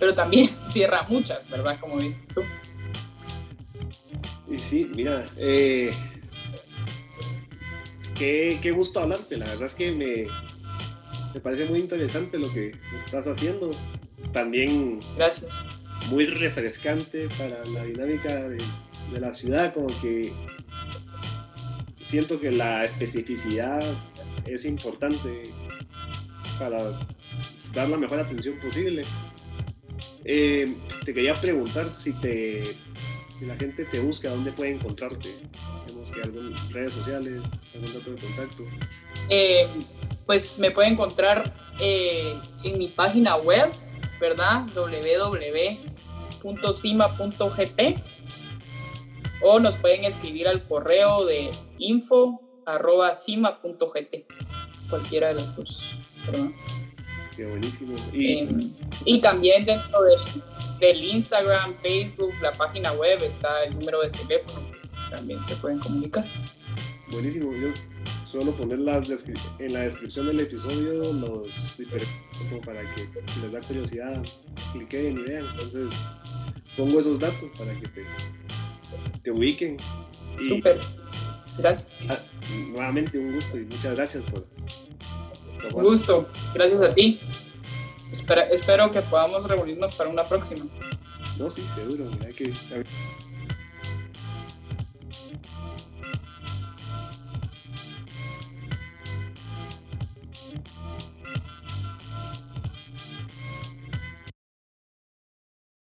pero 0.00 0.12
también 0.12 0.48
cierra 0.68 1.04
muchas, 1.08 1.48
¿verdad? 1.48 1.78
Como 1.80 2.00
dices 2.00 2.28
tú. 2.34 2.42
Y 4.50 4.58
sí, 4.58 4.90
mira, 4.92 5.24
eh, 5.36 5.92
qué, 8.16 8.58
qué, 8.60 8.72
gusto 8.72 8.98
hablarte. 8.98 9.36
La 9.36 9.46
verdad 9.46 9.66
es 9.66 9.74
que 9.74 9.92
me, 9.92 10.26
me 11.32 11.40
parece 11.40 11.66
muy 11.66 11.78
interesante 11.78 12.36
lo 12.36 12.52
que 12.52 12.74
estás 13.04 13.26
haciendo. 13.28 13.70
También 14.32 14.98
Gracias. 15.16 15.54
muy 16.10 16.24
refrescante 16.24 17.28
para 17.38 17.64
la 17.66 17.84
dinámica 17.84 18.48
de, 18.48 18.58
de 19.12 19.20
la 19.20 19.32
ciudad, 19.32 19.72
como 19.72 19.86
que 20.00 20.32
siento 22.00 22.40
que 22.40 22.50
la 22.50 22.84
especificidad 22.84 23.80
es 24.52 24.64
importante 24.64 25.44
para 26.58 26.98
dar 27.72 27.88
la 27.88 27.96
mejor 27.96 28.20
atención 28.20 28.58
posible. 28.60 29.04
Eh, 30.24 30.76
te 31.04 31.14
quería 31.14 31.34
preguntar 31.34 31.92
si 31.94 32.12
te 32.12 32.64
la 33.40 33.56
gente 33.56 33.84
te 33.84 34.00
busca, 34.00 34.30
¿dónde 34.30 34.52
puede 34.52 34.72
encontrarte? 34.72 35.34
Tenemos 35.86 36.10
que 36.10 36.22
algunas 36.22 36.72
redes 36.72 36.92
sociales, 36.92 37.42
algún 37.74 37.92
dato 37.92 38.10
de 38.10 38.20
contacto. 38.20 38.64
Eh, 39.28 39.68
pues 40.26 40.58
me 40.58 40.72
puede 40.72 40.88
encontrar 40.88 41.54
eh, 41.80 42.34
en 42.64 42.78
mi 42.78 42.88
página 42.88 43.36
web, 43.36 43.70
¿verdad? 44.20 44.66
www.cima.gt 44.74 45.72
o 49.40 49.60
nos 49.60 49.76
pueden 49.76 50.04
escribir 50.04 50.48
al 50.48 50.64
correo 50.64 51.24
de 51.24 51.52
info.cima.gt, 52.76 54.26
cualquiera 54.90 55.28
de 55.28 55.34
las 55.34 55.56
dos, 55.56 55.98
¿verdad? 56.26 56.50
Qué 57.36 57.46
buenísimo. 57.46 57.94
Y, 58.12 58.32
eh, 58.32 58.48
y 59.04 59.20
también 59.20 59.64
dentro 59.64 60.02
del, 60.02 60.18
del, 60.80 61.04
Instagram, 61.04 61.74
Facebook, 61.82 62.32
la 62.42 62.52
página 62.52 62.92
web 62.92 63.22
está 63.22 63.64
el 63.64 63.78
número 63.78 64.00
de 64.02 64.10
teléfono, 64.10 64.66
también 65.10 65.42
se 65.44 65.54
pueden 65.56 65.78
comunicar. 65.78 66.24
Buenísimo. 67.10 67.52
Yo 67.54 67.68
suelo 68.24 68.52
poner 68.52 68.80
las 68.80 69.08
en 69.58 69.72
la 69.72 69.80
descripción 69.80 70.26
del 70.26 70.40
episodio 70.40 71.12
los 71.12 71.78
para 72.64 72.82
que 72.94 73.08
si 73.32 73.40
les 73.40 73.52
da 73.52 73.60
curiosidad 73.60 74.22
cliquen 74.72 75.18
y 75.18 75.22
vean. 75.22 75.46
Entonces 75.46 75.92
pongo 76.76 77.00
esos 77.00 77.18
datos 77.18 77.48
para 77.58 77.72
que 77.80 77.88
te, 77.88 78.04
te 79.22 79.30
ubiquen. 79.30 79.78
Súper. 80.46 80.78
Gracias. 81.58 81.90
Ah, 82.08 82.18
nuevamente 82.70 83.18
un 83.18 83.34
gusto 83.34 83.58
y 83.58 83.64
muchas 83.64 83.94
gracias 83.94 84.26
por, 84.26 84.46
un 85.74 85.82
gusto, 85.82 86.28
gracias 86.54 86.80
a 86.80 86.94
ti. 86.94 87.20
Espero, 88.12 88.42
espero 88.50 88.90
que 88.90 89.02
podamos 89.02 89.46
reunirnos 89.46 89.94
para 89.94 90.08
una 90.08 90.24
próxima. 90.24 90.64
No, 91.38 91.50
sí, 91.50 91.64
seguro. 91.74 92.10
Hay 92.24 92.32
que, 92.32 92.52